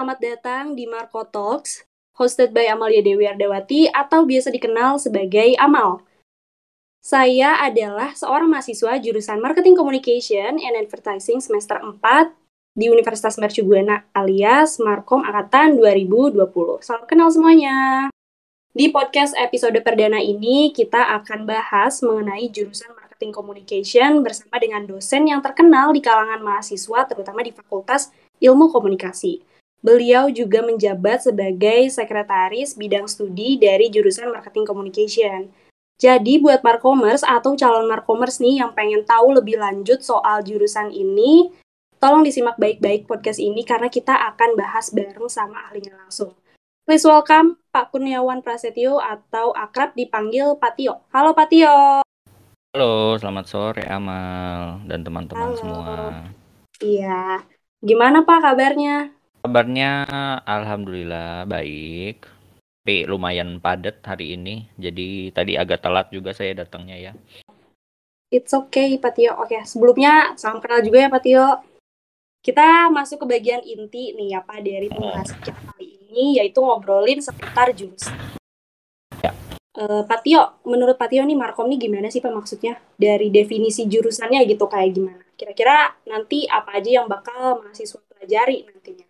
selamat 0.00 0.16
datang 0.24 0.64
di 0.72 0.88
Marco 0.88 1.28
Talks, 1.28 1.84
hosted 2.16 2.56
by 2.56 2.72
Amalia 2.72 3.04
Dewi 3.04 3.28
Ardawati 3.28 3.84
atau 3.92 4.24
biasa 4.24 4.48
dikenal 4.48 4.96
sebagai 4.96 5.52
Amal. 5.60 6.00
Saya 7.04 7.60
adalah 7.60 8.16
seorang 8.16 8.48
mahasiswa 8.48 8.96
jurusan 8.96 9.44
Marketing 9.44 9.76
Communication 9.76 10.56
and 10.56 10.72
Advertising 10.80 11.44
semester 11.44 11.76
4 11.84 12.00
di 12.80 12.88
Universitas 12.88 13.36
Mercu 13.36 13.60
Buana 13.60 14.08
alias 14.16 14.80
Markom 14.80 15.20
Angkatan 15.20 15.76
2020. 15.76 16.48
Salam 16.80 17.04
kenal 17.04 17.28
semuanya. 17.28 18.08
Di 18.72 18.88
podcast 18.88 19.36
episode 19.36 19.76
perdana 19.84 20.16
ini, 20.16 20.72
kita 20.72 21.12
akan 21.20 21.44
bahas 21.44 22.00
mengenai 22.00 22.48
jurusan 22.48 22.88
Marketing 22.96 23.36
Communication 23.36 24.24
bersama 24.24 24.56
dengan 24.64 24.80
dosen 24.88 25.28
yang 25.28 25.44
terkenal 25.44 25.92
di 25.92 26.00
kalangan 26.00 26.40
mahasiswa, 26.40 27.04
terutama 27.04 27.44
di 27.44 27.52
Fakultas 27.52 28.08
Ilmu 28.40 28.72
Komunikasi. 28.72 29.49
Beliau 29.80 30.28
juga 30.28 30.60
menjabat 30.60 31.24
sebagai 31.24 31.88
sekretaris 31.88 32.76
bidang 32.76 33.08
studi 33.08 33.56
dari 33.56 33.88
jurusan 33.88 34.28
Marketing 34.28 34.68
Communication. 34.68 35.48
Jadi 35.96 36.36
buat 36.36 36.60
Markomers 36.60 37.24
atau 37.24 37.56
calon 37.56 37.88
Markomers 37.88 38.44
nih 38.44 38.60
yang 38.60 38.76
pengen 38.76 39.08
tahu 39.08 39.40
lebih 39.40 39.56
lanjut 39.56 40.04
soal 40.04 40.44
jurusan 40.44 40.92
ini, 40.92 41.48
tolong 41.96 42.20
disimak 42.20 42.60
baik-baik 42.60 43.08
podcast 43.08 43.40
ini 43.40 43.64
karena 43.64 43.88
kita 43.88 44.12
akan 44.32 44.52
bahas 44.52 44.92
bareng 44.92 45.28
sama 45.32 45.72
ahlinya 45.72 45.96
langsung. 45.96 46.36
Please 46.84 47.04
welcome 47.08 47.56
Pak 47.72 47.88
Kurniawan 47.88 48.44
Prasetyo 48.44 49.00
atau 49.00 49.56
akrab 49.56 49.96
dipanggil 49.96 50.60
Patio. 50.60 51.08
Halo 51.08 51.32
Patio. 51.32 52.04
Halo, 52.76 53.16
selamat 53.16 53.44
sore 53.48 53.84
Amal 53.88 54.84
dan 54.84 55.00
teman-teman 55.08 55.56
semua. 55.56 56.20
Iya. 56.84 57.44
Gimana 57.80 58.28
Pak 58.28 58.44
kabarnya? 58.44 59.19
Kabarnya 59.50 60.06
alhamdulillah 60.46 61.42
baik. 61.42 62.22
Tapi 62.86 63.02
lumayan 63.10 63.58
padat 63.58 63.98
hari 64.06 64.38
ini. 64.38 64.70
Jadi 64.78 65.34
tadi 65.34 65.58
agak 65.58 65.82
telat 65.82 66.06
juga 66.14 66.30
saya 66.30 66.62
datangnya 66.62 66.94
ya. 66.94 67.12
It's 68.30 68.54
okay, 68.54 68.94
Patio. 69.02 69.34
Oke, 69.42 69.58
sebelumnya 69.66 70.38
salam 70.38 70.62
kenal 70.62 70.86
juga 70.86 71.02
ya, 71.02 71.10
Patio. 71.10 71.66
Kita 72.46 72.94
masuk 72.94 73.26
ke 73.26 73.42
bagian 73.42 73.58
inti 73.66 74.14
nih 74.14 74.38
ya, 74.38 74.40
Pak, 74.46 74.62
dari 74.62 74.86
pembahasan 74.86 75.42
kita 75.42 75.58
kali 75.74 75.98
ini, 75.98 76.38
yaitu 76.38 76.62
ngobrolin 76.62 77.18
seputar 77.18 77.74
jurusan. 77.74 78.14
Ya. 79.18 79.34
Uh, 79.74 80.06
Patio, 80.06 80.62
menurut 80.62 80.94
Patio 80.94 81.26
nih 81.26 81.34
Markom 81.34 81.66
nih 81.66 81.90
gimana 81.90 82.06
sih 82.06 82.22
Pak 82.22 82.30
maksudnya? 82.30 82.78
Dari 82.94 83.34
definisi 83.34 83.90
jurusannya 83.90 84.46
gitu 84.46 84.70
kayak 84.70 84.94
gimana? 84.94 85.26
Kira-kira 85.34 85.90
nanti 86.06 86.46
apa 86.46 86.78
aja 86.78 87.02
yang 87.02 87.10
bakal 87.10 87.66
mahasiswa 87.66 87.98
pelajari 88.14 88.62
nantinya? 88.70 89.09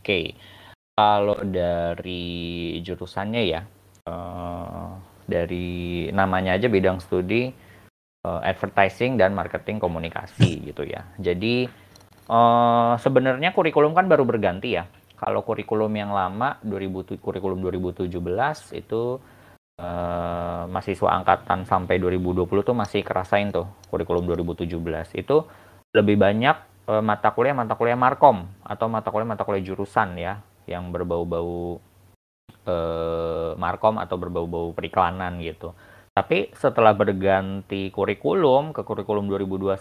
Oke, 0.00 0.32
kalau 0.96 1.36
dari 1.44 2.80
jurusannya 2.80 3.42
ya, 3.44 3.60
uh, 4.08 4.96
dari 5.28 6.08
namanya 6.08 6.56
aja 6.56 6.72
bidang 6.72 7.04
studi 7.04 7.52
uh, 8.24 8.40
advertising 8.40 9.20
dan 9.20 9.36
marketing 9.36 9.76
komunikasi 9.76 10.56
gitu 10.72 10.88
ya. 10.88 11.04
Jadi 11.20 11.68
uh, 12.32 12.96
sebenarnya 12.96 13.52
kurikulum 13.52 13.92
kan 13.92 14.08
baru 14.08 14.24
berganti 14.24 14.80
ya. 14.80 14.88
Kalau 15.20 15.44
kurikulum 15.44 15.92
yang 15.92 16.16
lama 16.16 16.56
2000 16.64 17.20
kurikulum 17.20 17.60
2017 17.60 18.08
itu 18.72 19.20
uh, 19.80 20.62
mahasiswa 20.64 21.08
angkatan 21.12 21.68
sampai 21.68 22.00
2020 22.00 22.48
tuh 22.64 22.72
masih 22.72 23.04
kerasain 23.04 23.52
tuh 23.52 23.68
kurikulum 23.92 24.24
2017 24.32 24.72
itu 25.20 25.44
lebih 25.92 26.16
banyak 26.16 26.56
uh, 26.88 27.04
mata 27.04 27.36
kuliah 27.36 27.52
mata 27.52 27.76
kuliah 27.76 28.00
markom 28.00 28.48
atau 28.70 28.86
mata 28.86 29.10
kuliah 29.10 29.26
mata 29.26 29.42
kuliah 29.42 29.66
jurusan 29.66 30.14
ya 30.14 30.38
yang 30.70 30.94
berbau-bau 30.94 31.82
uh, 32.70 33.58
markom 33.58 33.98
atau 33.98 34.14
berbau-bau 34.14 34.70
periklanan 34.70 35.42
gitu. 35.42 35.74
Tapi 36.14 36.54
setelah 36.54 36.94
berganti 36.94 37.90
kurikulum 37.90 38.70
ke 38.70 38.86
kurikulum 38.86 39.26
2021 39.26 39.74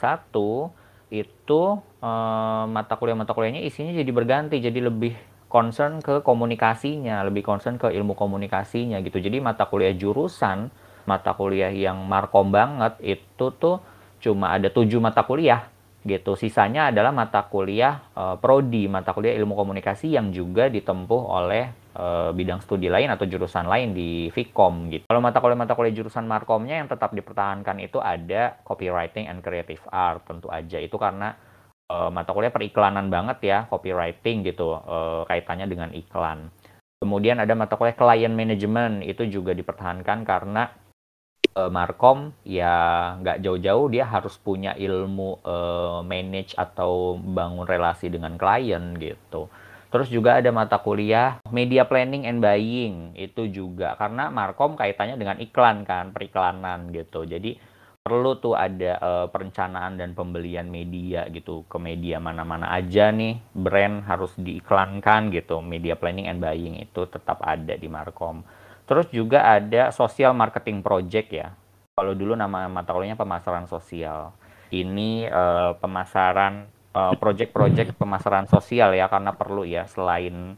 itu 1.13 1.61
uh, 2.01 2.65
mata 2.65 2.93
kuliah 2.97 3.17
mata 3.17 3.33
kuliahnya 3.33 3.61
isinya 3.65 3.93
jadi 3.93 4.09
berganti 4.09 4.57
jadi 4.61 4.89
lebih 4.89 5.13
concern 5.49 6.01
ke 6.01 6.21
komunikasinya, 6.21 7.25
lebih 7.25 7.41
concern 7.41 7.81
ke 7.81 7.89
ilmu 7.89 8.13
komunikasinya 8.13 9.01
gitu. 9.01 9.17
Jadi 9.17 9.41
mata 9.41 9.65
kuliah 9.65 9.93
jurusan, 9.97 10.69
mata 11.09 11.33
kuliah 11.33 11.73
yang 11.73 12.05
markom 12.05 12.53
banget 12.53 12.97
itu 13.01 13.49
tuh 13.57 13.81
cuma 14.21 14.53
ada 14.53 14.69
tujuh 14.69 15.01
mata 15.01 15.25
kuliah 15.25 15.65
gitu. 16.07 16.39
Sisanya 16.39 16.91
adalah 16.91 17.11
mata 17.11 17.43
kuliah 17.47 17.99
uh, 18.15 18.39
prodi, 18.39 18.87
mata 18.87 19.11
kuliah 19.11 19.35
ilmu 19.35 19.55
komunikasi 19.55 20.15
yang 20.15 20.31
juga 20.31 20.71
ditempuh 20.71 21.21
oleh 21.27 21.71
uh, 21.99 22.31
bidang 22.31 22.63
studi 22.63 22.87
lain 22.87 23.11
atau 23.11 23.27
jurusan 23.27 23.67
lain 23.67 23.91
di 23.91 24.31
Vkom 24.31 24.87
gitu. 24.93 25.03
Kalau 25.11 25.19
mata 25.19 25.43
kuliah-mata 25.43 25.75
kuliah 25.75 25.95
jurusan 25.95 26.23
Markomnya 26.23 26.79
yang 26.79 26.87
tetap 26.87 27.11
dipertahankan 27.11 27.83
itu 27.83 27.99
ada 27.99 28.55
copywriting 28.63 29.27
and 29.27 29.43
creative 29.43 29.83
art 29.91 30.23
tentu 30.23 30.47
aja. 30.47 30.79
Itu 30.79 30.95
karena 30.95 31.35
uh, 31.91 32.07
mata 32.07 32.31
kuliah 32.31 32.53
periklanan 32.53 33.11
banget 33.11 33.37
ya, 33.43 33.57
copywriting 33.67 34.47
gitu 34.47 34.79
uh, 34.79 35.27
kaitannya 35.27 35.67
dengan 35.67 35.91
iklan. 35.91 36.47
Kemudian 36.99 37.39
ada 37.39 37.55
mata 37.55 37.79
kuliah 37.79 37.95
client 37.95 38.35
management 38.35 39.07
itu 39.07 39.23
juga 39.27 39.55
dipertahankan 39.55 40.27
karena 40.27 40.67
uh, 41.59 41.67
Markom 41.67 42.31
ya 42.47 42.75
nggak 43.19 43.43
jauh-jauh 43.43 43.91
dia 43.91 44.07
harus 44.07 44.39
punya 44.39 44.71
ilmu 44.79 45.43
uh, 45.43 45.99
manage 46.07 46.55
atau 46.55 47.19
bangun 47.19 47.67
relasi 47.67 48.07
dengan 48.07 48.39
klien 48.39 48.95
gitu. 48.95 49.51
Terus 49.89 50.07
juga 50.13 50.37
ada 50.37 50.53
mata 50.53 50.77
kuliah 50.77 51.41
media 51.49 51.81
planning 51.83 52.29
and 52.29 52.39
buying 52.39 53.17
itu 53.17 53.49
juga 53.49 53.97
karena 53.97 54.29
Markom 54.29 54.77
kaitannya 54.77 55.17
dengan 55.17 55.41
iklan 55.41 55.81
kan, 55.81 56.13
periklanan 56.13 56.93
gitu. 56.93 57.25
Jadi 57.25 57.57
perlu 57.99 58.37
tuh 58.37 58.53
ada 58.53 59.01
uh, 59.01 59.27
perencanaan 59.33 59.97
dan 59.97 60.13
pembelian 60.13 60.69
media 60.69 61.25
gitu 61.33 61.65
ke 61.65 61.77
media 61.81 62.21
mana-mana 62.21 62.69
aja 62.69 63.09
nih 63.09 63.41
brand 63.57 64.05
harus 64.05 64.29
diiklankan 64.37 65.33
gitu. 65.33 65.57
Media 65.65 65.97
planning 65.97 66.29
and 66.29 66.37
buying 66.37 66.77
itu 66.77 67.09
tetap 67.09 67.41
ada 67.41 67.73
di 67.73 67.89
Markom. 67.89 68.45
Terus 68.89 69.05
juga 69.13 69.45
ada 69.45 69.93
social 69.93 70.33
marketing 70.33 70.81
project 70.81 71.29
ya. 71.29 71.53
Kalau 71.93 72.17
dulu 72.17 72.33
nama 72.33 72.65
mata 72.65 72.89
kuliahnya 72.89 73.13
pemasaran 73.13 73.69
sosial. 73.69 74.33
Ini 74.73 75.29
uh, 75.29 75.77
pemasaran 75.77 76.65
uh, 76.97 77.13
project-project 77.13 77.93
pemasaran 77.93 78.49
sosial 78.49 78.97
ya 78.97 79.05
karena 79.05 79.37
perlu 79.37 79.61
ya 79.61 79.85
selain 79.85 80.57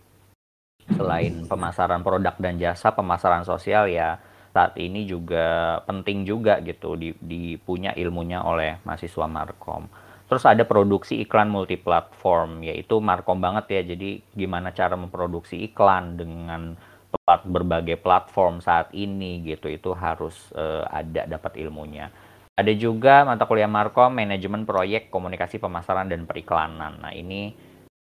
selain 0.87 1.43
pemasaran 1.43 1.99
produk 2.03 2.35
dan 2.39 2.55
jasa, 2.55 2.95
pemasaran 2.95 3.43
sosial 3.43 3.91
ya 3.91 4.19
saat 4.51 4.75
ini 4.79 5.07
juga 5.07 5.79
penting 5.87 6.27
juga 6.27 6.59
gitu 6.63 6.99
di, 6.99 7.15
di 7.19 7.55
punya 7.55 7.95
ilmunya 7.95 8.43
oleh 8.43 8.79
mahasiswa 8.83 9.27
Markom. 9.27 9.87
Terus 10.27 10.47
ada 10.47 10.63
produksi 10.63 11.19
iklan 11.23 11.51
multiplatform 11.51 12.63
yaitu 12.63 12.99
Markom 13.03 13.43
banget 13.43 13.67
ya. 13.67 13.81
Jadi 13.95 14.23
gimana 14.31 14.71
cara 14.71 14.95
memproduksi 14.95 15.59
iklan 15.67 16.15
dengan 16.15 16.75
plat 17.11 17.43
berbagai 17.43 17.99
platform 17.99 18.63
saat 18.63 18.89
ini 18.95 19.43
gitu 19.43 19.67
itu 19.67 19.91
harus 19.91 20.49
uh, 20.55 20.87
ada 20.87 21.27
dapat 21.27 21.59
ilmunya. 21.59 22.07
Ada 22.55 22.71
juga 22.75 23.27
mata 23.27 23.43
kuliah 23.47 23.67
Markom 23.67 24.11
manajemen 24.15 24.63
proyek 24.63 25.11
komunikasi 25.11 25.59
pemasaran 25.59 26.07
dan 26.07 26.23
periklanan. 26.23 26.99
Nah 27.03 27.11
ini 27.11 27.51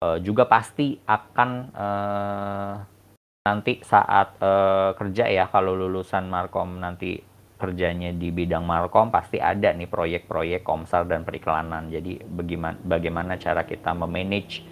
uh, 0.05 0.17
juga 0.21 0.45
pasti 0.45 0.97
akan 1.05 1.49
uh, 1.73 2.73
nanti 3.45 3.81
saat 3.81 4.37
uh, 4.41 4.93
kerja 4.93 5.25
ya 5.31 5.49
kalau 5.49 5.73
lulusan 5.73 6.27
Markom 6.27 6.77
nanti 6.77 7.17
kerjanya 7.59 8.15
di 8.15 8.31
bidang 8.31 8.63
Markom 8.63 9.11
pasti 9.11 9.35
ada 9.35 9.75
nih 9.75 9.91
proyek-proyek 9.91 10.63
komsar 10.63 11.03
dan 11.05 11.27
periklanan. 11.27 11.91
Jadi 11.91 12.23
bagaimana 12.23 12.77
bagaimana 12.79 13.33
cara 13.35 13.67
kita 13.67 13.91
memanage 13.91 14.63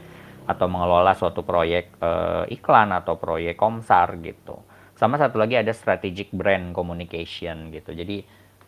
atau 0.48 0.66
mengelola 0.72 1.12
suatu 1.12 1.44
proyek 1.44 2.00
uh, 2.00 2.48
iklan 2.48 2.96
atau 2.96 3.20
proyek 3.20 3.60
komsar 3.60 4.16
gitu. 4.24 4.64
Sama 4.96 5.20
satu 5.20 5.38
lagi 5.38 5.60
ada 5.60 5.76
strategic 5.76 6.32
brand 6.32 6.72
communication 6.72 7.70
gitu. 7.70 7.92
Jadi 7.92 8.24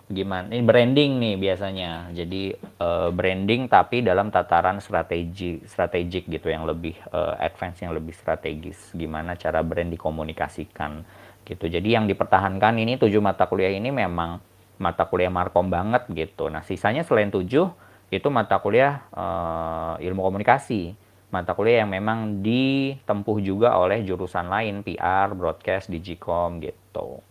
gimana 0.10 0.52
ini 0.52 0.62
branding 0.62 1.12
nih 1.18 1.36
biasanya. 1.40 2.12
Jadi 2.12 2.54
uh, 2.84 3.10
branding 3.16 3.72
tapi 3.72 4.04
dalam 4.04 4.28
tataran 4.30 4.84
strategi 4.84 5.64
strategik 5.64 6.28
gitu 6.28 6.52
yang 6.52 6.68
lebih 6.68 7.00
uh, 7.16 7.40
advance 7.40 7.80
yang 7.82 7.96
lebih 7.96 8.14
strategis. 8.14 8.92
Gimana 8.92 9.40
cara 9.40 9.64
brand 9.64 9.90
dikomunikasikan 9.90 11.02
gitu. 11.48 11.66
Jadi 11.66 11.96
yang 11.96 12.06
dipertahankan 12.06 12.78
ini 12.78 13.00
tujuh 13.00 13.24
mata 13.24 13.48
kuliah 13.48 13.74
ini 13.74 13.90
memang 13.90 14.38
mata 14.78 15.08
kuliah 15.08 15.32
markom 15.32 15.72
banget 15.72 16.06
gitu. 16.12 16.52
Nah, 16.52 16.62
sisanya 16.62 17.02
selain 17.08 17.32
tujuh 17.34 17.72
itu 18.10 18.28
mata 18.30 18.58
kuliah 18.58 19.06
uh, 19.14 19.96
ilmu 20.02 20.22
komunikasi 20.26 20.94
mata 21.30 21.54
kuliah 21.54 21.86
yang 21.86 21.94
memang 21.94 22.42
ditempuh 22.42 23.38
juga 23.42 23.78
oleh 23.78 24.02
jurusan 24.02 24.50
lain 24.50 24.82
PR, 24.82 25.34
broadcast, 25.38 25.90
digicom 25.90 26.62
gitu. 26.62 27.22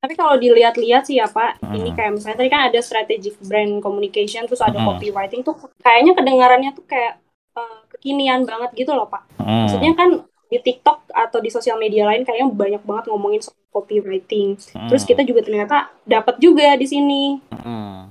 Tapi 0.00 0.16
kalau 0.16 0.40
dilihat-lihat 0.40 1.04
sih 1.04 1.20
ya 1.20 1.28
Pak, 1.28 1.60
hmm. 1.60 1.76
ini 1.76 1.90
kayak 1.92 2.16
misalnya 2.16 2.38
tadi 2.40 2.50
kan 2.50 2.62
ada 2.72 2.80
strategic 2.80 3.36
brand 3.44 3.84
communication, 3.84 4.48
terus 4.48 4.64
ada 4.64 4.80
hmm. 4.80 4.86
copywriting 4.86 5.44
tuh 5.44 5.58
kayaknya 5.84 6.16
kedengarannya 6.16 6.70
tuh 6.72 6.86
kayak 6.88 7.20
uh, 7.56 7.80
kekinian 7.92 8.48
banget 8.48 8.70
gitu 8.74 8.96
loh 8.96 9.06
pak. 9.10 9.26
Hmm. 9.36 9.66
Maksudnya 9.66 9.92
kan 9.92 10.10
di 10.50 10.58
TikTok 10.58 11.14
atau 11.14 11.38
di 11.38 11.50
sosial 11.52 11.78
media 11.78 12.08
lain 12.10 12.26
kayaknya 12.26 12.50
banyak 12.50 12.82
banget 12.82 13.04
ngomongin 13.12 13.42
soal 13.44 13.60
copywriting. 13.70 14.58
Hmm. 14.74 14.88
Terus 14.90 15.04
kita 15.06 15.22
juga 15.22 15.46
ternyata 15.46 15.92
dapat 16.02 16.40
juga 16.42 16.74
di 16.74 16.86
sini. 16.88 17.22
Hmm. 17.54 18.10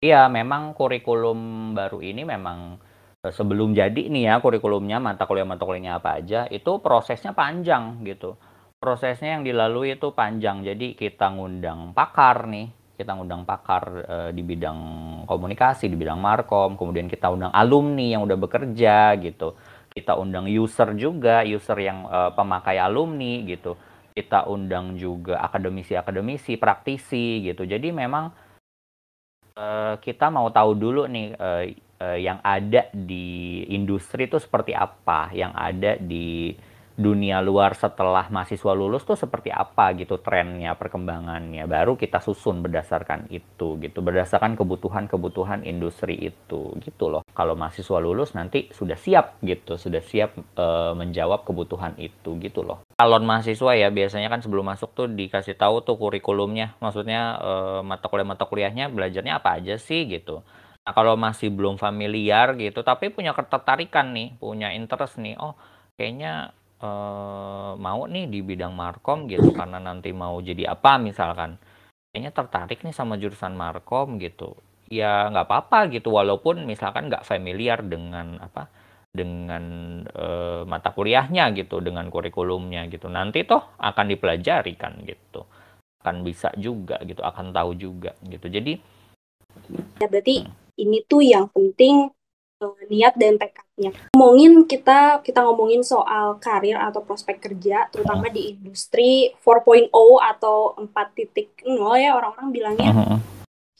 Iya, 0.00 0.32
memang 0.32 0.72
kurikulum 0.72 1.72
baru 1.76 2.00
ini 2.00 2.24
memang 2.24 2.80
sebelum 3.20 3.76
jadi 3.76 4.08
nih 4.08 4.32
ya 4.32 4.34
kurikulumnya 4.40 4.96
mata 4.96 5.28
kuliah 5.28 5.44
mata 5.44 5.68
kuliahnya 5.68 6.00
apa 6.00 6.16
aja 6.16 6.48
itu 6.48 6.80
prosesnya 6.80 7.36
panjang 7.36 8.00
gitu. 8.08 8.40
Prosesnya 8.80 9.36
yang 9.36 9.44
dilalui 9.44 10.00
itu 10.00 10.08
panjang. 10.16 10.64
Jadi 10.64 10.96
kita 10.96 11.28
ngundang 11.36 11.92
pakar 11.92 12.48
nih, 12.48 12.96
kita 12.96 13.12
ngundang 13.12 13.44
pakar 13.44 13.84
e, 14.08 14.16
di 14.32 14.40
bidang 14.40 14.80
komunikasi, 15.28 15.92
di 15.92 16.00
bidang 16.00 16.16
markom, 16.16 16.80
kemudian 16.80 17.04
kita 17.04 17.28
undang 17.28 17.52
alumni 17.52 18.16
yang 18.16 18.24
udah 18.24 18.40
bekerja 18.40 19.20
gitu 19.20 19.52
kita 19.90 20.14
undang 20.14 20.46
user 20.46 20.94
juga, 20.94 21.42
user 21.42 21.74
yang 21.82 22.06
uh, 22.06 22.30
pemakai 22.30 22.78
alumni 22.78 23.42
gitu. 23.42 23.74
Kita 24.14 24.46
undang 24.46 24.94
juga 24.94 25.42
akademisi-akademisi, 25.42 26.58
praktisi 26.58 27.42
gitu. 27.42 27.66
Jadi 27.66 27.90
memang 27.90 28.30
uh, 29.58 29.94
kita 29.98 30.30
mau 30.30 30.46
tahu 30.50 30.78
dulu 30.78 31.10
nih 31.10 31.34
yang 32.00 32.40
ada 32.40 32.88
di 32.96 33.64
industri 33.68 34.24
itu 34.24 34.40
seperti 34.40 34.72
apa, 34.72 35.28
yang 35.36 35.52
ada 35.52 36.00
di 36.00 36.56
dunia 37.00 37.40
luar 37.40 37.72
setelah 37.72 38.28
mahasiswa 38.28 38.76
lulus 38.76 39.08
tuh 39.08 39.16
seperti 39.16 39.48
apa 39.48 39.96
gitu 39.96 40.20
trennya 40.20 40.76
perkembangannya? 40.76 41.64
Baru 41.64 41.96
kita 41.96 42.20
susun 42.20 42.60
berdasarkan 42.60 43.32
itu 43.32 43.80
gitu 43.80 44.04
berdasarkan 44.04 44.52
kebutuhan-kebutuhan 44.60 45.64
industri 45.64 46.20
itu 46.20 46.76
gitu 46.84 47.04
loh. 47.08 47.24
Kalau 47.32 47.56
mahasiswa 47.56 47.98
lulus 48.04 48.36
nanti 48.36 48.68
sudah 48.68 49.00
siap 49.00 49.40
gitu 49.40 49.80
sudah 49.80 50.04
siap 50.04 50.36
e, 50.36 50.66
menjawab 50.92 51.48
kebutuhan 51.48 51.96
itu 51.96 52.36
gitu 52.36 52.60
loh. 52.60 52.84
Calon 53.00 53.24
mahasiswa 53.24 53.72
ya 53.80 53.88
biasanya 53.88 54.28
kan 54.28 54.44
sebelum 54.44 54.68
masuk 54.68 54.92
tuh 54.92 55.08
dikasih 55.08 55.56
tahu 55.56 55.80
tuh 55.80 55.96
kurikulumnya. 55.96 56.76
Maksudnya 56.84 57.40
e, 57.40 57.52
mata 57.80 58.12
kuliah 58.12 58.28
mata 58.28 58.44
kuliahnya 58.44 58.92
belajarnya 58.92 59.40
apa 59.40 59.56
aja 59.56 59.80
sih 59.80 60.04
gitu 60.04 60.44
Nah, 60.80 60.92
kalau 60.96 61.14
masih 61.14 61.52
belum 61.52 61.76
familiar 61.76 62.56
gitu, 62.56 62.80
tapi 62.80 63.12
punya 63.12 63.36
ketertarikan 63.36 64.16
nih, 64.16 64.32
punya 64.40 64.72
interest 64.72 65.20
nih, 65.20 65.36
oh 65.36 65.52
kayaknya 66.00 66.56
uh, 66.80 67.76
mau 67.76 68.08
nih 68.08 68.26
di 68.26 68.40
bidang 68.40 68.72
markom 68.72 69.28
gitu 69.28 69.52
karena 69.52 69.76
nanti 69.76 70.10
mau 70.10 70.40
jadi 70.40 70.72
apa 70.72 70.96
misalkan. 70.96 71.60
Kayaknya 72.10 72.32
tertarik 72.34 72.78
nih 72.82 72.94
sama 72.96 73.14
jurusan 73.20 73.54
markom 73.54 74.18
gitu. 74.18 74.58
Ya 74.90 75.30
nggak 75.30 75.46
apa-apa 75.46 75.86
gitu 75.94 76.10
walaupun 76.10 76.66
misalkan 76.66 77.06
nggak 77.06 77.22
familiar 77.22 77.78
dengan 77.86 78.42
apa 78.42 78.66
dengan 79.10 79.62
uh, 80.10 80.62
mata 80.66 80.90
kuliahnya 80.90 81.54
gitu 81.54 81.78
dengan 81.78 82.10
kurikulumnya 82.10 82.90
gitu. 82.90 83.06
Nanti 83.06 83.46
toh 83.46 83.62
akan 83.78 84.06
dipelajari 84.10 84.74
kan 84.74 84.98
gitu. 85.06 85.46
Akan 86.02 86.26
bisa 86.26 86.50
juga 86.58 86.98
gitu 87.06 87.22
akan 87.22 87.54
tahu 87.54 87.78
juga 87.78 88.18
gitu. 88.26 88.50
Jadi 88.50 88.74
ya 90.02 90.06
berarti 90.10 90.42
hmm. 90.42 90.59
Ini 90.80 91.04
tuh 91.04 91.20
yang 91.20 91.52
penting 91.52 92.08
uh, 92.60 92.76
niat 92.88 93.16
dan 93.16 93.40
tekadnya. 93.40 93.90
Ngomongin 94.12 94.68
kita 94.68 95.24
kita 95.24 95.40
ngomongin 95.44 95.84
soal 95.84 96.36
karir 96.38 96.76
atau 96.76 97.00
prospek 97.04 97.40
kerja 97.40 97.88
terutama 97.88 98.28
di 98.28 98.56
industri 98.56 99.32
4.0 99.40 99.90
atau 100.20 100.76
4.0 100.76 101.64
ya 101.96 102.10
orang-orang 102.16 102.48
bilangnya. 102.52 102.92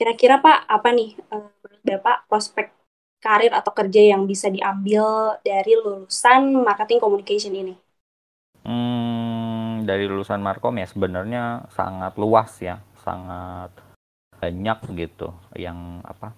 Kira-kira 0.01 0.41
Pak 0.41 0.65
apa 0.65 0.89
nih 0.97 1.17
uh, 1.29 1.53
Bapak 1.85 2.29
prospek 2.29 2.73
karir 3.21 3.53
atau 3.53 3.73
kerja 3.77 4.01
yang 4.17 4.25
bisa 4.25 4.49
diambil 4.49 5.37
dari 5.45 5.77
lulusan 5.77 6.65
marketing 6.65 7.01
communication 7.05 7.53
ini? 7.53 7.77
Hmm, 8.65 9.85
dari 9.85 10.09
lulusan 10.09 10.41
markom 10.41 10.77
ya 10.81 10.89
sebenarnya 10.89 11.69
sangat 11.73 12.17
luas 12.17 12.53
ya, 12.61 12.81
sangat 13.05 13.73
banyak 14.41 14.79
gitu 14.97 15.37
yang 15.53 16.01
apa 16.01 16.33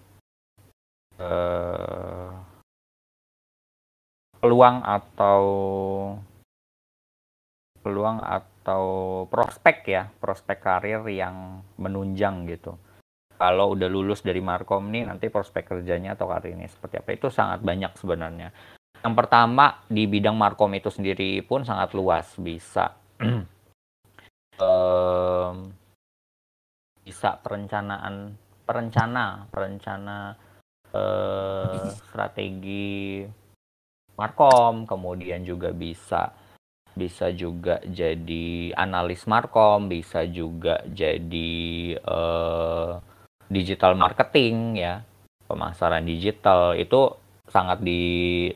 Eh, 1.21 2.29
peluang 4.41 4.81
atau 4.81 5.41
peluang 7.83 8.17
atau 8.23 8.83
prospek 9.29 9.77
ya, 9.85 10.03
prospek 10.17 10.57
karir 10.57 11.03
yang 11.11 11.61
menunjang 11.77 12.47
gitu. 12.49 12.75
Kalau 13.37 13.75
udah 13.75 13.91
lulus 13.91 14.23
dari 14.23 14.39
Markom 14.39 14.87
nih, 14.89 15.05
nanti 15.05 15.27
prospek 15.27 15.75
kerjanya 15.75 16.15
atau 16.15 16.31
karir 16.31 16.55
ini 16.55 16.65
seperti 16.65 16.97
apa 16.97 17.09
itu 17.13 17.27
sangat 17.29 17.59
banyak 17.61 17.91
sebenarnya. 17.99 18.49
Yang 19.03 19.15
pertama 19.19 19.83
di 19.91 20.07
bidang 20.07 20.39
Markom 20.39 20.71
itu 20.73 20.87
sendiri 20.87 21.43
pun 21.43 21.67
sangat 21.67 21.91
luas, 21.91 22.39
bisa 22.39 22.95
bisa 27.03 27.35
perencanaan, 27.43 28.39
perencana, 28.63 29.43
perencana 29.51 30.39
eh, 30.93 31.85
strategi 32.09 33.25
markom, 34.13 34.85
kemudian 34.85 35.41
juga 35.41 35.73
bisa 35.73 36.31
bisa 36.93 37.33
juga 37.33 37.81
jadi 37.81 38.69
analis 38.77 39.25
markom, 39.25 39.89
bisa 39.89 40.21
juga 40.29 40.85
jadi 40.85 41.97
eh, 41.97 42.91
digital 43.49 43.97
marketing 43.97 44.77
ya, 44.77 45.01
pemasaran 45.49 46.05
digital 46.05 46.77
itu 46.77 47.17
sangat 47.49 47.83
di 47.83 48.01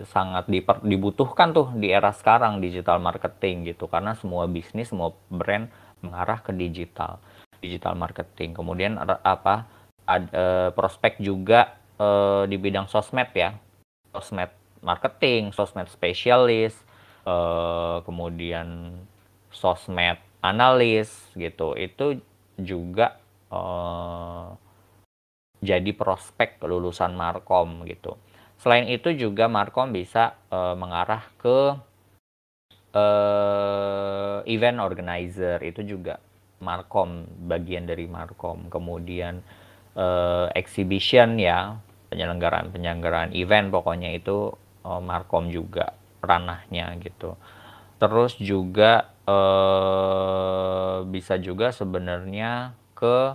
sangat 0.10 0.48
diper, 0.48 0.80
dibutuhkan 0.86 1.52
tuh 1.52 1.74
di 1.76 1.92
era 1.92 2.14
sekarang 2.14 2.62
digital 2.62 3.02
marketing 3.02 3.74
gitu. 3.74 3.90
Karena 3.90 4.14
semua 4.14 4.46
bisnis 4.46 4.94
semua 4.94 5.14
brand 5.28 5.68
mengarah 6.06 6.40
ke 6.46 6.54
digital 6.54 7.18
digital 7.58 7.98
marketing. 7.98 8.54
Kemudian 8.54 9.02
apa 9.02 9.66
ada 10.08 10.30
eh, 10.32 10.70
prospek 10.72 11.20
juga 11.20 11.74
uh, 11.98 12.44
di 12.50 12.58
bidang 12.58 12.90
sosmed 12.90 13.30
ya, 13.34 13.54
sosmed 14.14 14.50
marketing, 14.82 15.52
sosmed 15.54 15.90
spesialis, 15.90 16.78
uh, 17.26 18.02
kemudian 18.06 18.98
sosmed 19.52 20.22
analis 20.42 21.10
gitu, 21.34 21.74
itu 21.74 22.22
juga 22.58 23.18
uh, 23.50 24.54
jadi 25.62 25.92
prospek 25.94 26.62
lulusan 26.62 27.18
markom 27.18 27.86
gitu. 27.90 28.18
Selain 28.58 28.90
itu 28.90 29.14
juga 29.14 29.46
markom 29.46 29.94
bisa 29.94 30.34
uh, 30.50 30.74
mengarah 30.74 31.26
ke 31.38 31.78
uh, 32.94 34.42
event 34.50 34.82
organizer 34.82 35.62
itu 35.62 35.86
juga 35.86 36.18
markom 36.62 37.26
bagian 37.46 37.86
dari 37.86 38.10
markom. 38.10 38.70
Kemudian 38.70 39.42
uh, 39.94 40.50
exhibition 40.58 41.38
ya 41.38 41.78
penyelenggaraan 42.08 42.72
penyelenggaraan 42.72 43.32
event 43.36 43.72
pokoknya 43.72 44.16
itu 44.16 44.52
uh, 44.88 45.02
markom 45.04 45.52
juga 45.52 45.94
ranahnya 46.24 46.96
gitu. 47.04 47.36
Terus 47.98 48.38
juga 48.38 49.10
uh, 49.26 51.02
bisa 51.10 51.42
juga 51.42 51.74
sebenarnya 51.74 52.78
ke 52.94 53.34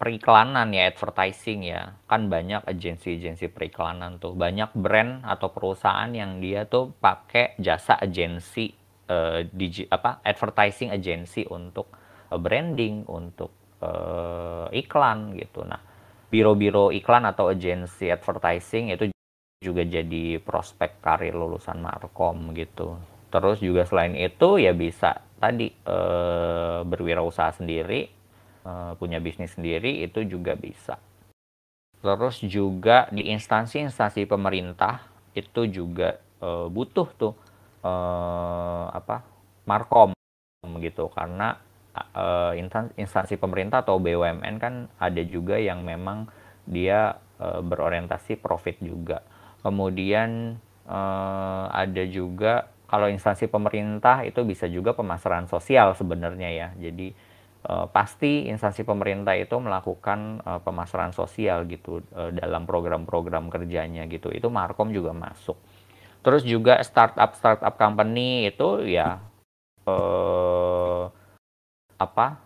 periklanan 0.00 0.72
ya 0.72 0.88
advertising 0.88 1.60
ya. 1.68 1.92
Kan 2.08 2.32
banyak 2.32 2.64
agensi-agensi 2.64 3.52
periklanan 3.52 4.16
tuh. 4.16 4.32
Banyak 4.32 4.72
brand 4.72 5.22
atau 5.28 5.52
perusahaan 5.52 6.08
yang 6.08 6.40
dia 6.40 6.64
tuh 6.64 6.94
pakai 6.96 7.60
jasa 7.60 8.00
agensi 8.00 8.72
uh, 9.12 9.44
apa 9.92 10.24
advertising 10.24 10.88
agency 10.88 11.44
untuk 11.44 11.92
branding 12.32 13.04
untuk 13.04 13.52
uh, 13.84 14.72
iklan 14.72 15.36
gitu. 15.36 15.68
Nah 15.68 15.93
biro-biro 16.34 16.90
iklan 16.90 17.30
atau 17.30 17.46
agensi 17.46 18.10
advertising 18.10 18.90
itu 18.90 19.14
juga 19.62 19.86
jadi 19.86 20.42
prospek 20.42 20.98
karir 20.98 21.38
lulusan 21.38 21.78
markom 21.78 22.50
gitu. 22.58 22.98
Terus 23.30 23.62
juga 23.62 23.86
selain 23.86 24.18
itu 24.18 24.58
ya 24.58 24.74
bisa 24.74 25.22
tadi 25.38 25.70
e, 25.70 25.98
berwirausaha 26.82 27.62
sendiri, 27.62 28.10
e, 28.66 28.72
punya 28.98 29.22
bisnis 29.22 29.54
sendiri 29.54 30.02
itu 30.02 30.26
juga 30.26 30.58
bisa. 30.58 30.98
Terus 32.02 32.42
juga 32.42 33.06
di 33.14 33.30
instansi-instansi 33.30 34.26
pemerintah 34.26 35.06
itu 35.38 35.70
juga 35.70 36.18
e, 36.42 36.66
butuh 36.66 37.08
tuh 37.14 37.34
e, 37.78 37.92
apa 38.90 39.22
markom 39.70 40.10
gitu 40.82 41.08
karena 41.14 41.62
uh, 41.94 42.52
instansi 42.98 43.38
pemerintah 43.38 43.86
atau 43.86 44.02
BUMN 44.02 44.58
kan 44.58 44.90
ada 44.98 45.22
juga 45.22 45.56
yang 45.56 45.86
memang 45.86 46.26
dia 46.66 47.16
uh, 47.38 47.62
berorientasi 47.62 48.42
profit 48.42 48.82
juga. 48.82 49.22
Kemudian 49.62 50.58
uh, 50.90 51.66
ada 51.70 52.02
juga 52.04 52.68
kalau 52.90 53.08
instansi 53.08 53.48
pemerintah 53.48 54.26
itu 54.26 54.44
bisa 54.44 54.68
juga 54.68 54.92
pemasaran 54.92 55.48
sosial 55.48 55.96
sebenarnya 55.96 56.50
ya. 56.52 56.68
Jadi 56.78 57.34
pasti 57.64 58.44
instansi 58.52 58.84
pemerintah 58.84 59.32
itu 59.40 59.56
melakukan 59.56 60.44
pemasaran 60.68 61.16
sosial 61.16 61.64
gitu 61.64 62.04
dalam 62.12 62.68
program-program 62.68 63.48
kerjanya 63.48 64.04
gitu. 64.04 64.28
Itu 64.28 64.52
Markom 64.52 64.92
juga 64.92 65.16
masuk. 65.16 65.56
Terus 66.20 66.44
juga 66.44 66.84
startup 66.84 67.32
startup 67.32 67.80
company 67.80 68.52
itu 68.52 68.84
ya 68.84 69.16
uh, 69.88 70.83
apa 71.98 72.44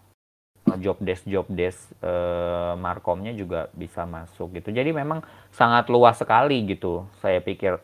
job 0.77 1.01
desk 1.01 1.25
job 1.25 1.49
desk 1.49 1.89
uh, 2.05 2.77
markomnya 2.77 3.33
juga 3.33 3.73
bisa 3.73 4.05
masuk 4.05 4.61
gitu. 4.61 4.69
Jadi 4.69 4.93
memang 4.93 5.25
sangat 5.49 5.89
luas 5.89 6.21
sekali 6.21 6.61
gitu. 6.69 7.09
Saya 7.25 7.41
pikir 7.41 7.81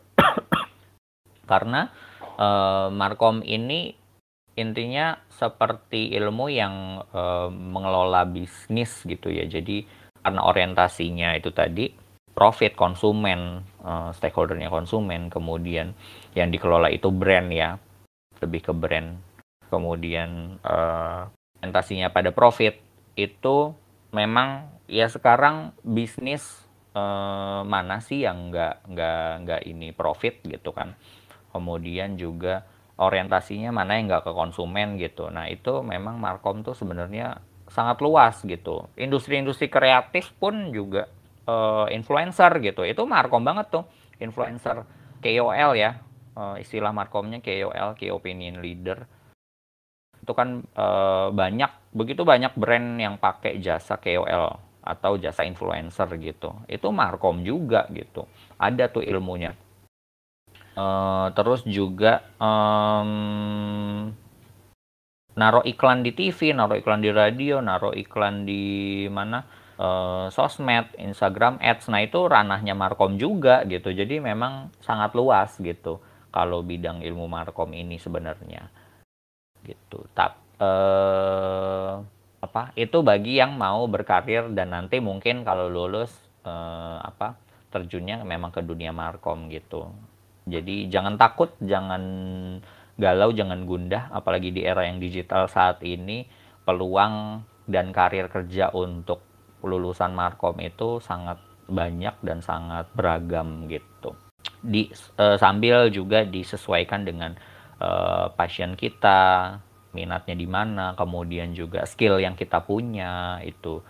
karena 1.51 1.89
uh, 2.37 2.93
markom 2.93 3.41
ini 3.41 3.97
intinya 4.55 5.19
seperti 5.33 6.15
ilmu 6.15 6.47
yang 6.53 7.03
uh, 7.11 7.49
mengelola 7.49 8.29
bisnis 8.29 9.01
gitu 9.09 9.33
ya. 9.33 9.49
Jadi 9.49 9.89
karena 10.21 10.41
orientasinya 10.45 11.37
itu 11.37 11.53
tadi 11.53 11.91
profit 12.35 12.75
konsumen, 12.75 13.63
uh, 13.87 14.11
stakeholdernya 14.15 14.69
konsumen, 14.69 15.31
kemudian 15.31 15.95
yang 16.35 16.51
dikelola 16.51 16.91
itu 16.91 17.15
brand 17.15 17.49
ya, 17.55 17.79
lebih 18.43 18.71
ke 18.71 18.73
brand. 18.75 19.19
Kemudian 19.71 20.61
uh, 20.63 21.27
orientasinya 21.65 22.13
pada 22.13 22.29
profit 22.37 22.77
itu 23.17 23.73
memang 24.13 24.69
ya 24.85 25.09
sekarang 25.09 25.73
bisnis 25.81 26.45
uh, 26.93 27.65
mana 27.65 28.05
sih 28.05 28.29
yang 28.29 28.53
nggak 28.53 28.85
nggak 28.85 29.29
nggak 29.49 29.61
ini 29.65 29.97
profit 29.97 30.45
gitu 30.45 30.77
kan. 30.77 30.93
Kemudian 31.57 32.21
juga 32.21 32.69
orientasinya 33.01 33.73
mana 33.73 33.97
yang 33.97 34.13
nggak 34.13 34.29
ke 34.29 34.33
konsumen 34.37 35.01
gitu. 35.01 35.33
Nah 35.33 35.49
itu 35.49 35.81
memang 35.81 36.21
Markom 36.21 36.61
tuh 36.61 36.77
sebenarnya 36.77 37.41
sangat 37.73 38.05
luas 38.05 38.45
gitu. 38.45 38.93
Industri-industri 39.01 39.73
kreatif 39.73 40.37
pun 40.37 40.69
juga 40.69 41.09
uh, 41.49 41.89
influencer 41.89 42.61
gitu. 42.61 42.85
Itu 42.85 43.09
markom 43.09 43.41
banget 43.41 43.73
tuh, 43.73 43.85
influencer 44.21 44.85
KOL 45.25 45.73
ya. 45.75 45.97
Uh, 46.35 46.59
istilah 46.61 46.91
markomnya 46.91 47.41
KOL, 47.41 47.97
Key 47.97 48.11
Opinion 48.13 48.61
Leader. 48.61 49.07
Itu 50.25 50.33
kan 50.33 50.65
uh, 50.75 51.29
banyak 51.29 51.93
begitu 51.93 52.25
banyak 52.25 52.57
brand 52.57 52.97
yang 52.97 53.21
pakai 53.21 53.61
jasa 53.61 54.01
KOL 54.01 54.57
atau 54.81 55.13
jasa 55.21 55.45
influencer 55.45 56.09
gitu. 56.17 56.57
Itu 56.65 56.89
markom 56.91 57.45
juga 57.45 57.85
gitu. 57.93 58.25
Ada 58.57 58.89
tuh 58.89 59.05
ilmunya. 59.05 59.53
Uh, 60.75 61.31
terus 61.39 61.63
juga 61.69 62.25
um, 62.41 64.11
naruh 65.37 65.63
iklan 65.69 66.03
di 66.03 66.11
TV, 66.17 66.57
naruh 66.57 66.81
iklan 66.81 67.05
di 67.05 67.15
radio, 67.15 67.61
naruh 67.63 67.95
iklan 67.95 68.43
di 68.43 69.05
mana? 69.13 69.63
uh, 69.79 70.27
sosmed, 70.31 70.91
Instagram 70.99 71.59
Ads. 71.59 71.91
Nah, 71.91 72.03
itu 72.05 72.27
ranahnya 72.27 72.75
Markom 72.77 73.19
juga 73.19 73.63
gitu. 73.67 73.91
Jadi 73.91 74.23
memang 74.23 74.71
sangat 74.83 75.15
luas 75.17 75.55
gitu 75.59 75.99
kalau 76.31 76.63
bidang 76.63 77.03
ilmu 77.03 77.27
Markom 77.31 77.75
ini 77.75 77.99
sebenarnya. 77.99 78.67
Gitu. 79.65 79.99
Tap 80.13 80.39
uh, 80.61 82.05
apa? 82.45 82.71
Itu 82.77 83.01
bagi 83.01 83.41
yang 83.41 83.57
mau 83.57 83.89
berkarir 83.89 84.53
dan 84.53 84.77
nanti 84.77 85.01
mungkin 85.01 85.43
kalau 85.43 85.73
lulus 85.73 86.13
uh, 86.45 87.01
apa? 87.01 87.41
terjunnya 87.75 88.23
memang 88.23 88.55
ke 88.55 88.63
dunia 88.63 88.95
Markom 88.95 89.51
gitu. 89.51 89.91
Jadi 90.47 90.87
jangan 90.87 91.19
takut, 91.19 91.51
jangan 91.59 92.03
galau, 92.95 93.35
jangan 93.35 93.67
gundah 93.67 94.15
apalagi 94.15 94.55
di 94.55 94.63
era 94.63 94.87
yang 94.87 95.03
digital 95.03 95.51
saat 95.51 95.83
ini 95.83 96.23
peluang 96.63 97.43
dan 97.67 97.91
karir 97.91 98.31
kerja 98.31 98.71
untuk 98.71 99.27
lulusan 99.67 100.15
Markom 100.15 100.63
itu 100.63 101.03
sangat 101.03 101.43
banyak 101.67 102.15
dan 102.23 102.39
sangat 102.45 102.87
beragam 102.95 103.67
gitu. 103.67 104.15
Di 104.61 104.93
uh, 105.19 105.41
sambil 105.41 105.89
juga 105.91 106.23
disesuaikan 106.23 107.03
dengan 107.03 107.35
uh, 107.81 108.31
passion 108.35 108.75
kita, 108.75 109.59
minatnya 109.95 110.35
di 110.35 110.47
mana, 110.51 110.93
kemudian 110.99 111.55
juga 111.55 111.87
skill 111.87 112.19
yang 112.19 112.35
kita 112.35 112.63
punya 112.63 113.41
itu. 113.47 113.81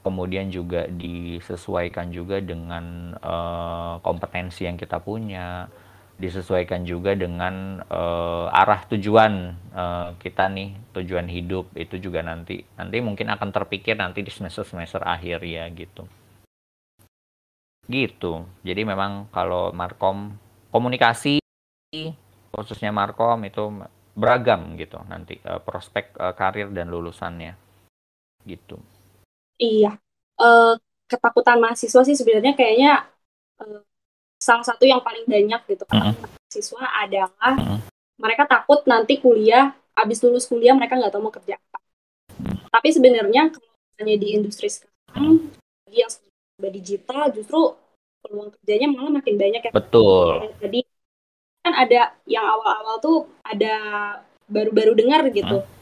Kemudian 0.00 0.48
juga 0.48 0.88
disesuaikan 0.88 2.08
juga 2.08 2.40
dengan 2.40 3.12
uh, 3.20 4.00
kompetensi 4.00 4.64
yang 4.64 4.80
kita 4.80 4.96
punya 4.96 5.68
disesuaikan 6.20 6.84
juga 6.84 7.16
dengan 7.16 7.80
uh, 7.88 8.52
arah 8.52 8.84
tujuan 8.92 9.56
uh, 9.72 10.12
kita 10.20 10.52
nih 10.52 10.76
tujuan 10.92 11.24
hidup 11.24 11.72
itu 11.72 11.96
juga 11.96 12.20
nanti 12.20 12.60
nanti 12.76 13.00
mungkin 13.00 13.32
akan 13.32 13.48
terpikir 13.48 13.96
nanti 13.96 14.20
di 14.20 14.28
semester 14.28 14.68
semester 14.68 15.00
akhir 15.00 15.40
ya 15.40 15.64
gitu 15.72 16.04
gitu 17.88 18.44
jadi 18.60 18.84
memang 18.84 19.32
kalau 19.32 19.72
markom 19.72 20.36
komunikasi 20.68 21.40
khususnya 22.50 22.90
markom 22.90 23.46
itu 23.46 23.70
beragam 24.14 24.74
gitu 24.76 24.98
nanti 25.06 25.38
uh, 25.46 25.62
prospek 25.62 26.18
uh, 26.18 26.34
karir 26.34 26.68
dan 26.74 26.90
lulusannya. 26.90 27.54
Gitu. 28.44 28.76
Iya. 29.56 29.96
Uh, 30.40 30.74
ketakutan 31.06 31.58
mahasiswa 31.62 32.02
sih 32.06 32.16
sebenarnya 32.16 32.54
kayaknya 32.54 33.06
uh, 33.62 33.82
salah 34.40 34.64
satu 34.64 34.84
yang 34.84 35.00
paling 35.00 35.24
banyak 35.26 35.60
gitu. 35.70 35.84
Kan 35.86 36.14
mm 36.14 36.38
siswa 36.50 36.82
adalah 36.98 37.30
mm 37.56 37.78
mereka 38.20 38.44
takut 38.44 38.84
nanti 38.84 39.16
kuliah 39.16 39.72
habis 39.96 40.20
lulus 40.20 40.44
kuliah 40.44 40.76
mereka 40.76 41.00
nggak 41.00 41.08
tahu 41.08 41.24
mau 41.24 41.32
kerja 41.32 41.56
apa. 41.56 41.78
Tapi 42.68 42.88
sebenarnya 42.92 43.48
kalau 43.48 43.72
misalnya 43.72 44.16
di 44.20 44.28
industri 44.36 44.68
sekarang 44.68 45.48
bagi 45.88 45.98
yang 46.04 46.12
sudah 46.12 46.70
digital 46.70 47.22
justru 47.32 47.60
peluang 48.20 48.52
kerjanya 48.60 48.92
malah 48.92 49.12
makin 49.16 49.40
banyak 49.40 49.62
ya. 49.64 49.72
Betul. 49.72 50.52
Jadi 50.60 50.84
kan 51.60 51.72
ada 51.76 52.16
yang 52.24 52.44
awal-awal 52.44 52.96
tuh 53.00 53.18
ada 53.44 53.74
baru-baru 54.48 54.96
dengar 54.96 55.28
gitu. 55.30 55.62
Hmm. 55.62 55.78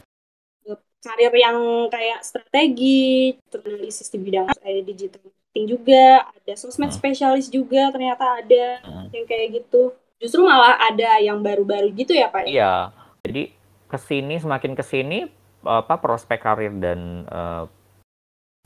Karir 0.99 1.31
yang 1.31 1.87
kayak 1.87 2.19
strategi, 2.27 3.31
analisis 3.55 4.11
di 4.11 4.19
bidang 4.19 4.51
digital 4.83 5.23
marketing 5.23 5.65
juga, 5.71 6.27
ada 6.27 6.53
sosmed 6.59 6.91
hmm. 6.91 6.99
spesialis 6.99 7.47
juga 7.47 7.87
ternyata 7.95 8.43
ada 8.43 8.83
hmm. 8.83 9.07
yang 9.15 9.25
kayak 9.25 9.63
gitu. 9.63 9.95
Justru 10.19 10.43
malah 10.43 10.75
ada 10.75 11.23
yang 11.23 11.39
baru-baru 11.39 11.95
gitu 11.95 12.11
ya 12.11 12.27
Pak? 12.27 12.43
Iya, 12.43 12.91
jadi 13.23 13.55
ke 13.87 13.97
sini 13.97 14.35
semakin 14.37 14.75
ke 14.75 14.83
sini 14.83 15.23
apa 15.63 15.95
prospek 16.03 16.39
karir 16.39 16.75
dan 16.83 17.23
uh, 17.31 17.63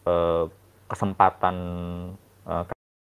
uh, 0.10 0.50
kesempatan 0.90 1.56
uh, 2.50 2.66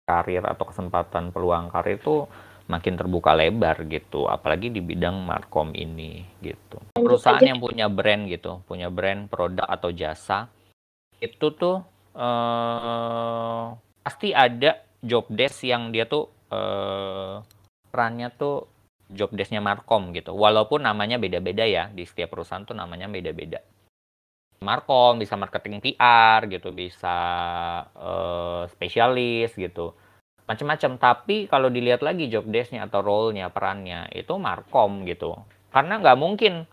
karir 0.08 0.44
atau 0.48 0.66
kesempatan 0.68 1.30
peluang 1.36 1.70
karir 1.70 2.00
itu 2.02 2.26
makin 2.70 2.94
terbuka 2.96 3.34
lebar 3.34 3.90
gitu, 3.90 4.30
apalagi 4.30 4.70
di 4.70 4.80
bidang 4.80 5.26
markom 5.26 5.74
ini 5.74 6.22
gitu. 6.40 6.78
Perusahaan 6.94 7.42
yang 7.42 7.58
punya 7.58 7.90
brand 7.90 8.30
gitu, 8.30 8.62
punya 8.70 8.94
brand 8.94 9.26
produk 9.26 9.66
atau 9.66 9.90
jasa 9.90 10.46
itu 11.20 11.52
tuh 11.52 11.84
uh, 12.16 13.76
pasti 14.06 14.32
ada 14.32 14.80
job 15.04 15.28
desk 15.28 15.68
yang 15.68 15.92
dia 15.92 16.08
tuh 16.08 16.30
uh, 16.54 17.44
perannya 17.90 18.30
tuh 18.32 18.70
job 19.10 19.34
desknya 19.34 19.60
Markom 19.60 20.14
gitu. 20.14 20.38
Walaupun 20.38 20.86
namanya 20.86 21.18
beda-beda 21.18 21.66
ya 21.66 21.90
di 21.90 22.06
setiap 22.06 22.38
perusahaan 22.38 22.64
tuh 22.64 22.78
namanya 22.78 23.10
beda-beda. 23.10 23.60
Markom 24.60 25.18
bisa 25.18 25.40
marketing 25.40 25.80
PR 25.80 26.44
gitu, 26.52 26.76
bisa 26.76 27.18
uh, 27.96 28.68
spesialis 28.68 29.56
gitu, 29.56 29.96
macam-macam. 30.50 30.98
Tapi 30.98 31.46
kalau 31.46 31.70
dilihat 31.70 32.02
lagi 32.02 32.26
job 32.26 32.50
desknya 32.50 32.90
atau 32.90 33.06
role-nya, 33.06 33.54
perannya 33.54 34.10
itu 34.18 34.34
Markom 34.42 35.06
gitu. 35.06 35.38
Karena 35.70 36.02
nggak 36.02 36.18
mungkin 36.18 36.66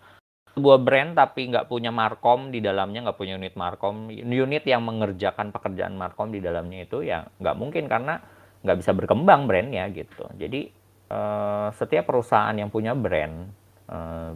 sebuah 0.57 0.81
brand 0.81 1.13
tapi 1.13 1.53
nggak 1.53 1.69
punya 1.69 1.93
markom 1.93 2.49
di 2.49 2.65
dalamnya 2.65 3.05
nggak 3.05 3.21
punya 3.21 3.37
unit 3.37 3.53
markom 3.61 4.09
unit 4.09 4.65
yang 4.65 4.89
mengerjakan 4.89 5.53
pekerjaan 5.53 6.01
markom 6.01 6.33
di 6.33 6.41
dalamnya 6.41 6.89
itu 6.89 7.05
ya 7.05 7.29
nggak 7.29 7.57
mungkin 7.61 7.85
karena 7.93 8.25
nggak 8.65 8.81
bisa 8.81 8.97
berkembang 8.97 9.45
brandnya 9.45 9.85
gitu 9.93 10.25
jadi 10.33 10.73
uh, 11.13 11.69
setiap 11.77 12.09
perusahaan 12.09 12.57
yang 12.57 12.73
punya 12.73 12.97
brand 12.97 13.53
uh, 13.93 14.33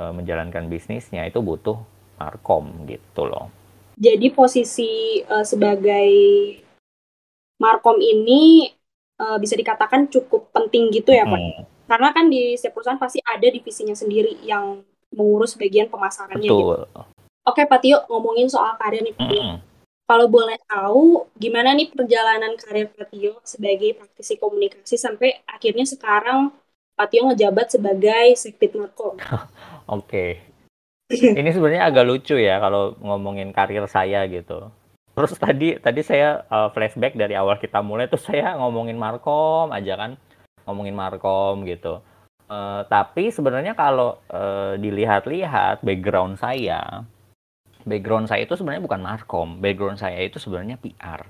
uh, 0.00 0.12
menjalankan 0.16 0.64
bisnisnya 0.72 1.28
itu 1.28 1.44
butuh 1.44 1.76
markom 2.16 2.88
gitu 2.88 3.28
loh 3.28 3.52
jadi 4.00 4.32
posisi 4.32 5.20
sebagai 5.44 6.08
markom 7.58 7.98
ini 8.02 8.72
uh, 9.22 9.38
bisa 9.38 9.54
dikatakan 9.54 10.10
cukup 10.10 10.50
penting 10.50 10.90
gitu 10.90 11.14
ya 11.14 11.26
pak 11.26 11.38
hmm. 11.38 11.62
karena 11.86 12.08
kan 12.10 12.26
di 12.26 12.58
setiap 12.58 12.78
perusahaan 12.78 13.00
pasti 13.00 13.22
ada 13.22 13.46
divisinya 13.46 13.94
sendiri 13.94 14.40
yang 14.42 14.82
mengurus 15.14 15.54
bagian 15.54 15.86
pemasarannya 15.86 16.42
gitu. 16.44 16.58
Betul. 16.58 16.84
gitu. 16.84 17.00
Oke 17.44 17.62
Pak 17.68 17.80
Tio, 17.80 17.98
ngomongin 18.10 18.48
soal 18.50 18.74
karir 18.80 19.04
nih 19.04 19.14
Pak 19.14 19.26
Tio. 19.30 19.42
Mm. 19.44 19.56
Kalau 20.04 20.26
boleh 20.28 20.60
tahu, 20.68 21.28
gimana 21.36 21.72
nih 21.72 21.88
perjalanan 21.92 22.56
karir 22.60 22.92
Pak 22.92 23.08
Tio 23.12 23.40
sebagai 23.44 23.96
praktisi 23.96 24.36
komunikasi 24.36 24.96
sampai 25.00 25.44
akhirnya 25.48 25.84
sekarang 25.88 26.52
Pak 26.96 27.08
Tio 27.08 27.28
ngejabat 27.28 27.72
sebagai 27.72 28.36
Sekbid 28.36 28.76
Markom? 28.76 29.16
Oke. 29.96 30.40
ini 31.12 31.52
sebenarnya 31.52 31.84
agak 31.84 32.04
lucu 32.08 32.32
ya 32.40 32.56
kalau 32.64 32.96
ngomongin 33.00 33.52
karir 33.52 33.84
saya 33.84 34.24
gitu. 34.24 34.72
Terus 35.14 35.30
tadi 35.38 35.78
tadi 35.78 36.00
saya 36.02 36.42
uh, 36.50 36.74
flashback 36.74 37.14
dari 37.14 37.38
awal 37.38 37.62
kita 37.62 37.78
mulai 37.86 38.10
tuh 38.10 38.18
saya 38.18 38.58
ngomongin 38.58 38.98
Markom 38.98 39.70
aja 39.70 39.94
kan, 39.94 40.18
ngomongin 40.66 40.98
Markom 40.98 41.62
gitu. 41.62 42.02
Uh, 42.44 42.82
tapi 42.90 43.30
sebenarnya 43.30 43.78
kalau 43.78 44.20
uh, 44.28 44.74
dilihat-lihat 44.76 45.86
background 45.86 46.36
saya, 46.36 47.06
background 47.86 48.26
saya 48.26 48.42
itu 48.42 48.58
sebenarnya 48.58 48.82
bukan 48.82 49.00
Markom, 49.00 49.48
background 49.62 50.02
saya 50.02 50.18
itu 50.18 50.42
sebenarnya 50.42 50.82
PR 50.82 51.24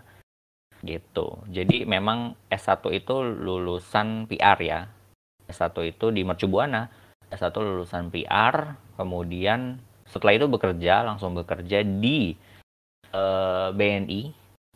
gitu. 0.85 1.45
Jadi 1.49 1.89
memang 1.89 2.37
S1 2.53 2.85
itu 2.93 3.21
lulusan 3.21 4.29
PR 4.29 4.59
ya. 4.61 4.81
S1 5.49 5.77
itu 5.85 6.09
di 6.13 6.25
Mercu 6.25 6.49
Buana. 6.49 6.89
S1 7.33 7.57
lulusan 7.57 8.13
PR, 8.13 8.77
kemudian 8.95 9.81
setelah 10.07 10.37
itu 10.37 10.47
bekerja 10.47 11.03
langsung 11.03 11.35
bekerja 11.35 11.83
di 11.83 12.37
eh, 13.15 13.69
BNI 13.71 14.23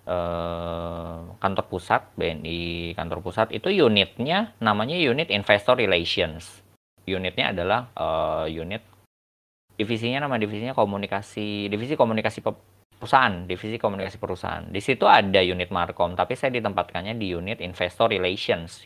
eh, 0.06 1.18
kantor 1.42 1.64
pusat 1.66 2.14
BNI 2.14 2.94
kantor 2.94 3.18
pusat 3.20 3.50
itu 3.50 3.68
unitnya 3.74 4.54
namanya 4.62 4.94
unit 4.94 5.28
investor 5.34 5.74
relations. 5.74 6.62
Unitnya 7.08 7.56
adalah 7.56 7.88
uh, 7.96 8.44
unit 8.44 8.84
divisinya 9.80 10.28
nama 10.28 10.36
divisinya 10.36 10.76
komunikasi 10.76 11.72
divisi 11.72 11.96
komunikasi 11.96 12.44
perusahaan 12.44 13.48
divisi 13.48 13.80
komunikasi 13.80 14.20
perusahaan. 14.20 14.68
Di 14.68 14.84
situ 14.84 15.08
ada 15.08 15.40
unit 15.40 15.72
markom 15.72 16.12
tapi 16.12 16.36
saya 16.36 16.52
ditempatkannya 16.60 17.16
di 17.16 17.32
unit 17.32 17.64
investor 17.64 18.12
relations. 18.12 18.84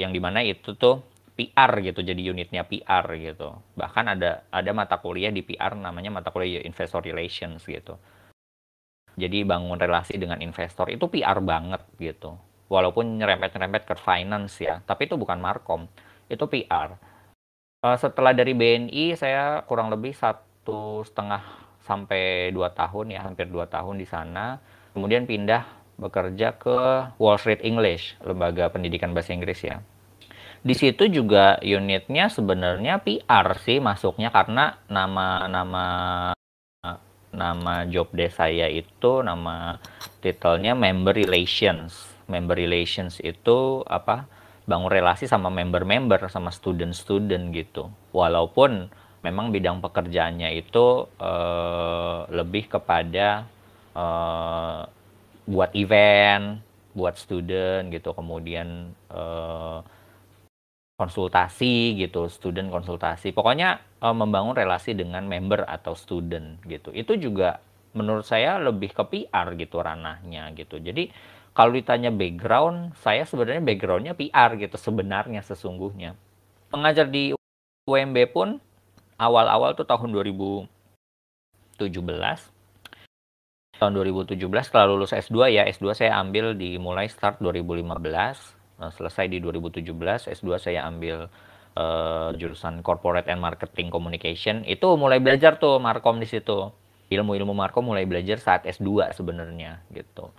Yang 0.00 0.10
di 0.16 0.20
mana 0.24 0.40
itu 0.40 0.72
tuh 0.80 1.17
PR 1.38 1.70
gitu 1.78 2.02
jadi 2.02 2.18
unitnya 2.34 2.66
PR 2.66 3.06
gitu. 3.14 3.54
Bahkan 3.78 4.18
ada 4.18 4.42
ada 4.50 4.70
mata 4.74 4.98
kuliah 4.98 5.30
di 5.30 5.46
PR 5.46 5.78
namanya 5.78 6.10
mata 6.10 6.34
kuliah 6.34 6.58
investor 6.66 7.06
relations 7.06 7.62
gitu. 7.62 7.94
Jadi 9.14 9.46
bangun 9.46 9.78
relasi 9.78 10.18
dengan 10.18 10.42
investor 10.42 10.90
itu 10.90 11.06
PR 11.06 11.38
banget 11.38 11.86
gitu. 12.02 12.34
Walaupun 12.66 13.22
nyerempet-nyerempet 13.22 13.86
ke 13.86 13.94
finance 13.94 14.58
ya 14.58 14.82
tapi 14.82 15.06
itu 15.06 15.14
bukan 15.14 15.38
markom 15.38 15.86
itu 16.26 16.42
PR 16.50 16.98
eh, 17.86 17.96
setelah 18.02 18.34
dari 18.34 18.52
BNI 18.58 19.14
saya 19.14 19.62
kurang 19.62 19.94
lebih 19.94 20.12
satu 20.18 21.06
setengah 21.06 21.40
sampai 21.86 22.50
dua 22.50 22.74
tahun 22.74 23.14
ya 23.14 23.22
hampir 23.22 23.46
dua 23.46 23.70
tahun 23.70 23.94
di 24.02 24.06
sana. 24.10 24.58
Kemudian 24.90 25.30
pindah 25.30 25.62
bekerja 26.02 26.58
ke 26.58 26.76
Wall 27.22 27.38
Street 27.38 27.62
English 27.62 28.18
lembaga 28.26 28.74
pendidikan 28.74 29.14
bahasa 29.14 29.30
Inggris 29.34 29.62
ya 29.62 29.78
di 30.68 30.74
situ 30.76 31.08
juga 31.08 31.56
unitnya 31.64 32.28
sebenarnya 32.28 33.00
PR 33.00 33.56
sih 33.64 33.80
masuknya 33.80 34.28
karena 34.28 34.76
nama 34.92 35.48
nama 35.48 35.86
nama 37.32 37.74
job 37.88 38.12
desk 38.12 38.36
saya 38.36 38.68
itu 38.68 39.24
nama 39.24 39.80
titelnya 40.20 40.76
member 40.76 41.16
relations. 41.16 42.12
Member 42.28 42.60
relations 42.60 43.16
itu 43.24 43.80
apa? 43.88 44.28
bangun 44.68 44.92
relasi 44.92 45.24
sama 45.24 45.48
member-member 45.48 46.28
sama 46.28 46.52
student-student 46.52 47.56
gitu. 47.56 47.88
Walaupun 48.12 48.92
memang 49.24 49.48
bidang 49.48 49.80
pekerjaannya 49.80 50.60
itu 50.60 51.08
uh, 51.08 52.28
lebih 52.28 52.68
kepada 52.68 53.48
uh, 53.96 54.84
buat 55.48 55.72
event, 55.72 56.60
buat 56.92 57.16
student 57.16 57.88
gitu, 57.88 58.12
kemudian 58.12 58.92
uh, 59.08 59.80
konsultasi 60.98 61.94
gitu, 61.94 62.26
student 62.26 62.74
konsultasi. 62.74 63.30
Pokoknya 63.30 63.78
uh, 64.02 64.10
membangun 64.10 64.58
relasi 64.58 64.98
dengan 64.98 65.22
member 65.30 65.62
atau 65.62 65.94
student 65.94 66.58
gitu. 66.66 66.90
Itu 66.90 67.14
juga 67.14 67.62
menurut 67.94 68.26
saya 68.26 68.58
lebih 68.58 68.90
ke 68.92 69.04
PR 69.06 69.54
gitu 69.54 69.78
ranahnya 69.78 70.50
gitu. 70.58 70.82
Jadi 70.82 71.08
kalau 71.54 71.74
ditanya 71.74 72.10
background, 72.10 72.98
saya 72.98 73.22
sebenarnya 73.22 73.62
backgroundnya 73.62 74.14
PR 74.18 74.58
gitu 74.58 74.74
sebenarnya 74.74 75.40
sesungguhnya. 75.46 76.18
Pengajar 76.68 77.06
di 77.06 77.32
UMB 77.86 78.16
pun 78.34 78.58
awal-awal 79.16 79.78
tuh 79.78 79.86
tahun 79.86 80.12
2017 80.12 80.66
tahun 83.78 83.94
2017 83.94 84.34
setelah 84.66 84.90
lulus 84.90 85.14
S2 85.14 85.54
ya 85.54 85.62
S2 85.70 85.94
saya 85.94 86.18
ambil 86.18 86.58
di 86.58 86.74
mulai 86.82 87.06
start 87.06 87.38
2015 87.38 88.57
Nah, 88.78 88.94
selesai 88.94 89.26
di 89.26 89.42
2017 89.42 90.30
S2 90.30 90.48
saya 90.62 90.86
ambil 90.86 91.26
uh, 91.74 92.30
jurusan 92.38 92.80
Corporate 92.86 93.26
and 93.26 93.42
Marketing 93.42 93.90
Communication. 93.90 94.62
Itu 94.66 94.94
mulai 94.94 95.18
belajar 95.18 95.58
tuh 95.58 95.82
markom 95.82 96.22
di 96.22 96.30
situ. 96.30 96.70
Ilmu-ilmu 97.08 97.56
markom 97.56 97.90
mulai 97.90 98.06
belajar 98.06 98.38
saat 98.38 98.62
S2 98.68 99.14
sebenarnya 99.14 99.82
gitu. 99.90 100.30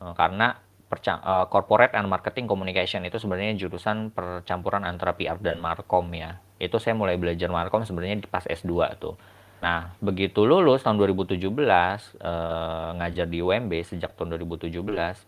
Uh, 0.00 0.16
karena 0.16 0.56
uh, 0.88 1.46
Corporate 1.52 1.92
and 1.92 2.08
Marketing 2.08 2.48
Communication 2.48 3.04
itu 3.04 3.20
sebenarnya 3.20 3.58
jurusan 3.58 4.14
percampuran 4.16 4.88
antara 4.88 5.12
PR 5.12 5.36
dan 5.36 5.60
markom 5.60 6.08
ya. 6.16 6.40
Itu 6.56 6.80
saya 6.80 6.96
mulai 6.96 7.20
belajar 7.20 7.52
markom 7.52 7.84
sebenarnya 7.84 8.24
di 8.24 8.28
pas 8.30 8.48
S2 8.48 8.72
tuh. 8.96 9.16
Nah, 9.56 9.96
begitu 10.04 10.44
lulus 10.44 10.84
tahun 10.84 11.00
2017 11.00 11.40
uh, 11.40 12.90
ngajar 13.00 13.26
di 13.26 13.40
UMB 13.40 13.72
sejak 13.82 14.12
tahun 14.14 14.36
2017, 14.36 14.68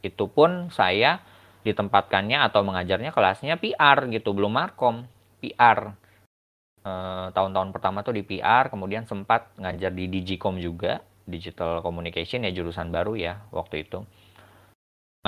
itu 0.05 0.25
pun 0.29 0.68
saya 0.68 1.25
ditempatkannya 1.66 2.38
atau 2.47 2.62
mengajarnya 2.62 3.11
kelasnya 3.11 3.59
PR 3.59 4.07
gitu 4.11 4.35
belum 4.35 4.55
markom 4.55 5.07
PR 5.42 5.94
eh, 6.83 7.27
tahun-tahun 7.35 7.71
pertama 7.75 8.03
tuh 8.03 8.14
di 8.14 8.23
PR 8.23 8.71
kemudian 8.71 9.07
sempat 9.07 9.51
ngajar 9.59 9.90
di 9.94 10.11
Digicom 10.11 10.59
juga 10.59 11.03
digital 11.29 11.85
communication 11.85 12.49
ya 12.49 12.51
jurusan 12.51 12.88
baru 12.88 13.12
ya 13.14 13.44
waktu 13.53 13.85
itu. 13.85 14.03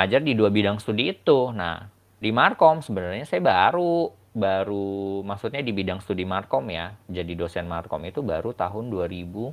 Ngajar 0.01 0.25
di 0.25 0.33
dua 0.33 0.49
bidang 0.49 0.81
studi 0.81 1.13
itu. 1.13 1.53
Nah 1.53 1.93
di 2.17 2.33
markom 2.33 2.81
sebenarnya 2.81 3.29
saya 3.29 3.45
baru 3.45 4.13
baru 4.31 5.21
maksudnya 5.27 5.61
di 5.61 5.75
bidang 5.75 5.99
studi 6.05 6.23
markom 6.23 6.71
ya 6.71 6.95
jadi 7.11 7.35
dosen 7.35 7.67
markom 7.67 8.05
itu 8.07 8.23
baru 8.23 8.55
tahun 8.55 8.87
2019 8.93 9.51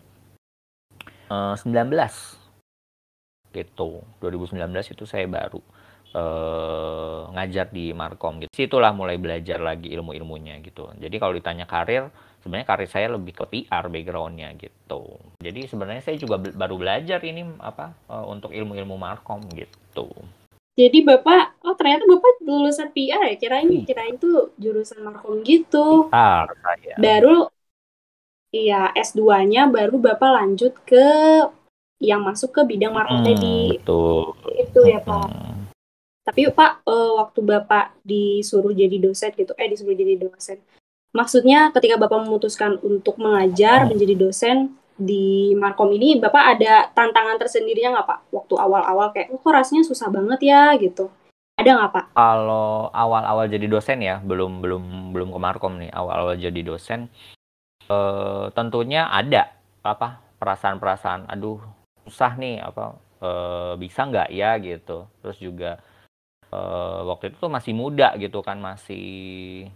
eh, 1.33 1.55
gitu 3.57 4.05
2019 4.21 4.93
itu 4.93 5.03
saya 5.09 5.25
baru 5.25 5.63
uh, 6.13 7.27
ngajar 7.33 7.67
di 7.73 7.91
Markom 7.91 8.39
gitu. 8.43 8.51
Situlah 8.53 8.93
mulai 8.95 9.19
belajar 9.19 9.59
lagi 9.59 9.91
ilmu-ilmunya 9.91 10.59
gitu. 10.63 10.91
Jadi 10.95 11.15
kalau 11.19 11.33
ditanya 11.35 11.65
karir, 11.67 12.07
sebenarnya 12.43 12.67
karir 12.67 12.89
saya 12.89 13.07
lebih 13.15 13.33
ke 13.35 13.45
PR 13.47 13.91
backgroundnya 13.91 14.53
gitu. 14.55 15.19
Jadi 15.41 15.67
sebenarnya 15.67 16.03
saya 16.05 16.15
juga 16.15 16.39
baru 16.39 16.75
belajar 16.79 17.19
ini 17.25 17.43
apa 17.59 17.91
uh, 18.07 18.25
untuk 18.29 18.55
ilmu-ilmu 18.55 18.95
Markom 18.95 19.43
gitu. 19.51 20.07
Jadi 20.77 21.01
Bapak, 21.01 21.65
oh 21.65 21.73
ternyata 21.73 22.05
Bapak 22.05 22.45
lulusan 22.45 22.93
PR 22.93 23.33
ya? 23.33 23.35
Kirain 23.35 23.65
hmm. 23.65 23.85
kirain 23.89 24.15
tuh 24.21 24.53
jurusan 24.61 25.01
Markom 25.01 25.41
gitu. 25.41 26.13
PR 26.13 26.47
saya. 26.61 26.95
Baru 27.01 27.49
iya 28.53 28.93
S2-nya 28.93 29.67
baru 29.73 29.97
Bapak 29.97 30.31
lanjut 30.37 30.77
ke 30.85 31.03
yang 31.97 32.21
masuk 32.21 32.53
ke 32.53 32.61
bidang 32.61 32.93
markom 32.93 33.21
hmm, 33.21 33.27
tadi. 33.27 33.57
Betul. 33.81 34.37
Itu 34.53 34.79
ya, 34.85 35.01
Pak. 35.01 35.27
Hmm. 35.27 35.56
Tapi 36.27 36.51
Pak, 36.51 36.83
uh, 36.83 37.23
waktu 37.23 37.39
Bapak 37.39 38.03
disuruh 38.03 38.75
jadi 38.75 38.99
dosen 38.99 39.31
gitu, 39.31 39.55
eh 39.55 39.71
disuruh 39.71 39.95
jadi 39.95 40.19
dosen. 40.19 40.59
Maksudnya 41.15 41.71
ketika 41.71 41.95
Bapak 41.95 42.27
memutuskan 42.27 42.75
untuk 42.83 43.15
mengajar, 43.15 43.87
hmm. 43.87 43.95
menjadi 43.95 44.15
dosen 44.19 44.75
di 44.99 45.55
Markom 45.55 45.87
ini, 45.95 46.19
Bapak 46.19 46.59
ada 46.59 46.91
tantangan 46.91 47.39
tersendirinya 47.39 47.95
nggak 47.95 48.07
Pak? 48.11 48.19
Waktu 48.35 48.53
awal-awal 48.59 49.15
kayak, 49.15 49.31
oh, 49.31 49.39
kok 49.39 49.55
rasanya 49.55 49.87
susah 49.87 50.11
banget 50.11 50.51
ya 50.51 50.75
gitu. 50.75 51.07
Ada 51.55 51.79
nggak 51.79 51.91
Pak? 51.95 52.05
Kalau 52.11 52.91
awal-awal 52.91 53.47
jadi 53.47 53.71
dosen 53.71 54.03
ya, 54.03 54.19
belum 54.19 54.59
belum 54.59 55.15
belum 55.15 55.31
ke 55.31 55.39
Markom 55.39 55.79
nih, 55.79 55.95
awal-awal 55.95 56.35
jadi 56.35 56.59
dosen, 56.59 57.07
uh, 57.87 58.51
tentunya 58.51 59.07
ada 59.07 59.47
apa 59.79 60.19
perasaan-perasaan, 60.43 61.31
aduh 61.31 61.63
susah 62.03 62.35
nih 62.35 62.59
apa 62.59 62.99
uh, 63.23 63.73
bisa 63.79 64.05
nggak 64.05 64.27
ya 64.35 64.59
gitu. 64.59 65.07
Terus 65.23 65.37
juga 65.39 65.79
uh, 66.51 67.01
waktu 67.07 67.33
itu 67.33 67.37
tuh 67.41 67.51
masih 67.51 67.73
muda 67.75 68.15
gitu 68.19 68.39
kan 68.43 68.59
masih 68.59 69.67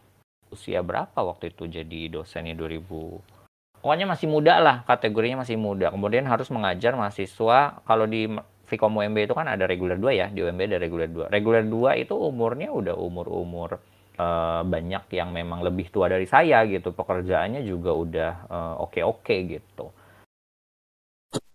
usia 0.52 0.84
berapa 0.84 1.16
waktu 1.16 1.56
itu 1.56 1.64
jadi 1.68 2.12
dosennya 2.12 2.56
2000 2.60 3.42
pokoknya 3.82 4.06
masih 4.06 4.28
muda 4.30 4.62
lah 4.62 4.86
kategorinya 4.86 5.42
masih 5.42 5.58
muda. 5.58 5.90
Kemudian 5.90 6.30
harus 6.30 6.48
mengajar 6.54 6.94
mahasiswa. 6.94 7.82
Kalau 7.82 8.06
di 8.06 8.30
Vkom 8.70 8.94
UMB 9.04 9.28
itu 9.28 9.34
kan 9.36 9.50
ada 9.50 9.68
reguler 9.68 10.00
2 10.00 10.16
ya 10.16 10.28
di 10.32 10.40
UMB 10.46 10.62
ada 10.64 10.80
reguler 10.80 11.10
2 11.12 11.28
reguler 11.28 11.66
2 11.68 12.08
itu 12.08 12.16
umurnya 12.16 12.72
udah 12.72 12.96
umur-umur 12.96 13.84
uh, 14.16 14.64
banyak 14.64 15.12
yang 15.12 15.36
memang 15.36 15.60
lebih 15.66 15.92
tua 15.92 16.08
dari 16.08 16.30
saya 16.30 16.64
gitu. 16.70 16.96
Pekerjaannya 16.96 17.66
juga 17.68 17.92
udah 17.92 18.32
uh, 18.48 18.74
oke-oke 18.88 19.36
gitu. 19.50 19.92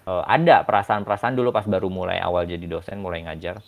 Uh, 0.07 0.23
ada 0.29 0.63
perasaan-perasaan 0.63 1.35
dulu 1.35 1.51
pas 1.51 1.67
baru 1.67 1.89
mulai 1.91 2.21
awal 2.21 2.47
jadi 2.47 2.63
dosen 2.69 3.03
mulai 3.03 3.27
ngajar 3.27 3.59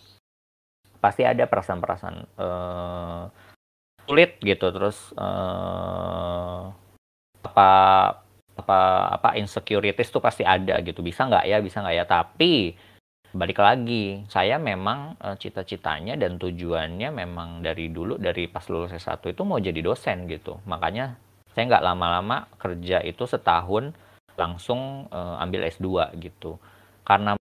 pasti 0.99 1.23
ada 1.23 1.47
perasaan-perasaan 1.47 2.17
uh, 2.35 3.23
sulit 4.03 4.37
gitu 4.43 4.67
terus 4.75 5.15
uh, 5.15 6.69
apa 7.39 7.71
apa 8.59 8.79
apa 9.15 9.29
insecurities 9.39 10.11
tuh 10.11 10.19
pasti 10.19 10.43
ada 10.43 10.75
gitu. 10.83 10.99
Bisa 10.99 11.25
nggak 11.25 11.45
ya 11.47 11.57
bisa 11.63 11.79
nggak 11.79 11.95
ya? 11.95 12.05
Tapi 12.05 12.75
balik 13.31 13.61
lagi 13.61 14.25
saya 14.27 14.59
memang 14.59 15.15
uh, 15.21 15.37
cita-citanya 15.39 16.19
dan 16.19 16.35
tujuannya 16.35 17.09
memang 17.13 17.63
dari 17.63 17.93
dulu 17.93 18.19
dari 18.19 18.49
pas 18.51 18.65
lulus 18.67 18.91
S1 18.91 19.23
itu 19.31 19.41
mau 19.47 19.61
jadi 19.63 19.79
dosen 19.79 20.27
gitu. 20.27 20.59
Makanya 20.67 21.15
saya 21.55 21.71
nggak 21.71 21.85
lama-lama 21.85 22.51
kerja 22.59 22.99
itu 23.07 23.23
setahun 23.23 23.95
langsung 24.35 25.07
uh, 25.13 25.39
ambil 25.39 25.63
S2 25.71 26.19
gitu. 26.19 26.59
Karena 27.07 27.38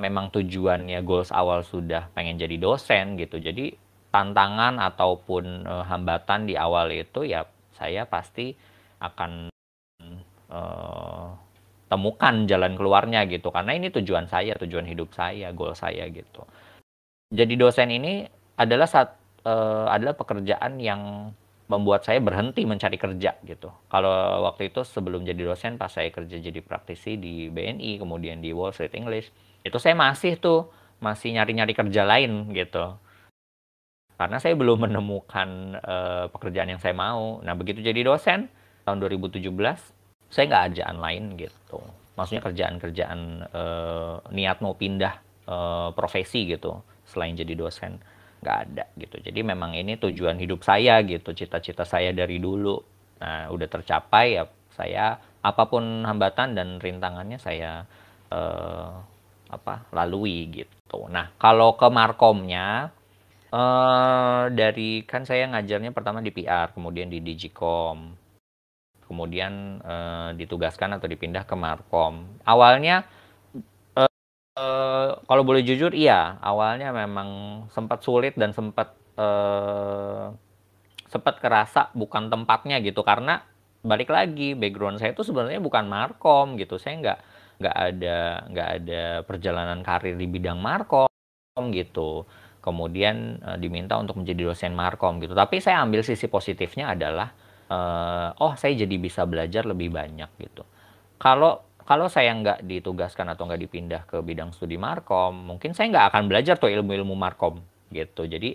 memang 0.00 0.32
tujuannya 0.32 1.04
goals 1.04 1.30
awal 1.30 1.60
sudah 1.60 2.08
pengen 2.16 2.40
jadi 2.40 2.56
dosen 2.56 3.20
gitu. 3.20 3.36
Jadi 3.36 3.76
tantangan 4.10 4.80
ataupun 4.80 5.68
uh, 5.68 5.84
hambatan 5.86 6.48
di 6.48 6.58
awal 6.58 6.90
itu 6.90 7.28
ya 7.28 7.46
saya 7.76 8.08
pasti 8.08 8.56
akan 8.98 9.52
uh, 10.50 11.28
temukan 11.86 12.34
jalan 12.48 12.74
keluarnya 12.74 13.28
gitu. 13.28 13.52
Karena 13.52 13.76
ini 13.76 13.92
tujuan 13.92 14.26
saya 14.26 14.56
tujuan 14.56 14.88
hidup 14.88 15.12
saya 15.12 15.52
goal 15.52 15.76
saya 15.76 16.08
gitu. 16.08 16.42
Jadi 17.30 17.54
dosen 17.54 17.94
ini 17.94 18.26
adalah 18.58 18.88
saat 18.90 19.14
uh, 19.46 19.86
adalah 19.86 20.18
pekerjaan 20.18 20.82
yang 20.82 21.30
membuat 21.70 22.02
saya 22.02 22.18
berhenti 22.18 22.66
mencari 22.66 22.98
kerja 22.98 23.38
gitu. 23.46 23.70
Kalau 23.86 24.42
waktu 24.42 24.74
itu 24.74 24.82
sebelum 24.82 25.22
jadi 25.22 25.46
dosen 25.46 25.78
pas 25.78 25.86
saya 25.86 26.10
kerja 26.10 26.42
jadi 26.42 26.58
praktisi 26.58 27.14
di 27.14 27.46
BNI 27.46 28.02
kemudian 28.02 28.42
di 28.42 28.50
Wall 28.50 28.74
Street 28.74 28.98
English 28.98 29.30
itu 29.64 29.78
saya 29.80 29.96
masih 29.96 30.40
tuh 30.40 30.68
masih 31.00 31.32
nyari-nyari 31.36 31.72
kerja 31.72 32.04
lain 32.04 32.52
gitu. 32.52 32.96
Karena 34.20 34.36
saya 34.36 34.52
belum 34.52 34.84
menemukan 34.84 35.80
uh, 35.80 36.26
pekerjaan 36.28 36.76
yang 36.76 36.80
saya 36.80 36.92
mau. 36.92 37.40
Nah 37.40 37.56
begitu 37.56 37.80
jadi 37.80 38.04
dosen 38.04 38.52
tahun 38.84 39.00
2017 39.00 39.48
saya 40.28 40.44
nggak 40.46 40.64
ajaan 40.72 40.96
lain 41.00 41.24
gitu. 41.40 41.80
Maksudnya 42.14 42.44
kerjaan-kerjaan 42.44 43.20
uh, 43.48 44.16
niat 44.28 44.60
mau 44.60 44.76
pindah 44.76 45.14
uh, 45.48 45.88
profesi 45.96 46.44
gitu 46.44 46.84
selain 47.08 47.32
jadi 47.32 47.56
dosen 47.56 47.96
nggak 48.44 48.58
ada 48.68 48.84
gitu. 49.00 49.20
Jadi 49.24 49.40
memang 49.40 49.72
ini 49.72 49.96
tujuan 49.96 50.36
hidup 50.36 50.64
saya 50.64 51.00
gitu 51.04 51.32
cita-cita 51.32 51.88
saya 51.88 52.12
dari 52.12 52.36
dulu. 52.36 52.76
Nah 53.24 53.48
udah 53.48 53.68
tercapai 53.68 54.36
ya 54.36 54.44
saya 54.76 55.16
apa 55.40 55.64
pun 55.68 56.04
hambatan 56.04 56.52
dan 56.52 56.76
rintangannya 56.76 57.40
saya 57.40 57.88
uh, 58.28 59.00
apa 59.50 59.90
lalui 59.90 60.46
gitu 60.50 61.10
nah 61.10 61.34
kalau 61.36 61.74
ke 61.74 61.86
markomnya 61.90 62.94
uh, 63.50 64.46
dari 64.48 65.02
kan 65.04 65.26
saya 65.26 65.50
ngajarnya 65.50 65.90
pertama 65.90 66.22
di 66.22 66.30
PR 66.30 66.70
kemudian 66.72 67.10
di 67.10 67.18
Digicom 67.18 68.20
kemudian 69.10 69.82
uh, 69.82 70.30
ditugaskan 70.38 70.94
atau 70.94 71.10
dipindah 71.10 71.42
ke 71.42 71.58
Markom. 71.58 72.38
Awalnya 72.46 73.02
uh, 73.98 75.10
kalau 75.18 75.42
boleh 75.42 75.66
jujur 75.66 75.90
iya, 75.90 76.38
awalnya 76.38 76.94
memang 76.94 77.62
sempat 77.74 78.06
sulit 78.06 78.38
dan 78.38 78.54
sempat 78.54 78.94
uh, 79.18 80.30
sempat 81.10 81.42
kerasa 81.42 81.90
bukan 81.90 82.30
tempatnya 82.30 82.78
gitu 82.86 83.02
karena 83.02 83.42
balik 83.82 84.14
lagi 84.14 84.54
background 84.54 85.02
saya 85.02 85.10
itu 85.10 85.26
sebenarnya 85.26 85.58
bukan 85.58 85.90
Markom 85.90 86.54
gitu. 86.54 86.78
Saya 86.78 86.94
nggak 87.02 87.18
nggak 87.60 87.76
ada 87.76 88.16
nggak 88.48 88.68
ada 88.80 89.02
perjalanan 89.28 89.84
karir 89.84 90.16
di 90.16 90.24
bidang 90.24 90.58
Markom 90.58 91.08
gitu. 91.76 92.24
Kemudian 92.60 93.40
uh, 93.40 93.56
diminta 93.60 93.96
untuk 94.00 94.20
menjadi 94.20 94.48
dosen 94.48 94.72
Markom 94.72 95.20
gitu. 95.20 95.36
Tapi 95.36 95.60
saya 95.60 95.84
ambil 95.84 96.00
sisi 96.00 96.28
positifnya 96.28 96.96
adalah 96.96 97.32
uh, 97.70 98.32
oh 98.40 98.56
saya 98.56 98.74
jadi 98.74 98.96
bisa 98.96 99.28
belajar 99.28 99.68
lebih 99.68 99.92
banyak 99.92 100.28
gitu. 100.40 100.64
Kalau 101.20 101.68
kalau 101.84 102.06
saya 102.06 102.30
nggak 102.32 102.64
ditugaskan 102.64 103.34
atau 103.34 103.50
nggak 103.50 103.60
dipindah 103.66 104.02
ke 104.06 104.22
bidang 104.22 104.54
studi 104.54 104.78
markom, 104.78 105.34
mungkin 105.34 105.74
saya 105.74 105.90
nggak 105.90 106.06
akan 106.14 106.22
belajar 106.30 106.54
tuh 106.54 106.70
ilmu-ilmu 106.70 107.18
markom 107.18 107.58
gitu. 107.90 108.30
Jadi 108.30 108.54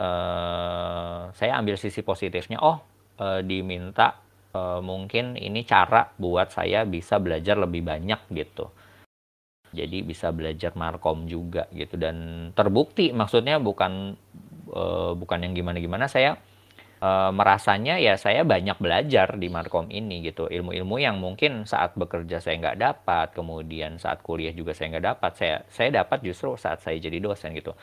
uh, 0.00 1.30
saya 1.32 1.52
ambil 1.60 1.78
sisi 1.78 2.02
positifnya. 2.02 2.58
Oh 2.58 2.82
uh, 3.20 3.40
diminta 3.46 4.23
uh, 4.54 4.80
mungkin 4.80 5.34
ini 5.36 5.66
cara 5.66 6.14
buat 6.16 6.54
saya 6.54 6.86
bisa 6.86 7.18
belajar 7.18 7.58
lebih 7.58 7.84
banyak 7.84 8.30
gitu. 8.32 8.70
Jadi 9.74 10.06
bisa 10.06 10.30
belajar 10.30 10.72
markom 10.78 11.26
juga 11.26 11.66
gitu. 11.74 11.98
Dan 11.98 12.48
terbukti 12.54 13.10
maksudnya 13.10 13.58
bukan 13.58 14.14
uh, 14.70 15.12
bukan 15.18 15.38
yang 15.42 15.52
gimana-gimana 15.52 16.06
saya 16.06 16.38
e, 17.04 17.10
merasanya 17.30 18.00
ya 18.00 18.16
saya 18.16 18.42
banyak 18.46 18.80
belajar 18.80 19.36
di 19.36 19.48
Markom 19.52 19.92
ini 19.92 20.24
gitu. 20.24 20.48
Ilmu-ilmu 20.48 20.96
yang 21.00 21.20
mungkin 21.20 21.68
saat 21.68 21.96
bekerja 21.98 22.40
saya 22.40 22.56
nggak 22.60 22.78
dapat 22.80 23.26
kemudian 23.36 24.00
saat 24.00 24.24
kuliah 24.24 24.54
juga 24.56 24.72
saya 24.72 24.96
nggak 24.96 25.06
dapat 25.18 25.32
saya 25.36 25.56
saya 25.68 25.88
dapat 26.04 26.18
justru 26.24 26.56
saat 26.56 26.80
saya 26.80 26.96
jadi 26.96 27.20
dosen 27.20 27.52
gitu 27.52 27.76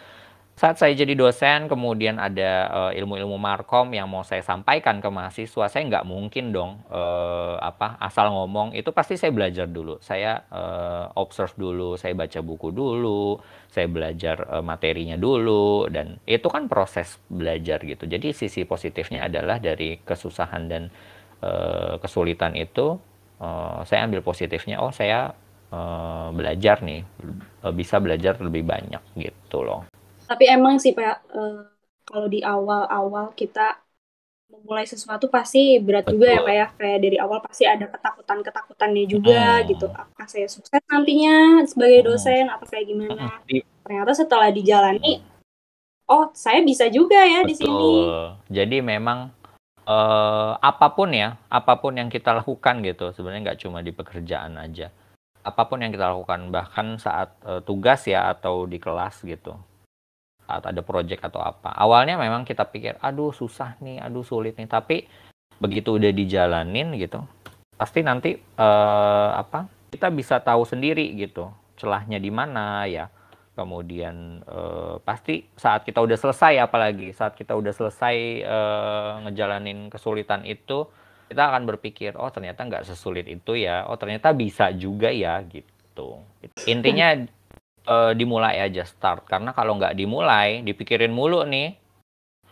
saat 0.62 0.78
saya 0.78 0.94
jadi 0.94 1.18
dosen 1.18 1.66
kemudian 1.66 2.22
ada 2.22 2.70
uh, 2.70 2.92
ilmu-ilmu 2.94 3.34
markom 3.42 3.90
yang 3.98 4.06
mau 4.06 4.22
saya 4.22 4.46
sampaikan 4.46 5.02
ke 5.02 5.10
mahasiswa 5.10 5.66
saya 5.66 5.90
nggak 5.90 6.06
mungkin 6.06 6.54
dong 6.54 6.86
uh, 6.94 7.58
apa 7.58 7.98
asal 7.98 8.30
ngomong. 8.30 8.78
Itu 8.78 8.94
pasti 8.94 9.18
saya 9.18 9.34
belajar 9.34 9.66
dulu. 9.66 9.98
Saya 10.06 10.38
uh, 10.54 11.10
observe 11.18 11.58
dulu 11.58 11.98
saya 11.98 12.14
baca 12.14 12.46
buku 12.46 12.70
dulu 12.70 13.42
saya 13.74 13.90
belajar 13.90 14.38
uh, 14.54 14.62
materinya 14.62 15.18
dulu 15.18 15.90
dan 15.90 16.22
itu 16.30 16.46
kan 16.46 16.70
proses 16.70 17.18
belajar 17.26 17.82
gitu. 17.82 18.06
Jadi 18.06 18.30
sisi 18.30 18.62
positifnya 18.62 19.26
adalah 19.26 19.58
dari 19.58 19.98
kesusahan 19.98 20.70
dan 20.70 20.94
uh, 21.42 21.98
kesulitan 21.98 22.54
itu 22.54 23.02
uh, 23.42 23.82
saya 23.82 24.06
ambil 24.06 24.22
positifnya 24.22 24.78
oh 24.78 24.94
saya 24.94 25.34
uh, 25.74 26.30
belajar 26.30 26.86
nih 26.86 27.02
bisa 27.74 27.98
belajar 27.98 28.38
lebih 28.38 28.62
banyak 28.62 29.02
gitu 29.18 29.66
loh 29.66 29.91
tapi 30.32 30.48
emang 30.48 30.80
sih 30.80 30.96
pak 30.96 31.28
uh, 31.36 31.68
kalau 32.08 32.32
di 32.32 32.40
awal-awal 32.40 33.36
kita 33.36 33.84
memulai 34.48 34.88
sesuatu 34.88 35.28
pasti 35.28 35.76
berat 35.84 36.08
Betul. 36.08 36.24
juga 36.24 36.28
ya 36.32 36.40
pak 36.40 36.56
ya 36.56 36.68
kayak 36.80 37.00
dari 37.04 37.18
awal 37.20 37.40
pasti 37.44 37.68
ada 37.68 37.92
ketakutan 37.92 38.40
ketakutannya 38.40 39.06
juga 39.12 39.60
hmm. 39.60 39.68
gitu 39.76 39.86
apakah 39.92 40.28
saya 40.32 40.48
sukses 40.48 40.80
nantinya 40.88 41.68
sebagai 41.68 42.08
dosen 42.08 42.48
hmm. 42.48 42.56
atau 42.56 42.68
kayak 42.72 42.86
gimana 42.88 43.44
hmm. 43.44 43.64
ternyata 43.84 44.12
setelah 44.16 44.48
dijalani 44.56 45.20
oh 46.08 46.32
saya 46.32 46.64
bisa 46.64 46.88
juga 46.88 47.20
ya 47.28 47.44
Betul. 47.44 47.50
di 47.52 47.56
sini 47.60 47.92
jadi 48.48 48.78
memang 48.80 49.36
uh, 49.84 50.56
apa 50.64 50.96
pun 50.96 51.12
ya 51.12 51.36
apa 51.52 51.76
pun 51.76 52.00
yang 52.00 52.08
kita 52.08 52.32
lakukan 52.32 52.80
gitu 52.88 53.12
sebenarnya 53.12 53.52
nggak 53.52 53.60
cuma 53.68 53.84
di 53.84 53.92
pekerjaan 53.92 54.56
aja 54.56 54.96
apa 55.44 55.62
pun 55.68 55.84
yang 55.84 55.92
kita 55.92 56.08
lakukan 56.08 56.48
bahkan 56.56 56.96
saat 56.96 57.36
uh, 57.44 57.60
tugas 57.60 58.08
ya 58.08 58.32
atau 58.32 58.64
di 58.64 58.80
kelas 58.80 59.28
gitu 59.28 59.60
saat 60.52 60.68
ada 60.68 60.84
project 60.84 61.24
atau 61.24 61.40
apa. 61.40 61.72
Awalnya 61.72 62.20
memang 62.20 62.44
kita 62.44 62.68
pikir, 62.68 63.00
aduh 63.00 63.32
susah 63.32 63.80
nih, 63.80 64.04
aduh 64.04 64.28
sulit 64.28 64.60
nih. 64.60 64.68
Tapi 64.68 65.08
begitu 65.64 65.96
udah 65.96 66.12
dijalanin 66.12 66.92
gitu, 67.00 67.24
pasti 67.80 68.04
nanti 68.04 68.36
uh, 68.36 69.32
apa 69.32 69.72
kita 69.96 70.12
bisa 70.12 70.44
tahu 70.44 70.68
sendiri 70.68 71.16
gitu 71.16 71.48
celahnya 71.80 72.20
di 72.20 72.28
mana 72.28 72.84
ya. 72.84 73.08
Kemudian 73.52 74.42
uh, 74.48 75.00
pasti 75.04 75.44
saat 75.60 75.84
kita 75.88 76.00
udah 76.00 76.16
selesai, 76.16 76.60
apalagi 76.60 77.12
saat 77.12 77.36
kita 77.36 77.52
udah 77.56 77.72
selesai 77.76 78.16
uh, 78.48 79.12
ngejalanin 79.28 79.92
kesulitan 79.92 80.48
itu, 80.48 80.88
kita 81.28 81.52
akan 81.52 81.68
berpikir, 81.68 82.16
oh 82.16 82.32
ternyata 82.32 82.64
nggak 82.64 82.88
sesulit 82.88 83.28
itu 83.28 83.60
ya, 83.60 83.88
oh 83.92 84.00
ternyata 84.00 84.32
bisa 84.32 84.72
juga 84.72 85.12
ya 85.12 85.44
gitu. 85.44 86.24
Intinya 86.64 87.28
uh, 87.92 88.12
dimulai 88.16 88.64
aja 88.64 88.88
start 88.88 89.28
karena 89.28 89.52
kalau 89.52 89.76
nggak 89.76 90.00
dimulai 90.00 90.64
dipikirin 90.64 91.12
mulu 91.12 91.44
nih 91.44 91.76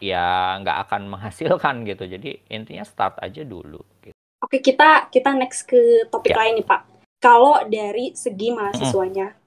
ya 0.03 0.59
nggak 0.59 0.77
akan 0.87 1.01
menghasilkan 1.07 1.81
gitu 1.89 2.03
jadi 2.07 2.39
intinya 2.51 2.83
start 2.83 3.19
aja 3.23 3.47
dulu 3.47 3.79
gitu. 4.03 4.15
oke 4.43 4.57
kita 4.59 5.07
kita 5.07 5.31
next 5.35 5.63
ke 5.63 6.07
topik 6.11 6.35
ya. 6.35 6.39
lain 6.43 6.59
nih 6.59 6.67
pak 6.67 6.81
kalau 7.19 7.63
dari 7.67 8.15
segi 8.15 8.51
mahasiswanya 8.51 9.35
mm. 9.35 9.37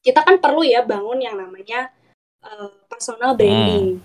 kita 0.00 0.20
kan 0.24 0.36
perlu 0.40 0.64
ya 0.64 0.84
bangun 0.84 1.20
yang 1.20 1.36
namanya 1.36 1.92
uh, 2.44 2.72
personal 2.88 3.36
branding 3.36 4.00
mm. 4.00 4.04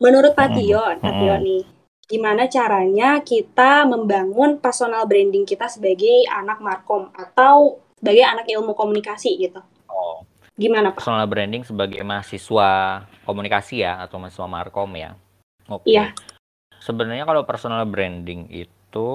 menurut 0.00 0.32
Pak 0.32 0.56
Tio 0.56 0.80
mm. 0.80 1.00
Pak 1.04 1.14
Tio 1.20 1.36
nih 1.36 1.62
gimana 2.06 2.46
caranya 2.48 3.20
kita 3.20 3.84
membangun 3.84 4.62
personal 4.62 5.04
branding 5.04 5.44
kita 5.44 5.68
sebagai 5.68 6.24
anak 6.32 6.62
markom 6.64 7.10
atau 7.12 7.82
sebagai 7.98 8.24
anak 8.24 8.46
ilmu 8.46 8.72
komunikasi 8.78 9.36
gitu 9.36 9.60
Oh. 9.96 10.20
Gimana 10.56 10.92
Pak? 10.92 11.04
Personal 11.04 11.28
branding 11.28 11.64
sebagai 11.64 12.00
mahasiswa 12.04 13.04
komunikasi 13.24 13.84
ya 13.84 14.04
atau 14.04 14.20
mahasiswa 14.20 14.48
markom 14.48 14.92
ya. 14.96 15.16
Oke. 15.68 15.88
Okay. 15.88 15.96
Iya. 15.96 16.04
Sebenarnya 16.80 17.24
kalau 17.24 17.48
personal 17.48 17.84
branding 17.88 18.48
itu 18.52 19.08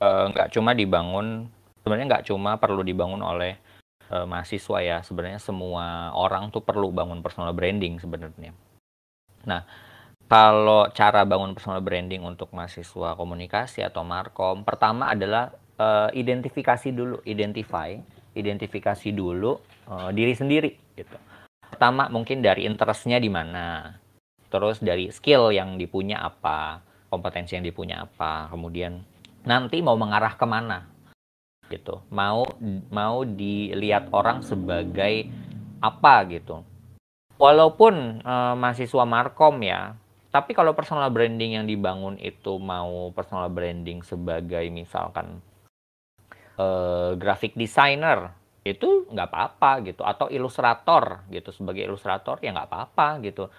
eh, 0.00 0.24
nggak 0.32 0.48
uh, 0.48 0.52
cuma 0.52 0.72
dibangun, 0.72 1.48
sebenarnya 1.84 2.06
nggak 2.08 2.26
cuma 2.28 2.56
perlu 2.60 2.84
dibangun 2.84 3.20
oleh 3.20 3.56
uh, 4.12 4.28
mahasiswa 4.28 4.78
ya. 4.84 4.98
Sebenarnya 5.00 5.40
semua 5.40 6.12
orang 6.12 6.52
tuh 6.52 6.64
perlu 6.64 6.92
bangun 6.92 7.24
personal 7.24 7.56
branding 7.56 7.96
sebenarnya. 7.96 8.52
Nah, 9.48 9.64
kalau 10.28 10.88
cara 10.92 11.24
bangun 11.24 11.56
personal 11.56 11.80
branding 11.80 12.24
untuk 12.24 12.52
mahasiswa 12.52 13.16
komunikasi 13.16 13.84
atau 13.84 14.04
markom, 14.04 14.64
pertama 14.68 15.08
adalah 15.12 15.52
uh, 15.80 16.08
identifikasi 16.12 16.92
dulu, 16.92 17.24
identify, 17.24 17.96
identifikasi 18.36 19.12
dulu 19.12 19.60
uh, 19.92 20.08
diri 20.16 20.32
sendiri 20.32 20.72
gitu. 20.96 21.16
Pertama 21.68 22.08
mungkin 22.08 22.40
dari 22.40 22.64
interestnya 22.64 23.20
di 23.20 23.28
mana, 23.28 23.96
terus 24.48 24.80
dari 24.80 25.12
skill 25.12 25.52
yang 25.52 25.76
dipunya 25.76 26.20
apa, 26.20 26.80
kompetensi 27.12 27.56
yang 27.56 27.64
dipunya 27.64 28.04
apa, 28.04 28.48
kemudian 28.48 29.04
nanti 29.44 29.84
mau 29.84 29.96
mengarah 29.96 30.32
ke 30.36 30.46
mana 30.48 30.88
gitu, 31.68 32.04
mau 32.12 32.44
mau 32.92 33.24
dilihat 33.24 34.12
orang 34.12 34.44
sebagai 34.44 35.28
apa 35.80 36.14
gitu. 36.28 36.60
Walaupun 37.40 38.22
uh, 38.22 38.54
mahasiswa 38.54 39.04
markom 39.08 39.64
ya, 39.64 39.96
tapi 40.28 40.52
kalau 40.52 40.76
personal 40.76 41.08
branding 41.08 41.58
yang 41.58 41.66
dibangun 41.66 42.20
itu 42.20 42.60
mau 42.60 43.10
personal 43.16 43.48
branding 43.48 44.04
sebagai 44.04 44.68
misalkan 44.68 45.40
uh, 46.60 47.16
graphic 47.16 47.56
designer 47.56 48.32
itu 48.62 49.10
nggak 49.10 49.28
apa-apa 49.28 49.82
gitu. 49.86 50.02
Atau 50.06 50.30
ilustrator 50.30 51.26
gitu. 51.30 51.50
Sebagai 51.50 51.86
ilustrator 51.86 52.38
ya 52.42 52.54
nggak 52.54 52.68
apa-apa 52.70 53.20
gitu. 53.26 53.50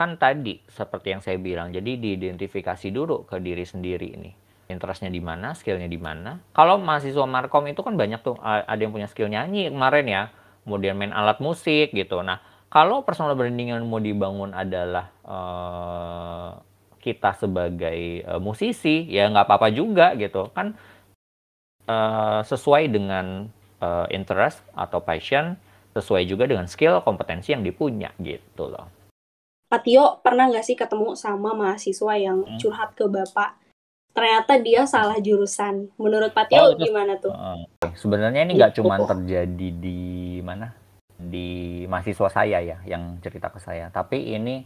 Kan 0.00 0.16
tadi 0.16 0.64
seperti 0.64 1.12
yang 1.12 1.20
saya 1.20 1.36
bilang 1.36 1.68
jadi 1.70 2.00
diidentifikasi 2.00 2.88
dulu 2.88 3.28
ke 3.28 3.36
diri 3.36 3.68
sendiri 3.68 4.08
ini 4.16 4.32
interestnya 4.70 5.10
di 5.10 5.18
mana 5.18 5.52
skillnya 5.52 5.90
di 5.90 5.98
mana. 5.98 6.38
Kalau 6.54 6.78
mahasiswa 6.78 7.26
markom 7.26 7.66
itu 7.66 7.82
kan 7.82 7.98
banyak 7.98 8.22
tuh 8.22 8.38
ada 8.40 8.78
yang 8.78 8.94
punya 8.94 9.10
skill 9.10 9.26
nyanyi 9.28 9.68
kemarin 9.68 10.06
ya. 10.06 10.22
Kemudian 10.62 10.94
main 10.94 11.10
alat 11.10 11.42
musik 11.42 11.90
gitu. 11.90 12.22
Nah 12.22 12.38
kalau 12.70 13.02
personal 13.02 13.34
branding 13.34 13.74
yang 13.74 13.82
mau 13.90 13.98
dibangun 13.98 14.54
adalah 14.54 15.10
uh, 15.26 16.54
kita 17.02 17.34
sebagai 17.34 18.22
uh, 18.22 18.38
musisi 18.38 19.10
ya 19.10 19.26
nggak 19.26 19.50
apa-apa 19.50 19.68
juga 19.74 20.14
gitu. 20.14 20.54
Kan 20.54 20.78
uh, 21.90 22.40
sesuai 22.46 22.94
dengan 22.94 23.50
uh, 23.82 24.06
interest 24.12 24.62
atau 24.76 25.02
passion 25.02 25.56
sesuai 25.96 26.22
juga 26.28 26.46
dengan 26.46 26.70
skill 26.70 27.02
kompetensi 27.02 27.50
yang 27.50 27.66
dipunya 27.66 28.14
gitu 28.22 28.70
loh. 28.70 28.86
Pak 29.70 29.86
Tio 29.86 30.22
pernah 30.22 30.50
nggak 30.50 30.66
sih 30.66 30.78
ketemu 30.78 31.14
sama 31.18 31.54
mahasiswa 31.54 32.14
yang 32.18 32.46
hmm. 32.46 32.58
curhat 32.62 32.94
ke 32.94 33.06
bapak 33.10 33.58
ternyata 34.10 34.58
dia 34.58 34.86
salah 34.86 35.18
jurusan. 35.22 35.90
Menurut 35.98 36.34
Pak 36.34 36.50
Tio 36.50 36.62
oh, 36.62 36.74
gimana 36.74 37.18
tuh? 37.18 37.30
Uh, 37.30 37.62
sebenarnya 37.94 38.46
ini 38.46 38.58
nggak 38.58 38.78
cuma 38.78 38.98
terjadi 39.02 39.68
di 39.70 39.98
mana? 40.42 40.80
di 41.20 41.84
mahasiswa 41.84 42.32
saya 42.32 42.64
ya 42.64 42.80
yang 42.88 43.20
cerita 43.20 43.52
ke 43.52 43.60
saya. 43.60 43.92
Tapi 43.92 44.32
ini 44.32 44.64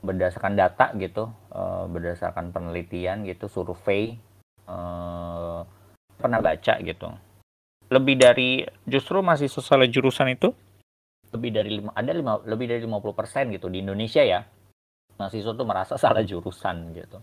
berdasarkan 0.00 0.56
data 0.56 0.96
gitu, 0.96 1.28
uh, 1.52 1.84
berdasarkan 1.92 2.56
penelitian 2.56 3.28
gitu, 3.28 3.52
survei 3.52 4.16
uh, 4.64 5.60
pernah 6.16 6.40
baca 6.40 6.80
gitu. 6.80 7.12
Lebih 7.90 8.16
dari 8.16 8.62
justru 8.86 9.18
mahasiswa 9.20 9.60
salah 9.60 9.90
jurusan 9.90 10.30
itu 10.32 10.54
lebih 11.30 11.50
dari 11.54 11.70
lima 11.78 11.94
ada 11.94 12.10
lima 12.10 12.42
lebih 12.42 12.66
dari 12.66 12.82
50% 12.82 13.54
gitu 13.54 13.70
di 13.70 13.82
Indonesia 13.82 14.22
ya. 14.22 14.42
Mahasiswa 15.18 15.52
tuh 15.54 15.66
merasa 15.66 15.94
salah 15.98 16.22
jurusan 16.22 16.94
gitu 16.94 17.18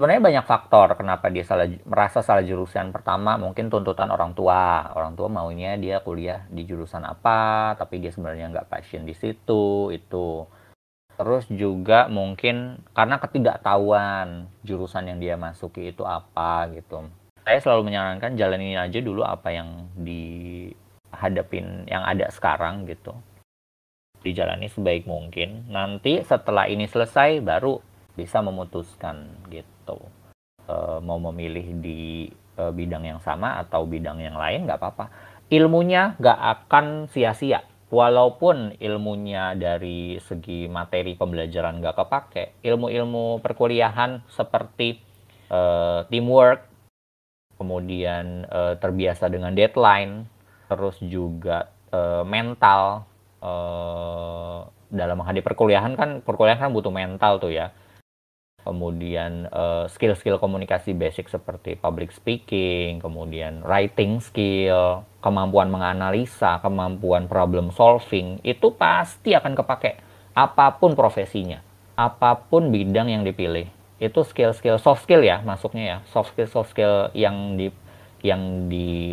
sebenarnya 0.00 0.24
banyak 0.32 0.46
faktor 0.48 0.96
kenapa 0.96 1.28
dia 1.28 1.44
salah 1.44 1.68
merasa 1.84 2.24
salah 2.24 2.40
jurusan. 2.40 2.88
Pertama 2.88 3.36
mungkin 3.36 3.68
tuntutan 3.68 4.08
orang 4.08 4.32
tua. 4.32 4.88
Orang 4.96 5.12
tua 5.12 5.28
maunya 5.28 5.76
dia 5.76 6.00
kuliah 6.00 6.48
di 6.48 6.64
jurusan 6.64 7.04
apa, 7.04 7.76
tapi 7.76 8.00
dia 8.00 8.08
sebenarnya 8.08 8.48
nggak 8.48 8.72
passion 8.72 9.04
di 9.04 9.12
situ. 9.12 9.92
Itu. 9.92 10.48
Terus 11.20 11.44
juga 11.52 12.08
mungkin 12.08 12.80
karena 12.96 13.20
ketidaktahuan 13.20 14.48
jurusan 14.64 15.04
yang 15.04 15.20
dia 15.20 15.36
masuki 15.36 15.92
itu 15.92 16.00
apa 16.08 16.72
gitu. 16.72 17.04
Saya 17.44 17.58
selalu 17.58 17.90
menyarankan 17.90 18.36
jalanin 18.36 18.78
aja 18.78 19.00
dulu 19.00 19.24
apa 19.24 19.50
yang 19.50 19.88
dihadapin 19.96 21.84
yang 21.88 22.04
ada 22.04 22.28
sekarang 22.28 22.86
gitu. 22.86 23.16
Dijalani 24.20 24.68
sebaik 24.68 25.08
mungkin. 25.08 25.68
Nanti 25.72 26.20
setelah 26.22 26.68
ini 26.68 26.84
selesai 26.84 27.40
baru 27.40 27.80
bisa 28.14 28.44
memutuskan 28.44 29.48
gitu 29.48 29.96
e, 30.70 30.74
mau 31.00 31.18
memilih 31.18 31.66
di 31.80 32.28
e, 32.30 32.62
bidang 32.70 33.04
yang 33.06 33.20
sama 33.22 33.58
atau 33.62 33.86
bidang 33.86 34.20
yang 34.20 34.36
lain 34.38 34.66
nggak 34.66 34.78
apa-apa 34.78 35.06
ilmunya 35.50 36.14
nggak 36.18 36.40
akan 36.58 36.86
sia-sia 37.10 37.64
walaupun 37.90 38.78
ilmunya 38.78 39.58
dari 39.58 40.20
segi 40.22 40.70
materi 40.70 41.18
pembelajaran 41.18 41.82
nggak 41.82 41.96
kepake 41.96 42.44
ilmu-ilmu 42.62 43.42
perkuliahan 43.42 44.22
seperti 44.30 45.00
e, 45.50 45.60
teamwork 46.06 46.69
kemudian 47.60 48.48
e, 48.48 48.60
terbiasa 48.80 49.28
dengan 49.28 49.52
deadline 49.52 50.24
terus 50.72 50.96
juga 51.04 51.68
e, 51.92 52.24
mental 52.24 53.04
e, 53.36 53.52
dalam 54.88 55.20
menghadapi 55.20 55.44
perkuliahan 55.44 55.92
kan 55.92 56.24
perkuliahan 56.24 56.56
kan 56.64 56.72
butuh 56.72 56.88
mental 56.88 57.36
tuh 57.36 57.52
ya 57.52 57.68
kemudian 58.60 59.48
skill 59.88 60.12
skill-skill 60.12 60.36
komunikasi 60.36 60.92
basic 60.92 61.32
seperti 61.32 61.80
public 61.80 62.12
speaking, 62.12 63.00
kemudian 63.00 63.64
writing 63.64 64.20
skill, 64.20 65.00
kemampuan 65.24 65.72
menganalisa, 65.72 66.60
kemampuan 66.60 67.24
problem 67.24 67.72
solving, 67.72 68.36
itu 68.44 68.68
pasti 68.76 69.32
akan 69.32 69.56
kepake 69.56 69.96
apa 70.36 70.76
pun 70.76 70.92
profesinya, 70.92 71.64
apa 71.96 72.36
pun 72.36 72.68
bidang 72.68 73.08
yang 73.08 73.24
dipilih. 73.24 73.79
Itu 74.00 74.24
skill-skill 74.24 74.80
soft 74.80 75.04
skill 75.04 75.20
ya 75.20 75.44
masuknya 75.44 75.84
ya, 75.84 75.98
soft 76.08 76.32
skill 76.32 76.48
soft 76.48 76.72
skill 76.72 77.12
yang 77.12 77.60
di 77.60 77.68
yang 78.24 78.72
di 78.72 79.12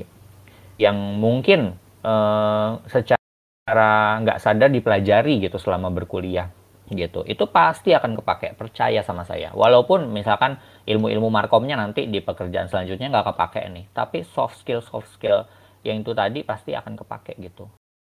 yang 0.80 0.96
mungkin 1.20 1.76
uh, 2.08 2.80
secara 2.88 4.24
nggak 4.24 4.40
sadar 4.40 4.72
dipelajari 4.72 5.44
gitu 5.44 5.60
selama 5.60 5.92
berkuliah 5.92 6.48
gitu. 6.88 7.28
Itu 7.28 7.52
pasti 7.52 7.92
akan 7.92 8.16
kepake 8.24 8.56
percaya 8.56 9.04
sama 9.04 9.28
saya. 9.28 9.52
Walaupun 9.52 10.08
misalkan 10.08 10.56
ilmu-ilmu 10.88 11.28
markomnya 11.28 11.76
nanti 11.76 12.08
di 12.08 12.24
pekerjaan 12.24 12.72
selanjutnya 12.72 13.12
nggak 13.12 13.28
kepake 13.36 13.68
nih 13.76 13.86
tapi 13.92 14.24
soft 14.24 14.64
skill 14.64 14.80
soft 14.80 15.12
skill 15.12 15.44
yang 15.84 16.00
itu 16.00 16.16
tadi 16.16 16.48
pasti 16.48 16.72
akan 16.72 16.96
kepake 16.96 17.36
gitu. 17.44 17.68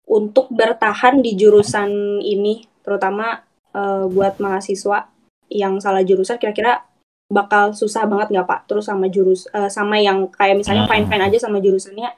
Untuk 0.09 0.49
bertahan 0.53 1.21
di 1.21 1.37
jurusan 1.37 2.21
ini 2.21 2.65
terutama 2.81 3.45
uh, 3.73 4.09
buat 4.09 4.41
mahasiswa 4.41 5.05
yang 5.49 5.81
salah 5.81 6.05
jurusan 6.05 6.37
kira-kira 6.37 6.85
bakal 7.29 7.73
susah 7.77 8.09
banget 8.09 8.33
nggak 8.33 8.47
pak 8.49 8.59
terus 8.65 8.89
sama 8.89 9.05
jurus 9.05 9.45
uh, 9.53 9.69
sama 9.69 10.01
yang 10.01 10.29
kayak 10.33 10.57
misalnya 10.57 10.85
hmm. 10.85 10.91
fine 10.93 11.05
fine 11.05 11.25
aja 11.29 11.37
sama 11.37 11.61
jurusannya 11.61 12.09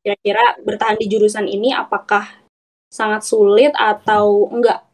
kira-kira 0.00 0.56
bertahan 0.62 0.96
di 0.96 1.10
jurusan 1.10 1.50
ini 1.50 1.74
apakah 1.74 2.46
sangat 2.86 3.26
sulit 3.26 3.74
atau 3.74 4.46
enggak 4.54 4.86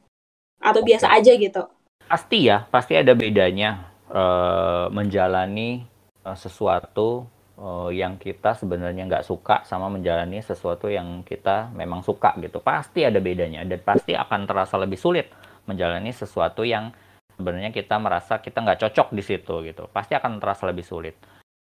atau 0.63 0.81
biasa 0.81 1.13
aja 1.13 1.37
gitu? 1.37 1.63
Pasti 2.07 2.49
ya, 2.49 2.65
pasti 2.71 2.97
ada 2.97 3.13
bedanya 3.13 3.93
uh, 4.09 4.89
menjalani 4.89 5.85
uh, 6.25 6.39
sesuatu 6.39 7.27
uh, 7.59 7.91
yang 7.91 8.17
kita 8.17 8.57
sebenarnya 8.57 9.05
nggak 9.05 9.27
suka 9.27 9.67
sama 9.67 9.93
menjalani 9.93 10.41
sesuatu 10.41 10.89
yang 10.89 11.21
kita 11.27 11.69
memang 11.77 12.01
suka 12.01 12.33
gitu. 12.39 12.63
Pasti 12.65 13.03
ada 13.05 13.19
bedanya 13.19 13.67
dan 13.67 13.85
pasti 13.85 14.17
akan 14.17 14.49
terasa 14.49 14.79
lebih 14.79 14.97
sulit 14.97 15.29
menjalani 15.67 16.11
sesuatu 16.11 16.65
yang 16.65 16.91
sebenarnya 17.37 17.71
kita 17.73 17.97
merasa 17.99 18.39
kita 18.39 18.63
nggak 18.63 18.81
cocok 18.89 19.09
di 19.15 19.23
situ 19.23 19.55
gitu. 19.67 19.89
Pasti 19.91 20.17
akan 20.17 20.39
terasa 20.43 20.69
lebih 20.69 20.85
sulit. 20.85 21.17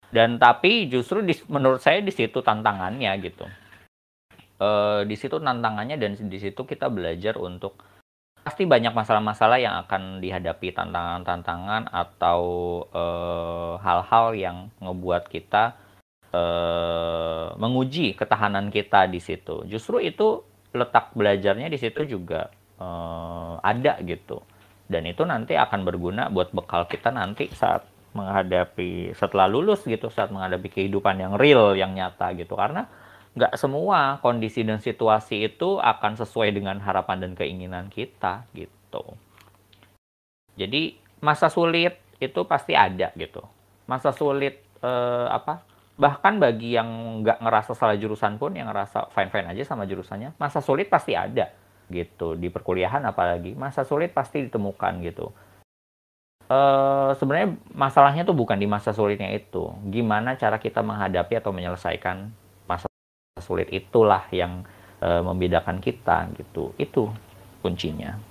Dan 0.09 0.37
tapi 0.37 0.87
justru 0.87 1.25
di, 1.25 1.33
menurut 1.49 1.81
saya 1.81 1.99
di 1.99 2.13
situ 2.13 2.39
tantangannya 2.39 3.11
gitu. 3.21 3.45
Uh, 4.55 5.03
di 5.03 5.19
situ 5.19 5.35
tantangannya 5.35 5.99
dan 5.99 6.15
di 6.15 6.39
situ 6.39 6.63
kita 6.63 6.87
belajar 6.87 7.35
untuk 7.35 7.75
pasti 8.45 8.63
banyak 8.69 8.93
masalah-masalah 8.93 9.57
yang 9.57 9.75
akan 9.83 10.21
dihadapi 10.21 10.69
tantangan-tantangan 10.69 11.89
atau 11.89 12.41
eh, 12.93 13.73
hal-hal 13.81 14.37
yang 14.37 14.57
ngebuat 14.77 15.33
kita 15.33 15.73
uh, 16.29 17.57
menguji 17.57 18.13
ketahanan 18.13 18.69
kita 18.69 19.09
di 19.09 19.17
situ. 19.17 19.65
Justru 19.65 19.97
itu 19.97 20.45
letak 20.77 21.17
belajarnya 21.17 21.73
di 21.73 21.81
situ 21.81 22.05
juga 22.05 22.53
uh, 22.77 23.57
ada 23.65 23.97
gitu. 24.05 24.45
Dan 24.85 25.09
itu 25.09 25.25
nanti 25.25 25.57
akan 25.57 25.81
berguna 25.81 26.29
buat 26.29 26.53
bekal 26.53 26.85
kita 26.85 27.09
nanti 27.09 27.49
saat 27.49 27.85
menghadapi 28.15 29.11
setelah 29.17 29.49
lulus 29.49 29.83
gitu, 29.83 30.07
saat 30.07 30.31
menghadapi 30.31 30.71
kehidupan 30.71 31.19
yang 31.19 31.33
real, 31.35 31.73
yang 31.75 31.91
nyata 31.91 32.31
gitu. 32.37 32.55
Karena 32.55 32.87
nggak 33.35 33.59
semua 33.59 34.23
kondisi 34.23 34.63
dan 34.63 34.79
situasi 34.79 35.51
itu 35.51 35.81
akan 35.83 36.15
sesuai 36.15 36.55
dengan 36.55 36.79
harapan 36.79 37.27
dan 37.27 37.31
keinginan 37.35 37.91
kita 37.91 38.47
gitu. 38.55 39.03
Jadi 40.55 40.95
masa 41.19 41.51
sulit 41.51 41.99
itu 42.23 42.47
pasti 42.47 42.71
ada 42.71 43.11
gitu. 43.19 43.43
Masa 43.91 44.15
sulit 44.15 44.63
eh, 44.79 45.27
apa? 45.27 45.67
Bahkan 45.99 46.39
bagi 46.39 46.75
yang 46.75 46.87
nggak 47.23 47.43
ngerasa 47.43 47.71
salah 47.75 47.99
jurusan 47.99 48.39
pun 48.39 48.55
yang 48.55 48.71
ngerasa 48.71 49.11
fine 49.11 49.31
fine 49.31 49.47
aja 49.51 49.63
sama 49.75 49.83
jurusannya, 49.87 50.35
masa 50.39 50.63
sulit 50.63 50.87
pasti 50.87 51.15
ada. 51.15 51.51
Gitu 51.89 52.33
di 52.33 52.49
perkuliahan 52.49 53.05
apalagi 53.05 53.53
masa 53.53 53.85
sulit 53.85 54.11
pasti 54.11 54.45
ditemukan 54.45 54.93
gitu. 55.05 55.29
Uh, 56.45 57.17
sebenarnya 57.17 57.57
masalahnya 57.73 58.21
tuh 58.21 58.37
bukan 58.37 58.57
di 58.57 58.69
masa 58.69 58.93
sulitnya 58.93 59.33
itu. 59.33 59.73
Gimana 59.89 60.37
cara 60.37 60.61
kita 60.61 60.85
menghadapi 60.85 61.41
atau 61.41 61.49
menyelesaikan 61.49 62.29
masa 62.69 62.85
sulit 63.41 63.65
itulah 63.73 64.29
yang 64.29 64.61
uh, 65.01 65.25
membedakan 65.25 65.81
kita 65.81 66.29
gitu. 66.37 66.73
Itu 66.77 67.09
kuncinya. 67.65 68.21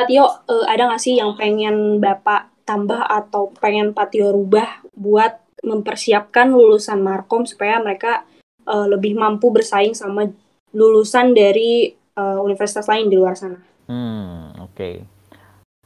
Patio 0.00 0.24
uh, 0.24 0.64
ada 0.64 0.88
nggak 0.88 1.02
sih 1.02 1.20
yang 1.20 1.36
pengen 1.36 2.00
bapak 2.00 2.48
tambah 2.64 3.04
atau 3.04 3.52
pengen 3.60 3.92
Patio 3.92 4.32
rubah 4.32 4.80
buat 4.96 5.36
mempersiapkan 5.60 6.50
lulusan 6.50 7.04
Markom 7.04 7.44
supaya 7.44 7.78
mereka 7.84 8.24
uh, 8.66 8.88
lebih 8.88 9.14
mampu 9.14 9.52
bersaing 9.52 9.92
sama 9.92 10.32
lulusan 10.72 11.36
dari 11.36 11.92
uh, 12.16 12.38
universitas 12.42 12.86
lain 12.88 13.08
di 13.08 13.16
luar 13.18 13.34
sana. 13.36 13.58
Hmm, 13.86 14.56
oke. 14.62 14.72
Okay. 14.74 14.96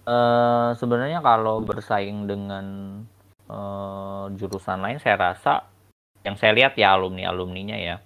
Uh, 0.06 0.70
sebenarnya 0.78 1.18
kalau 1.18 1.58
bersaing 1.62 2.30
dengan 2.30 2.66
uh, 3.50 4.30
jurusan 4.38 4.78
lain, 4.78 5.02
saya 5.02 5.18
rasa 5.18 5.66
yang 6.22 6.38
saya 6.38 6.54
lihat 6.54 6.78
ya 6.78 6.94
alumni 6.94 7.30
alumninya 7.30 7.74
ya, 7.74 7.98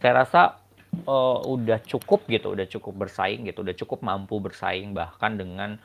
saya 0.00 0.24
rasa 0.24 0.60
uh, 1.04 1.44
udah 1.44 1.84
cukup 1.84 2.24
gitu, 2.28 2.56
udah 2.56 2.64
cukup 2.68 3.04
bersaing 3.04 3.44
gitu, 3.44 3.60
udah 3.60 3.76
cukup 3.76 4.00
mampu 4.00 4.40
bersaing 4.40 4.96
bahkan 4.96 5.36
dengan 5.36 5.76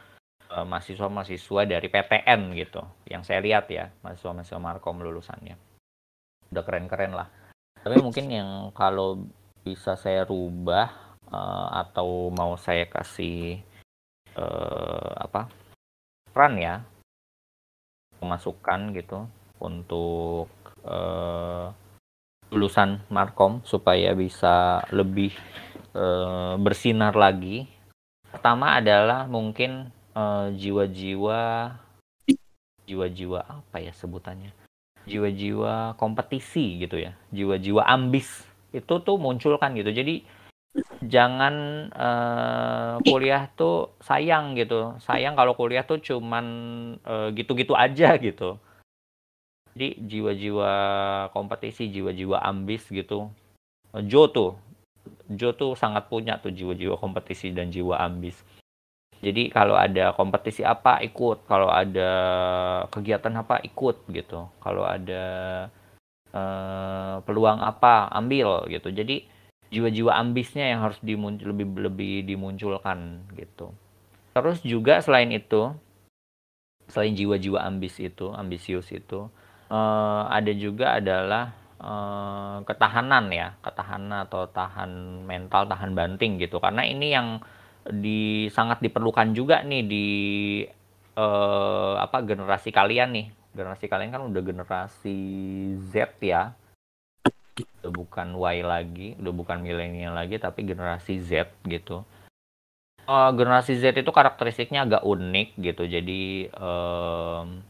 mahasiswa-mahasiswa 0.50 1.62
dari 1.70 1.94
PTN 1.94 2.58
gitu, 2.58 2.82
yang 3.06 3.22
saya 3.22 3.38
lihat 3.38 3.70
ya 3.70 3.94
mahasiswa-mahasiswa 4.02 4.58
Markom 4.58 4.98
lulusannya, 4.98 5.54
udah 6.50 6.64
keren-keren 6.66 7.14
lah 7.14 7.30
tapi 7.80 7.96
mungkin 8.04 8.28
yang 8.28 8.50
kalau 8.76 9.24
bisa 9.64 9.96
saya 9.96 10.28
rubah 10.28 11.09
uh, 11.34 11.68
atau 11.86 12.30
mau 12.34 12.58
saya 12.60 12.86
kasih 12.86 13.62
uh, 14.38 15.14
apa 15.18 15.50
peran 16.30 16.58
ya 16.60 16.76
pemasukan 18.20 18.94
gitu 18.94 19.26
untuk 19.64 20.52
uh, 20.86 21.72
lulusan 22.50 23.02
Markom 23.14 23.62
supaya 23.64 24.12
bisa 24.18 24.84
lebih 24.90 25.32
uh, 25.96 26.58
bersinar 26.60 27.14
lagi. 27.16 27.70
Pertama 28.30 28.78
adalah 28.78 29.26
mungkin 29.26 29.90
jiwa-jiwa 30.60 31.40
jiwa-jiwa 32.84 33.40
apa 33.40 33.78
ya 33.80 33.96
sebutannya? 33.96 34.52
jiwa-jiwa 35.10 35.98
kompetisi 35.98 36.86
gitu 36.86 37.02
ya, 37.02 37.18
jiwa-jiwa 37.34 37.82
ambis 37.88 38.46
itu 38.70 38.94
tuh 39.02 39.18
muncul 39.18 39.58
kan 39.58 39.74
gitu. 39.74 39.90
Jadi 39.90 40.22
jangan 41.04 41.88
uh, 41.96 42.96
kuliah 43.04 43.48
tuh 43.56 43.96
sayang 44.04 44.56
gitu. 44.60 44.96
Sayang 45.04 45.36
kalau 45.40 45.56
kuliah 45.56 45.88
tuh 45.88 46.00
cuman 46.04 46.46
uh, 47.08 47.32
gitu-gitu 47.32 47.76
aja 47.76 48.20
gitu. 48.20 48.60
Jadi 49.76 49.96
jiwa-jiwa 50.02 50.72
kompetisi, 51.32 51.88
jiwa-jiwa 51.88 52.44
ambis 52.44 52.84
gitu. 52.92 53.32
Jo 53.96 54.28
tuh, 54.28 54.60
Jo 55.30 55.54
tuh 55.54 55.78
sangat 55.78 56.10
punya 56.10 56.42
tuh 56.42 56.50
jiwa-jiwa 56.50 56.98
kompetisi 56.98 57.54
dan 57.54 57.70
jiwa 57.70 58.02
ambis. 58.02 58.42
Jadi 59.20 59.52
kalau 59.52 59.76
ada 59.76 60.16
kompetisi 60.16 60.64
apa 60.64 61.04
ikut, 61.04 61.44
kalau 61.46 61.68
ada 61.68 62.12
kegiatan 62.88 63.36
apa 63.36 63.60
ikut 63.68 64.08
gitu, 64.10 64.48
kalau 64.64 64.88
ada 64.88 65.24
uh, 66.32 67.20
peluang 67.28 67.60
apa 67.60 68.08
ambil 68.16 68.64
gitu. 68.72 68.90
Jadi 68.90 69.28
jiwa-jiwa 69.70 70.12
ambisnya 70.14 70.66
yang 70.70 70.86
harus 70.86 70.98
dimuncul, 71.02 71.54
lebih 71.54 71.68
lebih 71.78 72.14
dimunculkan 72.26 73.26
gitu. 73.38 73.74
Terus 74.34 74.62
juga 74.66 75.02
selain 75.02 75.30
itu, 75.34 75.74
selain 76.90 77.14
jiwa-jiwa 77.14 77.62
ambis 77.66 77.98
itu, 78.02 78.30
ambisius 78.34 78.90
itu, 78.94 79.30
uh, 79.70 80.24
ada 80.30 80.52
juga 80.54 80.98
adalah 80.98 81.54
uh, 81.82 82.62
ketahanan 82.66 83.30
ya, 83.34 83.58
ketahanan 83.62 84.26
atau 84.26 84.50
tahan 84.50 85.24
mental, 85.26 85.70
tahan 85.70 85.94
banting 85.94 86.42
gitu. 86.42 86.58
Karena 86.58 86.86
ini 86.86 87.14
yang 87.14 87.42
di 87.90 88.52
sangat 88.54 88.84
diperlukan 88.86 89.34
juga 89.34 89.66
nih 89.66 89.84
di 89.88 90.08
uh, 91.18 91.96
apa 91.98 92.22
generasi 92.22 92.70
kalian 92.70 93.10
nih 93.16 93.28
generasi 93.54 93.86
kalian 93.90 94.14
kan 94.14 94.24
udah 94.30 94.44
generasi 94.46 95.18
Z 95.90 96.22
ya 96.22 96.54
udah 97.64 97.92
bukan 97.92 98.28
Y 98.36 98.58
lagi 98.64 99.08
udah 99.18 99.34
bukan 99.34 99.58
milenial 99.64 100.14
lagi 100.16 100.38
tapi 100.38 100.68
generasi 100.68 101.20
Z 101.24 101.52
gitu. 101.66 102.04
Uh, 103.10 103.34
generasi 103.34 103.80
Z 103.80 103.98
itu 103.98 104.12
karakteristiknya 104.14 104.86
agak 104.86 105.02
unik 105.02 105.58
gitu. 105.58 105.84
Jadi 105.90 106.52
um, 106.54 107.64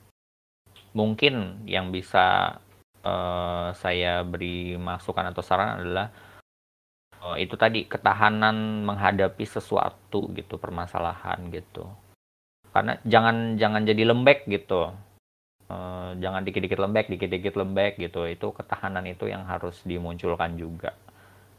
mungkin 0.91 1.63
yang 1.63 1.95
bisa 1.95 2.59
uh, 3.07 3.71
saya 3.77 4.25
beri 4.27 4.75
masukan 4.75 5.31
atau 5.31 5.43
saran 5.45 5.79
adalah 5.79 6.11
Oh, 7.19 7.35
itu 7.35 7.59
tadi 7.59 7.83
ketahanan 7.83 8.87
menghadapi 8.87 9.43
sesuatu 9.43 10.31
gitu 10.31 10.55
permasalahan 10.55 11.51
gitu. 11.51 11.83
Karena 12.71 12.95
jangan 13.03 13.59
jangan 13.59 13.83
jadi 13.83 14.07
lembek 14.07 14.47
gitu 14.47 14.95
uh, 15.69 16.11
jangan 16.17 16.43
dikit-dikit 16.43 16.81
lembek 16.81 17.07
dikit-dikit 17.07 17.55
lembek 17.55 18.01
gitu. 18.01 18.25
Itu 18.25 18.51
ketahanan 18.51 19.05
itu 19.07 19.29
yang 19.29 19.45
harus 19.45 19.79
dimunculkan 19.85 20.57
juga. 20.59 20.97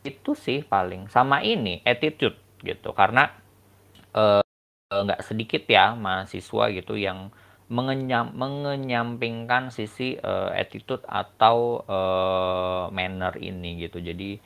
Itu 0.05 0.37
sih 0.37 0.66
paling. 0.66 1.09
Sama 1.09 1.40
ini 1.40 1.81
attitude 1.87 2.37
gitu. 2.61 2.92
Karena 2.92 3.31
uh, 4.12 4.42
nggak 4.90 5.23
sedikit 5.23 5.62
ya 5.70 5.94
mahasiswa 5.94 6.64
gitu 6.75 6.99
yang 6.99 7.31
mengenyam, 7.70 8.35
mengenyampingkan 8.35 9.70
sisi 9.70 10.18
uh, 10.18 10.51
attitude 10.51 11.07
atau 11.07 11.87
uh, 11.87 12.90
manner 12.90 13.38
ini 13.38 13.87
gitu. 13.87 14.03
Jadi 14.03 14.42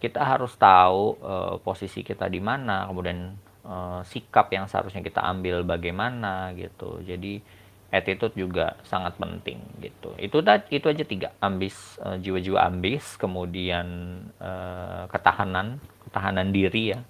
kita 0.00 0.24
harus 0.24 0.56
tahu 0.56 1.20
uh, 1.20 1.54
posisi 1.60 2.02
kita 2.02 2.26
di 2.26 2.40
mana, 2.40 2.88
kemudian 2.88 3.36
uh, 3.62 4.00
sikap 4.02 4.50
yang 4.50 4.66
seharusnya 4.66 5.04
kita 5.04 5.20
ambil 5.20 5.62
bagaimana 5.62 6.56
gitu. 6.56 7.04
Jadi 7.04 7.44
attitude 7.92 8.32
juga 8.34 8.80
sangat 8.88 9.20
penting 9.20 9.60
gitu. 9.84 10.16
Itu 10.16 10.40
itu 10.72 10.86
aja 10.88 11.04
tiga 11.04 11.28
ambis 11.44 12.00
uh, 12.00 12.16
jiwa-jiwa 12.16 12.58
ambis, 12.64 13.20
kemudian 13.20 13.86
uh, 14.40 15.04
ketahanan, 15.12 15.78
ketahanan 16.08 16.48
diri 16.50 16.96
ya. 16.96 17.00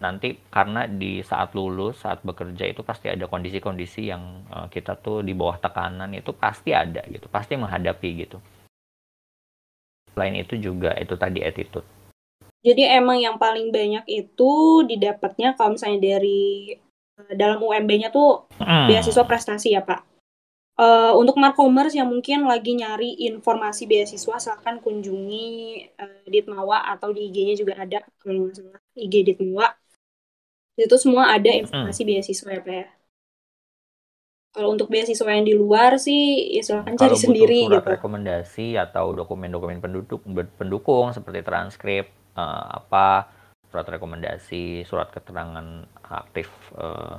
Nanti 0.00 0.40
karena 0.50 0.88
di 0.88 1.22
saat 1.22 1.54
lulus, 1.54 2.02
saat 2.02 2.24
bekerja 2.24 2.66
itu 2.66 2.82
pasti 2.82 3.12
ada 3.12 3.28
kondisi-kondisi 3.28 4.08
yang 4.10 4.48
uh, 4.48 4.66
kita 4.72 4.96
tuh 4.98 5.20
di 5.20 5.36
bawah 5.36 5.60
tekanan 5.60 6.16
itu 6.16 6.32
pasti 6.32 6.72
ada 6.72 7.04
gitu, 7.06 7.28
pasti 7.28 7.54
menghadapi 7.54 8.10
gitu 8.26 8.40
Selain 10.14 10.38
itu 10.38 10.54
juga 10.62 10.94
itu 10.94 11.18
tadi 11.18 11.42
attitude. 11.42 11.84
Jadi 12.64 12.86
emang 12.86 13.20
yang 13.20 13.36
paling 13.36 13.74
banyak 13.74 14.06
itu 14.08 14.52
didapatnya 14.86 15.58
kalau 15.58 15.76
misalnya 15.76 16.16
dari 16.16 16.72
eh, 16.72 16.80
dalam 17.34 17.62
UMB-nya 17.62 18.10
tuh 18.10 18.50
hmm. 18.58 18.90
beasiswa 18.90 19.24
prestasi 19.24 19.74
ya 19.74 19.82
Pak. 19.82 20.02
Uh, 20.74 21.14
untuk 21.14 21.38
markomers 21.38 21.94
yang 21.94 22.10
mungkin 22.10 22.50
lagi 22.50 22.74
nyari 22.74 23.14
informasi 23.30 23.86
beasiswa 23.86 24.42
silahkan 24.42 24.82
kunjungi 24.82 25.78
uh, 25.94 26.26
Ditmawa 26.26 26.90
atau 26.90 27.14
di 27.14 27.30
IG-nya 27.30 27.54
juga 27.54 27.78
ada 27.78 28.02
kalau 28.18 28.50
nggak 28.50 28.58
salah 28.58 28.82
IG 28.98 29.14
Ditmawa. 29.22 29.70
Itu 30.74 30.98
semua 30.98 31.30
ada 31.30 31.46
informasi 31.54 32.02
hmm. 32.02 32.10
beasiswa 32.10 32.50
ya 32.50 32.62
Pak 32.66 32.74
ya. 32.74 32.86
Kalau 34.54 34.70
untuk 34.70 34.86
beasiswa 34.90 35.30
yang 35.30 35.46
di 35.46 35.54
luar 35.54 35.98
sih 35.98 36.54
ya 36.58 36.62
silakan 36.62 36.94
cari 36.94 37.18
sendiri 37.18 37.66
surat 37.66 37.82
gitu. 37.82 37.90
rekomendasi 37.98 38.66
atau 38.78 39.10
dokumen-dokumen 39.14 39.82
penduduk 39.82 40.22
pendukung 40.54 41.10
seperti 41.10 41.42
transkrip 41.42 42.06
uh, 42.38 42.82
apa 42.82 43.30
surat 43.74 43.90
rekomendasi, 43.90 44.86
surat 44.86 45.10
keterangan 45.10 45.82
aktif 46.06 46.46
uh, 46.78 47.18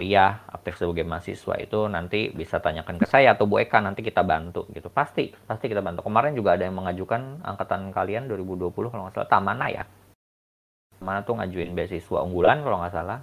ya 0.00 0.40
aktif 0.48 0.80
sebagai 0.80 1.04
mahasiswa 1.04 1.60
itu 1.60 1.88
nanti 1.92 2.32
bisa 2.32 2.56
tanyakan 2.56 2.96
ke 2.96 3.04
saya 3.04 3.36
atau 3.36 3.44
Bu 3.44 3.60
Eka 3.60 3.84
nanti 3.84 4.00
kita 4.00 4.24
bantu 4.24 4.64
gitu. 4.72 4.88
Pasti, 4.88 5.28
pasti 5.28 5.68
kita 5.68 5.84
bantu. 5.84 6.08
Kemarin 6.08 6.32
juga 6.32 6.56
ada 6.56 6.64
yang 6.64 6.80
mengajukan 6.80 7.44
angkatan 7.44 7.92
kalian 7.92 8.32
2020 8.32 8.72
kalau 8.72 9.02
nggak 9.04 9.12
salah 9.20 9.28
Tamana 9.28 9.68
ya. 9.68 9.84
Mana 11.04 11.20
tuh 11.20 11.36
ngajuin 11.36 11.76
beasiswa 11.76 12.24
unggulan 12.24 12.64
kalau 12.64 12.80
nggak 12.80 12.96
salah 12.96 13.20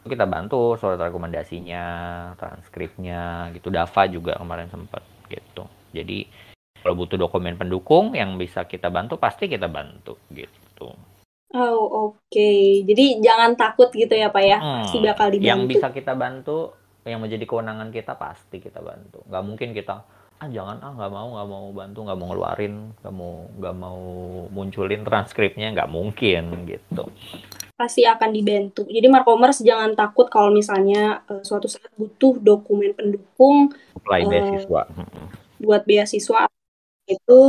kita 0.00 0.24
bantu 0.24 0.80
surat 0.80 0.96
rekomendasinya, 0.96 1.84
transkripnya 2.40 3.52
gitu. 3.52 3.68
Dava 3.68 4.08
juga 4.08 4.40
kemarin 4.40 4.72
sempat 4.72 5.04
gitu. 5.28 5.68
Jadi 5.92 6.24
kalau 6.80 6.96
butuh 6.96 7.20
dokumen 7.20 7.60
pendukung 7.60 8.16
yang 8.16 8.40
bisa 8.40 8.64
kita 8.64 8.88
bantu 8.88 9.20
pasti 9.20 9.44
kita 9.44 9.68
bantu 9.68 10.16
gitu. 10.32 10.96
Oh 11.50 12.14
oke, 12.14 12.30
okay. 12.30 12.86
jadi 12.86 13.18
jangan 13.18 13.58
takut 13.58 13.90
gitu 13.90 14.14
ya 14.14 14.30
pak 14.30 14.44
ya, 14.46 14.62
hmm, 14.62 14.86
pasti 14.86 14.98
bakal 15.02 15.34
dibantu. 15.34 15.50
Yang 15.50 15.62
bisa 15.66 15.86
kita 15.90 16.12
bantu, 16.14 16.58
yang 17.02 17.18
menjadi 17.18 17.42
kewenangan 17.42 17.90
kita 17.90 18.14
pasti 18.14 18.62
kita 18.62 18.78
bantu. 18.78 19.26
Gak 19.26 19.42
mungkin 19.42 19.74
kita 19.74 20.06
ah 20.40 20.48
jangan 20.48 20.80
ah 20.80 20.96
nggak 20.96 21.12
mau 21.12 21.28
nggak 21.36 21.48
mau 21.52 21.66
bantu 21.68 21.98
nggak 22.00 22.16
mau 22.16 22.26
ngeluarin 22.32 22.74
nggak 22.96 23.12
mau 23.12 23.32
nggak 23.60 23.76
mau 23.76 24.00
munculin 24.48 25.04
transkripnya 25.04 25.68
nggak 25.76 25.92
mungkin 25.92 26.64
gitu 26.64 27.12
pasti 27.76 28.08
akan 28.08 28.32
dibantu 28.32 28.88
jadi 28.88 29.04
markomers 29.12 29.60
jangan 29.60 29.92
takut 29.92 30.32
kalau 30.32 30.48
misalnya 30.48 31.20
uh, 31.28 31.44
suatu 31.44 31.68
saat 31.68 31.92
butuh 31.92 32.40
dokumen 32.40 32.96
pendukung 32.96 33.68
uh, 34.00 34.08
beasiswa 34.08 34.88
buat 35.60 35.82
beasiswa 35.84 36.48
itu 37.04 37.40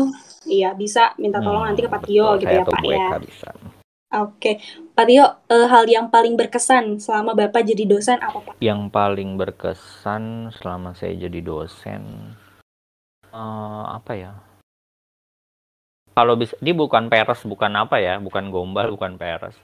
iya 0.51 0.75
bisa 0.75 1.15
minta 1.15 1.39
tolong 1.39 1.63
hmm, 1.63 1.71
nanti 1.71 1.81
ke 1.87 1.89
Pak 1.91 2.03
Tio 2.03 2.35
gitu 2.43 2.51
ya 2.51 2.63
Pak 2.67 2.83
ya 2.83 3.07
bisa. 3.23 3.49
Oke, 4.11 4.59
Pak 4.91 5.07
Tio, 5.07 5.23
uh, 5.23 5.67
hal 5.71 5.87
yang 5.87 6.11
paling 6.11 6.35
berkesan 6.35 6.99
selama 6.99 7.31
Bapak 7.31 7.63
jadi 7.63 7.87
dosen 7.87 8.19
apa 8.19 8.43
Pak? 8.43 8.53
Yang 8.59 8.91
paling 8.91 9.39
berkesan 9.39 10.51
selama 10.51 10.91
saya 10.91 11.15
jadi 11.15 11.39
dosen 11.39 12.35
uh, 13.31 13.87
apa 13.87 14.11
ya? 14.11 14.31
Kalau 16.11 16.35
bisa, 16.35 16.59
ini 16.59 16.75
bukan 16.75 17.07
peres, 17.07 17.47
bukan 17.47 17.71
apa 17.71 18.03
ya, 18.03 18.19
bukan 18.19 18.51
gombal, 18.51 18.91
bukan 18.91 19.15
peres. 19.15 19.55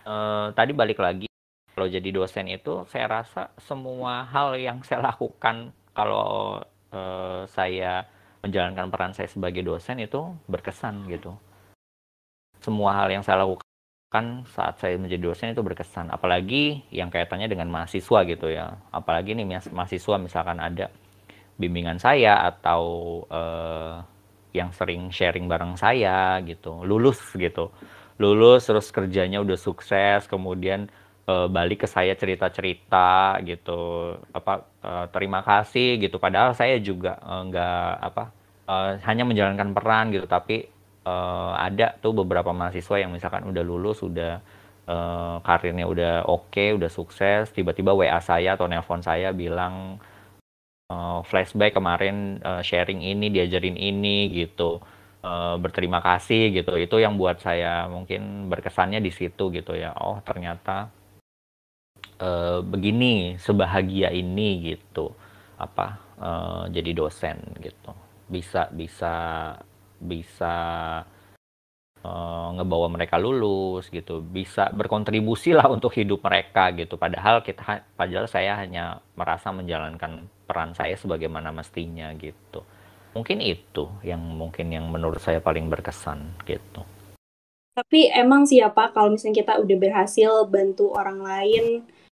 Uh, 0.00 0.48
tadi 0.56 0.72
balik 0.72 0.96
lagi, 1.04 1.28
kalau 1.76 1.92
jadi 1.92 2.08
dosen 2.08 2.48
itu 2.48 2.88
saya 2.88 3.20
rasa 3.20 3.52
semua 3.60 4.24
hal 4.32 4.56
yang 4.56 4.80
saya 4.80 5.12
lakukan 5.12 5.76
kalau 5.92 6.56
uh, 6.88 7.44
saya 7.52 8.08
menjalankan 8.40 8.88
peran 8.88 9.12
saya 9.12 9.28
sebagai 9.28 9.60
dosen 9.60 10.00
itu 10.00 10.32
berkesan 10.48 11.04
gitu. 11.12 11.36
Semua 12.62 12.94
hal 12.94 13.10
yang 13.10 13.26
saya 13.26 13.42
lakukan 13.42 14.46
saat 14.54 14.78
saya 14.78 14.94
menjadi 14.94 15.22
dosen 15.26 15.50
itu 15.50 15.60
berkesan. 15.66 16.14
Apalagi 16.14 16.86
yang 16.94 17.10
kaitannya 17.10 17.50
dengan 17.50 17.66
mahasiswa 17.68 18.22
gitu 18.22 18.46
ya. 18.46 18.78
Apalagi 18.94 19.34
nih 19.34 19.58
mahasiswa 19.74 20.16
misalkan 20.22 20.62
ada 20.62 20.88
bimbingan 21.58 21.98
saya 21.98 22.46
atau 22.48 22.82
uh, 23.26 24.00
yang 24.54 24.70
sering 24.70 25.10
sharing 25.10 25.50
bareng 25.50 25.74
saya 25.74 26.38
gitu. 26.46 26.86
Lulus 26.86 27.18
gitu. 27.34 27.74
Lulus 28.20 28.68
terus 28.68 28.92
kerjanya 28.94 29.42
udah 29.42 29.58
sukses 29.58 30.28
kemudian 30.30 30.86
uh, 31.26 31.48
balik 31.48 31.82
ke 31.84 31.88
saya 31.90 32.14
cerita-cerita 32.14 33.40
gitu. 33.42 34.14
Apa 34.30 34.68
uh, 34.84 35.06
terima 35.10 35.42
kasih 35.42 35.98
gitu. 35.98 36.22
Padahal 36.22 36.54
saya 36.54 36.78
juga 36.78 37.18
nggak 37.18 37.90
uh, 37.98 38.06
apa 38.06 38.24
uh, 38.68 38.90
hanya 39.08 39.24
menjalankan 39.26 39.72
peran 39.74 40.12
gitu. 40.12 40.28
Tapi 40.28 40.68
uh, 41.06 41.52
ada 41.58 41.96
tuh 41.98 42.12
beberapa 42.12 42.50
mahasiswa 42.50 42.96
yang 42.98 43.10
misalkan 43.14 43.46
udah 43.46 43.62
lulus 43.64 44.02
udah 44.02 44.42
uh, 44.86 45.36
karirnya 45.42 45.86
udah 45.86 46.26
oke 46.26 46.50
okay, 46.50 46.74
udah 46.74 46.90
sukses 46.90 47.50
tiba-tiba 47.54 47.94
WA 47.94 48.18
saya 48.22 48.54
atau 48.54 48.66
nelpon 48.66 49.02
saya 49.02 49.30
bilang 49.30 49.98
uh, 50.92 51.20
flashback 51.24 51.76
kemarin 51.76 52.38
uh, 52.42 52.60
sharing 52.60 53.00
ini 53.00 53.32
diajarin 53.32 53.76
ini 53.78 54.28
gitu 54.32 54.82
uh, 55.24 55.56
berterima 55.56 56.02
kasih 56.04 56.52
gitu. 56.52 56.74
Itu 56.76 56.98
yang 56.98 57.16
buat 57.16 57.40
saya 57.40 57.86
mungkin 57.88 58.50
berkesannya 58.50 59.00
di 59.00 59.10
situ 59.14 59.48
gitu 59.54 59.72
ya. 59.78 59.94
Oh 59.96 60.20
ternyata 60.20 60.90
uh, 62.20 62.60
begini 62.60 63.38
sebahagia 63.38 64.10
ini 64.12 64.74
gitu. 64.74 65.14
Apa 65.56 65.86
uh, 66.18 66.64
jadi 66.68 66.90
dosen 66.92 67.38
gitu. 67.62 67.94
Bisa 68.26 68.68
bisa 68.74 69.14
bisa 70.02 70.56
uh, 72.02 72.48
ngebawa 72.58 72.90
mereka 72.90 73.16
lulus 73.16 73.86
gitu 73.88 74.20
bisa 74.20 74.68
berkontribusi 74.74 75.54
lah 75.54 75.70
untuk 75.74 75.94
hidup 75.94 76.20
mereka 76.26 76.74
gitu. 76.74 76.98
Padahal 76.98 77.40
kita 77.40 77.86
padahal 77.94 78.26
saya 78.26 78.58
hanya 78.58 79.00
merasa 79.14 79.54
menjalankan 79.54 80.26
peran 80.44 80.74
saya 80.74 80.98
sebagaimana 80.98 81.54
mestinya 81.54 82.10
gitu. 82.18 82.66
Mungkin 83.12 83.44
itu 83.44 83.88
yang 84.02 84.20
mungkin 84.20 84.72
yang 84.72 84.88
menurut 84.88 85.20
saya 85.20 85.38
paling 85.38 85.68
berkesan 85.68 86.42
gitu. 86.48 86.82
Tapi 87.72 88.12
emang 88.12 88.44
siapa 88.44 88.92
kalau 88.92 89.16
misalnya 89.16 89.40
kita 89.40 89.52
udah 89.64 89.76
berhasil 89.80 90.30
bantu 90.44 90.92
orang 90.92 91.24
lain 91.24 91.64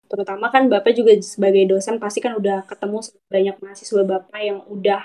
terutama 0.10 0.54
kan 0.54 0.70
bapak 0.70 0.94
juga 0.94 1.18
sebagai 1.26 1.66
dosen 1.66 1.98
pasti 1.98 2.22
kan 2.22 2.38
udah 2.38 2.70
ketemu 2.70 3.02
banyak 3.34 3.56
mahasiswa 3.66 4.02
bapak 4.06 4.42
yang 4.46 4.62
udah 4.70 5.02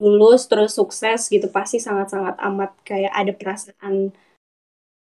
lulus 0.00 0.48
terus 0.48 0.72
sukses 0.72 1.28
gitu 1.28 1.46
pasti 1.52 1.76
sangat-sangat 1.76 2.40
amat 2.40 2.72
kayak 2.82 3.12
ada 3.12 3.32
perasaan 3.36 4.10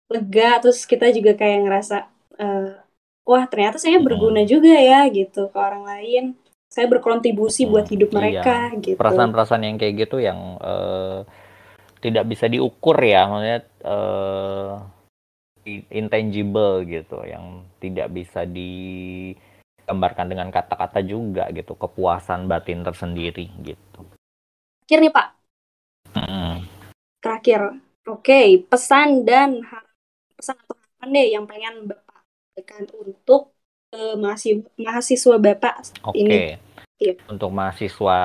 lega 0.08 0.64
terus 0.64 0.88
kita 0.88 1.12
juga 1.12 1.36
kayak 1.36 1.60
ngerasa 1.68 2.08
uh, 2.40 2.80
wah 3.28 3.44
ternyata 3.52 3.76
saya 3.76 4.00
berguna 4.00 4.48
juga 4.48 4.72
ya 4.72 5.04
gitu 5.12 5.52
ke 5.52 5.58
orang 5.60 5.84
lain 5.84 6.24
saya 6.72 6.88
berkontribusi 6.88 7.68
hmm, 7.68 7.72
buat 7.76 7.88
hidup 7.92 8.10
iya. 8.12 8.16
mereka 8.16 8.58
iya. 8.72 8.80
gitu 8.80 8.98
perasaan-perasaan 8.98 9.64
yang 9.68 9.76
kayak 9.76 9.96
gitu 10.08 10.18
yang 10.24 10.40
uh, 10.64 11.28
tidak 12.00 12.24
bisa 12.32 12.48
diukur 12.48 12.96
ya 13.02 13.28
maksudnya 13.28 13.60
uh, 13.84 14.80
intangible 15.90 16.86
gitu 16.86 17.26
yang 17.26 17.66
tidak 17.82 18.14
bisa 18.14 18.46
digambarkan 18.46 20.30
dengan 20.30 20.54
kata-kata 20.54 21.02
juga 21.02 21.50
gitu 21.50 21.74
kepuasan 21.74 22.46
batin 22.46 22.86
tersendiri 22.86 23.50
gitu 23.66 24.15
terakhir 24.86 25.00
nih 25.02 25.14
pak 25.14 25.28
hmm. 26.14 26.56
terakhir 27.20 27.62
oke 28.06 28.22
okay. 28.22 28.62
pesan 28.62 29.26
dan 29.26 29.66
pesan 30.38 30.56
atau 30.62 30.76
harapan 30.78 31.08
deh 31.16 31.28
yang 31.34 31.46
pengen 31.50 31.76
Bapak 31.90 32.20
berikan 32.56 32.84
untuk 32.96 33.56
uh, 33.96 34.16
mahasiswa, 34.20 34.68
mahasiswa 34.76 35.36
Bapak 35.40 35.76
okay. 36.04 36.20
ini. 36.20 36.38
Iya. 36.96 37.14
Untuk 37.28 37.52
mahasiswa 37.52 38.20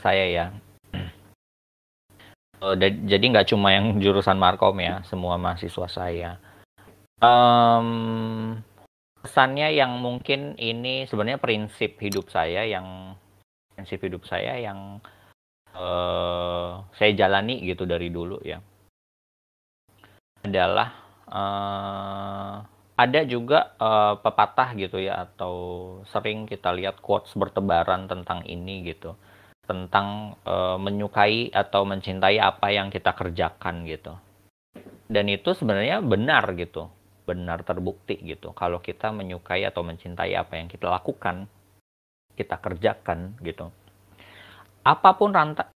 saya 0.00 0.24
ya. 0.30 0.46
Uh, 2.56 2.72
jadi 2.80 3.20
nggak 3.20 3.52
cuma 3.52 3.68
yang 3.68 4.00
jurusan 4.00 4.40
Markom 4.40 4.80
ya, 4.80 5.04
semua 5.04 5.36
mahasiswa 5.36 5.92
saya. 5.92 6.40
Um, 7.20 8.56
pesannya 9.20 9.76
yang 9.76 10.00
mungkin 10.00 10.56
ini 10.56 11.04
sebenarnya 11.04 11.36
prinsip 11.36 12.00
hidup 12.00 12.32
saya 12.32 12.64
yang 12.64 13.12
prinsip 13.76 14.00
hidup 14.00 14.24
saya 14.24 14.56
yang 14.56 15.04
uh, 15.76 16.82
saya 16.96 17.12
jalani 17.12 17.60
gitu 17.62 17.84
dari 17.84 18.08
dulu 18.08 18.40
ya. 18.40 18.58
Adalah 20.42 20.88
uh, 21.28 22.54
ada 22.96 23.20
juga 23.28 23.76
uh, 23.76 24.16
pepatah 24.18 24.72
gitu 24.80 24.96
ya 24.96 25.28
atau 25.28 25.54
sering 26.08 26.48
kita 26.48 26.72
lihat 26.72 27.04
quotes 27.04 27.36
bertebaran 27.36 28.08
tentang 28.08 28.40
ini 28.48 28.88
gitu. 28.88 29.12
Tentang 29.68 30.38
uh, 30.48 30.80
menyukai 30.80 31.52
atau 31.52 31.84
mencintai 31.84 32.40
apa 32.40 32.72
yang 32.72 32.88
kita 32.88 33.12
kerjakan 33.12 33.84
gitu. 33.84 34.16
Dan 35.06 35.28
itu 35.28 35.52
sebenarnya 35.52 36.00
benar 36.00 36.56
gitu. 36.56 36.88
Benar 37.26 37.66
terbukti 37.66 38.16
gitu. 38.24 38.54
Kalau 38.56 38.80
kita 38.80 39.12
menyukai 39.12 39.66
atau 39.66 39.84
mencintai 39.84 40.32
apa 40.38 40.56
yang 40.56 40.70
kita 40.70 40.88
lakukan 40.88 41.50
kita 42.36 42.60
kerjakan 42.60 43.32
gitu 43.40 43.72
apa 44.86 45.10
pun 45.18 45.34
ranta 45.34 45.74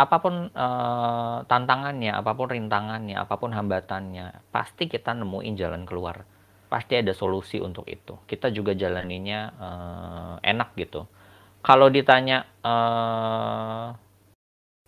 apa 0.00 0.16
pun 0.16 0.48
uh, 0.48 1.44
tantangannya, 1.44 2.12
apa 2.14 2.32
pun 2.32 2.48
rintangannya, 2.48 3.20
apa 3.20 3.36
pun 3.36 3.52
hambatannya, 3.52 4.48
pasti 4.48 4.88
kita 4.88 5.12
nemuin 5.12 5.54
jalan 5.60 5.84
keluar. 5.84 6.24
Pasti 6.70 6.96
ada 6.96 7.12
solusi 7.12 7.58
untuk 7.60 7.84
itu. 7.90 8.16
Kita 8.24 8.48
juga 8.48 8.72
jalaninya 8.72 9.40
uh, 9.58 10.34
enak 10.40 10.78
gitu. 10.78 11.04
Kalau 11.60 11.92
ditanya 11.92 12.46
uh, 12.64 13.92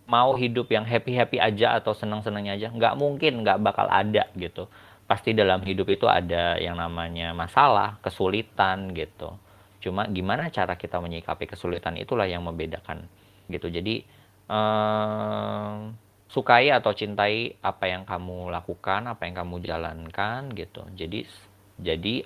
mau 0.09 0.31
hidup 0.39 0.71
yang 0.73 0.89
happy 0.89 1.13
happy 1.13 1.39
aja 1.43 1.77
atau 1.77 1.93
senang 1.93 2.25
senangnya 2.25 2.57
aja, 2.57 2.69
nggak 2.73 2.95
mungkin, 2.97 3.45
nggak 3.45 3.61
bakal 3.61 3.91
ada 3.93 4.31
gitu. 4.39 4.71
Pasti 5.05 5.37
dalam 5.37 5.61
hidup 5.61 5.93
itu 5.93 6.09
ada 6.09 6.57
yang 6.57 6.79
namanya 6.79 7.37
masalah, 7.37 8.01
kesulitan 8.01 8.97
gitu. 8.97 9.37
Cuma 9.83 10.07
gimana 10.09 10.49
cara 10.49 10.79
kita 10.79 11.03
menyikapi 11.03 11.51
kesulitan 11.51 11.99
itulah 11.99 12.25
yang 12.25 12.47
membedakan 12.47 13.11
gitu. 13.53 13.69
Jadi 13.69 14.03
uh, 14.49 15.93
sukai 16.33 16.73
atau 16.73 16.97
cintai 16.97 17.61
apa 17.61 17.85
yang 17.87 18.09
kamu 18.09 18.49
lakukan, 18.49 19.05
apa 19.05 19.29
yang 19.29 19.45
kamu 19.45 19.61
jalankan 19.61 20.57
gitu. 20.57 20.89
Jadi 20.97 21.29
jadi 21.77 22.25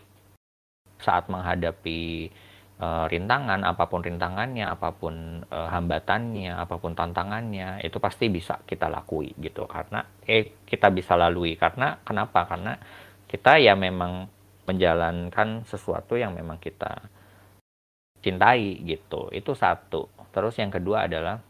saat 0.97 1.29
menghadapi 1.29 2.31
uh, 2.81 3.05
rintangan, 3.11 3.67
apa 3.67 3.85
pun 3.91 4.01
rintangannya, 4.07 4.65
apa 4.65 4.95
pun 4.95 5.45
uh, 5.51 5.69
hambatannya, 5.69 6.55
apa 6.55 6.79
pun 6.79 6.95
tantangannya, 6.95 7.83
itu 7.85 7.99
pasti 7.99 8.31
bisa 8.31 8.63
kita 8.65 8.89
lakui 8.89 9.35
gitu. 9.43 9.67
Karena 9.67 10.07
eh 10.25 10.57
kita 10.65 10.89
bisa 10.95 11.19
lalui 11.19 11.59
karena 11.59 11.99
kenapa? 12.07 12.47
Karena 12.49 12.79
kita 13.27 13.59
ya 13.59 13.75
memang 13.75 14.31
menjalankan 14.67 15.67
sesuatu 15.67 16.19
yang 16.19 16.35
memang 16.35 16.59
kita 16.63 17.11
cintai 18.23 18.83
gitu. 18.83 19.31
Itu 19.31 19.55
satu. 19.55 20.16
Terus 20.37 20.61
yang 20.61 20.69
kedua 20.69 21.09
adalah 21.09 21.41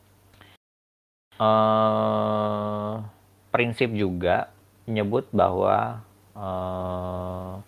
uh, 1.43 3.03
prinsip 3.51 3.91
juga 3.91 4.55
menyebut 4.87 5.27
bahwa 5.35 6.07
uh, 6.39 7.59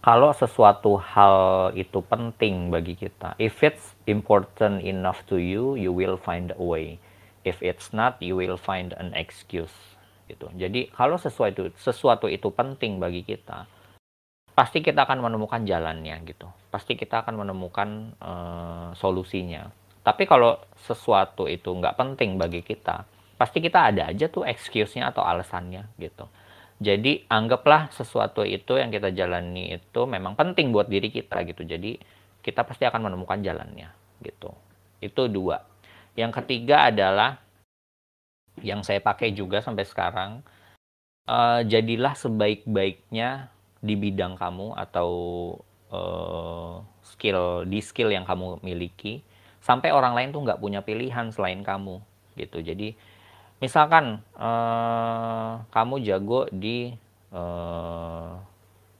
kalau 0.00 0.32
sesuatu 0.32 0.96
hal 0.96 1.68
itu 1.76 2.00
penting 2.00 2.72
bagi 2.72 2.96
kita, 2.96 3.36
if 3.36 3.60
it's 3.60 3.92
important 4.08 4.80
enough 4.80 5.20
to 5.28 5.36
you, 5.36 5.76
you 5.76 5.92
will 5.92 6.16
find 6.16 6.56
a 6.56 6.64
way. 6.64 6.96
If 7.44 7.60
it's 7.60 7.92
not, 7.92 8.16
you 8.24 8.40
will 8.40 8.56
find 8.56 8.96
an 8.96 9.12
excuse. 9.12 9.74
Gitu. 10.32 10.48
Jadi 10.56 10.88
kalau 10.96 11.20
sesuatu 11.20 11.68
sesuatu 11.76 12.24
itu 12.24 12.48
penting 12.48 12.96
bagi 12.96 13.20
kita, 13.20 13.68
pasti 14.58 14.82
kita 14.82 15.06
akan 15.06 15.22
menemukan 15.22 15.62
jalannya 15.62 16.18
gitu. 16.26 16.50
Pasti 16.74 16.98
kita 16.98 17.22
akan 17.22 17.46
menemukan 17.46 18.10
uh, 18.18 18.90
solusinya. 18.98 19.70
Tapi 20.02 20.26
kalau 20.26 20.58
sesuatu 20.82 21.46
itu 21.46 21.70
nggak 21.70 21.94
penting 21.94 22.34
bagi 22.42 22.66
kita, 22.66 23.06
pasti 23.38 23.62
kita 23.62 23.94
ada 23.94 24.10
aja 24.10 24.26
tuh 24.26 24.42
excuse-nya 24.42 25.14
atau 25.14 25.22
alasannya 25.22 25.86
gitu. 26.02 26.26
Jadi 26.82 27.22
anggaplah 27.30 27.94
sesuatu 27.94 28.42
itu 28.42 28.82
yang 28.82 28.90
kita 28.90 29.14
jalani 29.14 29.78
itu 29.78 30.00
memang 30.10 30.34
penting 30.34 30.74
buat 30.74 30.90
diri 30.90 31.14
kita 31.14 31.46
gitu. 31.46 31.62
Jadi 31.62 31.94
kita 32.42 32.66
pasti 32.66 32.82
akan 32.82 33.14
menemukan 33.14 33.38
jalannya 33.38 33.94
gitu. 34.26 34.50
Itu 34.98 35.30
dua. 35.30 35.62
Yang 36.18 36.42
ketiga 36.42 36.90
adalah 36.90 37.38
yang 38.58 38.82
saya 38.82 38.98
pakai 38.98 39.30
juga 39.30 39.62
sampai 39.62 39.86
sekarang. 39.86 40.42
Uh, 41.28 41.60
jadilah 41.62 42.16
sebaik-baiknya 42.16 43.52
di 43.78 43.94
bidang 43.94 44.34
kamu 44.34 44.74
atau 44.74 45.10
uh, 45.94 46.82
skill 47.06 47.64
di 47.64 47.78
skill 47.78 48.10
yang 48.10 48.26
kamu 48.26 48.58
miliki 48.62 49.22
sampai 49.62 49.92
orang 49.92 50.14
lain 50.14 50.30
tuh 50.34 50.42
nggak 50.44 50.60
punya 50.60 50.80
pilihan 50.82 51.30
selain 51.30 51.62
kamu 51.62 52.00
gitu. 52.38 52.62
Jadi 52.62 52.94
misalkan 53.58 54.22
uh, 54.38 55.62
kamu 55.74 56.02
jago 56.06 56.46
di 56.50 56.94
uh, 57.34 58.38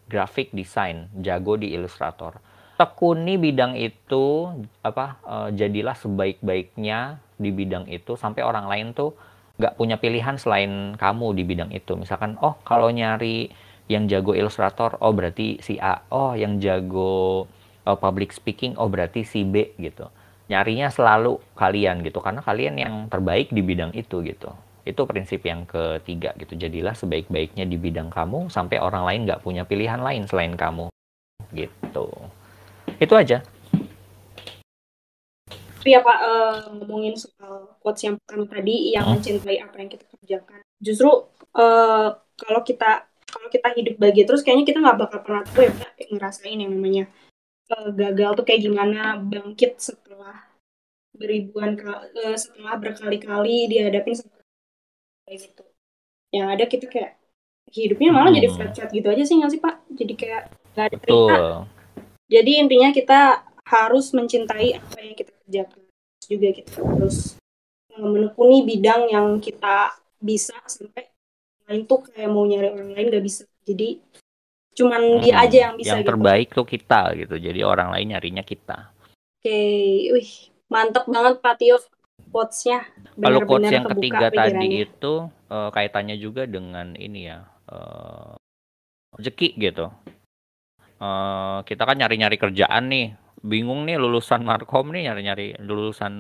graphic 0.09 0.51
design, 0.57 1.13
jago 1.21 1.55
di 1.61 1.73
ilustrator. 1.77 2.41
Tekuni 2.79 3.35
bidang 3.37 3.75
itu 3.75 4.55
apa 4.87 5.19
uh, 5.27 5.49
jadilah 5.51 5.99
sebaik-baiknya 5.99 7.19
di 7.35 7.51
bidang 7.51 7.91
itu 7.91 8.15
sampai 8.15 8.43
orang 8.47 8.71
lain 8.71 8.95
tuh 8.95 9.15
nggak 9.59 9.75
punya 9.75 9.99
pilihan 9.99 10.39
selain 10.39 10.95
kamu 10.95 11.35
di 11.35 11.43
bidang 11.43 11.71
itu. 11.75 11.99
Misalkan, 11.99 12.39
oh 12.39 12.55
kalau 12.63 12.87
nyari 12.95 13.51
yang 13.89 14.05
jago 14.07 14.37
ilustrator, 14.37 15.01
oh 15.01 15.17
berarti 15.17 15.59
si 15.65 15.81
A. 15.81 16.05
Oh 16.13 16.37
yang 16.37 16.61
jago 16.61 17.49
uh, 17.89 17.97
public 17.97 18.37
speaking, 18.37 18.77
oh 18.77 18.93
berarti 18.93 19.25
si 19.25 19.43
B 19.49 19.73
gitu. 19.81 20.13
Nyarinya 20.53 20.93
selalu 20.93 21.41
kalian 21.57 22.05
gitu. 22.05 22.21
Karena 22.21 22.45
kalian 22.45 22.77
yang 22.77 22.95
terbaik 23.09 23.49
di 23.49 23.65
bidang 23.65 23.97
itu 23.97 24.21
gitu. 24.25 24.53
Itu 24.85 25.05
prinsip 25.09 25.45
yang 25.45 25.65
ketiga 25.65 26.37
gitu. 26.37 26.57
Jadilah 26.57 26.93
sebaik-baiknya 26.93 27.65
di 27.65 27.77
bidang 27.81 28.13
kamu 28.13 28.53
sampai 28.53 28.81
orang 28.81 29.05
lain 29.09 29.21
nggak 29.29 29.45
punya 29.45 29.65
pilihan 29.65 30.01
lain 30.01 30.29
selain 30.29 30.57
kamu 30.57 30.93
gitu. 31.53 32.09
Itu 33.01 33.15
aja. 33.17 33.41
Ya 35.89 36.05
pak 36.05 36.19
uh, 36.21 36.57
ngomongin 36.77 37.17
soal 37.17 37.73
quotes 37.81 38.05
yang 38.05 38.21
pertama 38.21 38.45
tadi 38.45 38.93
yang 38.93 39.09
hmm? 39.09 39.13
mencintai 39.17 39.57
apa 39.57 39.77
yang 39.81 39.89
kita 39.89 40.05
kerjakan. 40.05 40.61
Justru 40.85 41.09
uh, 41.57 42.09
kalau 42.37 42.61
kita 42.61 43.09
kalau 43.29 43.49
kita 43.53 43.69
hidup 43.77 43.95
bahagia 44.01 44.25
terus 44.25 44.43
kayaknya 44.43 44.67
kita 44.69 44.79
nggak 44.81 44.99
bakal 44.99 45.21
pernah 45.21 45.45
tuh 45.45 45.69
ya 45.69 45.73
ngerasain 46.09 46.59
yang 46.59 46.73
namanya 46.73 47.05
uh, 47.73 47.91
gagal 47.93 48.31
tuh 48.41 48.45
kayak 48.49 48.63
gimana 48.65 49.21
bangkit 49.21 49.79
setelah 49.79 50.49
beribuan 51.13 51.77
uh, 51.85 52.37
setelah 52.39 52.75
berkali-kali 52.79 53.69
dihadapin 53.69 54.17
kayak 55.27 55.39
gitu. 55.45 55.65
Yang 56.33 56.49
ada 56.49 56.65
kita 56.69 56.87
kayak 56.89 57.13
hidupnya 57.69 58.09
malah 58.15 58.33
hmm. 58.33 58.39
jadi 58.41 58.49
flat 58.55 58.71
flat 58.73 58.91
gitu 58.93 59.07
aja 59.13 59.23
sih 59.25 59.37
nggak 59.37 59.53
sih 59.53 59.61
pak? 59.61 59.75
Jadi 59.93 60.15
kayak 60.17 60.43
nggak 60.73 60.87
ada 60.89 60.97
cerita. 61.03 61.37
Jadi 62.29 62.53
intinya 62.61 62.91
kita 62.93 63.21
harus 63.69 64.07
mencintai 64.17 64.81
apa 64.81 64.97
yang 65.05 65.17
kita 65.17 65.33
kerjakan 65.45 65.83
juga 66.29 66.49
kita 66.53 66.73
harus 66.85 67.37
menekuni 67.97 68.65
bidang 68.65 69.09
yang 69.13 69.27
kita 69.41 69.93
bisa 70.21 70.57
sampai 70.69 71.09
lain 71.69 71.85
tuh 71.85 72.01
kayak 72.09 72.31
mau 72.33 72.49
nyari 72.49 72.73
orang 72.73 72.91
lain 72.97 73.07
gak 73.13 73.25
bisa. 73.25 73.45
Jadi 73.69 74.01
cuman 74.73 75.03
hmm, 75.03 75.21
dia 75.21 75.35
aja 75.37 75.59
yang 75.69 75.75
bisa 75.77 75.89
yang 75.93 76.01
gitu. 76.01 76.11
terbaik 76.17 76.49
tuh 76.57 76.67
kita 76.67 77.03
gitu. 77.21 77.37
Jadi 77.37 77.61
orang 77.61 77.93
lain 77.93 78.17
nyarinya 78.17 78.43
kita. 78.43 78.89
Oke 79.39 79.47
okay. 79.47 80.11
wih 80.17 80.31
mantep 80.73 81.05
banget 81.05 81.45
Pak 81.45 81.55
Tio 81.61 81.77
quotes-nya. 82.33 82.89
Kalau 83.19 83.41
quotes 83.45 83.73
yang 83.73 83.89
ketiga 83.89 84.29
tadi 84.33 84.85
itu 84.85 85.15
uh, 85.53 85.71
kaitannya 85.73 86.17
juga 86.17 86.45
dengan 86.49 86.97
ini 86.97 87.29
ya 87.29 87.45
uh, 87.69 88.37
rezeki 89.17 89.57
gitu. 89.61 89.93
Uh, 90.99 91.63
kita 91.63 91.87
kan 91.87 91.97
nyari-nyari 91.99 92.37
kerjaan 92.41 92.91
nih. 92.91 93.09
Bingung 93.39 93.87
nih 93.87 94.03
lulusan 94.03 94.43
markom 94.43 94.91
nih 94.91 95.11
nyari-nyari 95.11 95.63
lulusan 95.63 96.15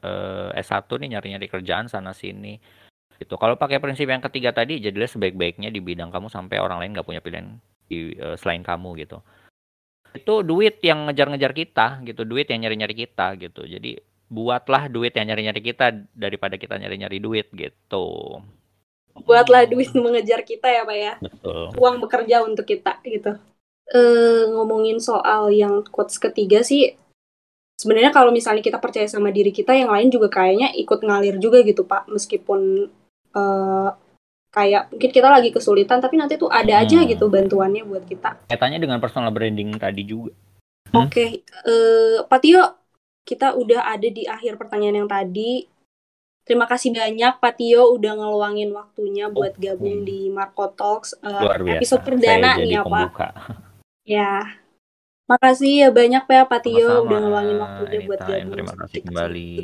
uh, 0.00 0.56
S1 0.56 0.88
nih 0.88 1.08
nyari-nyari 1.16 1.46
kerjaan 1.52 1.84
sana 1.92 2.16
sini 2.16 2.56
itu 3.22 3.34
kalau 3.38 3.54
pakai 3.54 3.78
prinsip 3.78 4.10
yang 4.10 4.20
ketiga 4.20 4.50
tadi 4.50 4.82
jadilah 4.82 5.06
sebaik-baiknya 5.06 5.70
di 5.70 5.78
bidang 5.78 6.10
kamu 6.10 6.26
sampai 6.28 6.58
orang 6.58 6.82
lain 6.82 6.92
nggak 6.92 7.06
punya 7.06 7.22
pilihan 7.22 7.56
di 7.86 8.16
uh, 8.18 8.34
selain 8.34 8.64
kamu 8.66 8.98
gitu. 9.04 9.22
Itu 10.12 10.44
duit 10.44 10.80
yang 10.84 11.08
ngejar-ngejar 11.08 11.52
kita 11.56 11.86
gitu. 12.04 12.24
Duit 12.28 12.48
yang 12.48 12.64
nyari-nyari 12.64 12.94
kita 12.96 13.36
gitu. 13.40 13.64
Jadi 13.64 13.96
buatlah 14.32 14.88
duit 14.88 15.12
yang 15.12 15.28
nyari-nyari 15.28 15.60
kita 15.60 15.92
daripada 16.16 16.56
kita 16.56 16.80
nyari-nyari 16.80 17.20
duit 17.20 17.52
gitu. 17.52 18.40
Buatlah 19.12 19.68
duit 19.68 19.92
mengejar 19.92 20.40
kita 20.40 20.72
ya 20.72 20.82
pak 20.88 20.96
ya. 20.96 21.14
Betul. 21.20 21.76
uang 21.76 21.96
bekerja 22.00 22.40
untuk 22.40 22.64
kita 22.64 22.96
gitu. 23.04 23.36
E, 23.92 24.00
ngomongin 24.56 24.96
soal 24.96 25.52
yang 25.52 25.84
quotes 25.84 26.16
ketiga 26.16 26.64
sih 26.64 26.96
sebenarnya 27.76 28.08
kalau 28.08 28.32
misalnya 28.32 28.64
kita 28.64 28.80
percaya 28.80 29.04
sama 29.04 29.28
diri 29.28 29.52
kita 29.52 29.76
yang 29.76 29.92
lain 29.92 30.08
juga 30.08 30.32
kayaknya 30.32 30.72
ikut 30.80 31.04
ngalir 31.04 31.36
juga 31.36 31.60
gitu 31.60 31.84
pak. 31.84 32.08
Meskipun 32.08 32.88
uh, 33.36 33.90
kayak 34.52 34.92
mungkin 34.92 35.10
kita 35.10 35.28
lagi 35.32 35.48
kesulitan 35.48 35.98
tapi 36.04 36.20
nanti 36.20 36.36
tuh 36.36 36.52
ada 36.52 36.84
aja 36.84 37.00
hmm. 37.00 37.08
gitu 37.08 37.32
bantuannya 37.32 37.82
buat 37.88 38.04
kita. 38.04 38.52
Kaitannya 38.52 38.78
dengan 38.78 39.00
personal 39.00 39.32
branding 39.32 39.72
tadi 39.80 40.04
juga. 40.04 40.36
Hmm? 40.92 41.08
Oke, 41.08 41.08
okay. 41.08 41.30
uh, 41.64 41.72
eh, 41.72 42.16
Pak 42.28 42.40
Tio, 42.44 42.64
kita 43.24 43.56
udah 43.56 43.88
ada 43.88 44.08
di 44.12 44.28
akhir 44.28 44.60
pertanyaan 44.60 45.04
yang 45.04 45.10
tadi. 45.10 45.64
Terima 46.42 46.68
kasih 46.68 46.92
banyak 46.92 47.38
Pak 47.38 47.54
Tio 47.56 47.96
udah 47.96 48.12
ngeluangin 48.18 48.74
waktunya 48.76 49.30
buat 49.32 49.56
gabung 49.56 50.04
di 50.04 50.28
Marco 50.28 50.68
Talks 50.74 51.16
uh, 51.22 51.54
episode 51.70 52.02
perdana 52.02 52.58
nih 52.60 52.76
ya 52.76 52.82
Pak. 52.84 53.08
Ya. 54.04 54.58
Makasih 55.30 55.86
ya 55.86 55.88
banyak 55.94 56.26
ya 56.26 56.42
Pak 56.44 56.60
Tio 56.66 57.06
udah 57.08 57.18
ngeluangin 57.22 57.56
waktunya 57.62 57.98
buat 58.04 58.20
gabung. 58.20 58.52
Terima 58.52 58.74
kasih 58.74 59.00
kembali. 59.06 59.54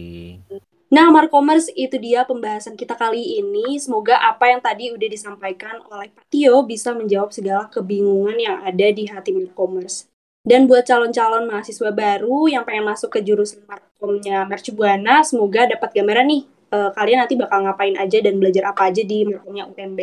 Nah, 0.88 1.12
Markomers 1.12 1.68
itu 1.76 2.00
dia 2.00 2.24
pembahasan 2.24 2.72
kita 2.72 2.96
kali 2.96 3.40
ini. 3.44 3.76
Semoga 3.76 4.16
apa 4.24 4.48
yang 4.48 4.64
tadi 4.64 4.88
udah 4.88 5.08
disampaikan 5.08 5.84
oleh 5.92 6.08
Pak 6.08 6.24
Tio 6.32 6.64
bisa 6.64 6.96
menjawab 6.96 7.28
segala 7.28 7.68
kebingungan 7.68 8.40
yang 8.40 8.56
ada 8.64 8.88
di 8.88 9.04
hati 9.04 9.36
Markomers. 9.36 10.08
Dan 10.48 10.64
buat 10.64 10.88
calon-calon 10.88 11.44
mahasiswa 11.44 11.92
baru 11.92 12.48
yang 12.48 12.64
pengen 12.64 12.88
masuk 12.88 13.12
ke 13.12 13.20
jurusan 13.20 13.60
Markomnya 13.68 14.48
Mercubuana, 14.48 15.20
semoga 15.20 15.68
dapat 15.68 15.92
gambaran 15.92 16.24
nih 16.24 16.42
uh, 16.72 16.90
kalian 16.96 17.20
nanti 17.20 17.36
bakal 17.36 17.68
ngapain 17.68 17.92
aja 18.00 18.18
dan 18.24 18.40
belajar 18.40 18.72
apa 18.72 18.88
aja 18.88 19.04
di 19.04 19.28
Markomnya 19.28 19.68
UMB. 19.68 20.00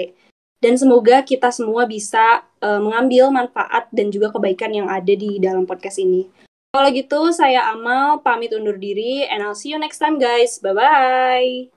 Dan 0.61 0.77
semoga 0.77 1.25
kita 1.25 1.49
semua 1.49 1.89
bisa 1.89 2.45
uh, 2.61 2.81
mengambil 2.81 3.33
manfaat 3.33 3.89
dan 3.89 4.13
juga 4.13 4.29
kebaikan 4.29 4.69
yang 4.69 4.85
ada 4.85 5.13
di 5.17 5.41
dalam 5.41 5.65
podcast 5.65 5.97
ini. 5.97 6.29
Kalau 6.75 6.91
gitu, 6.91 7.31
saya 7.31 7.71
Amal 7.71 8.19
pamit 8.19 8.51
undur 8.51 8.75
diri 8.75 9.23
and 9.23 9.39
I'll 9.39 9.55
see 9.55 9.71
you 9.71 9.79
next 9.79 9.95
time 9.95 10.19
guys. 10.19 10.59
Bye-bye. 10.59 11.74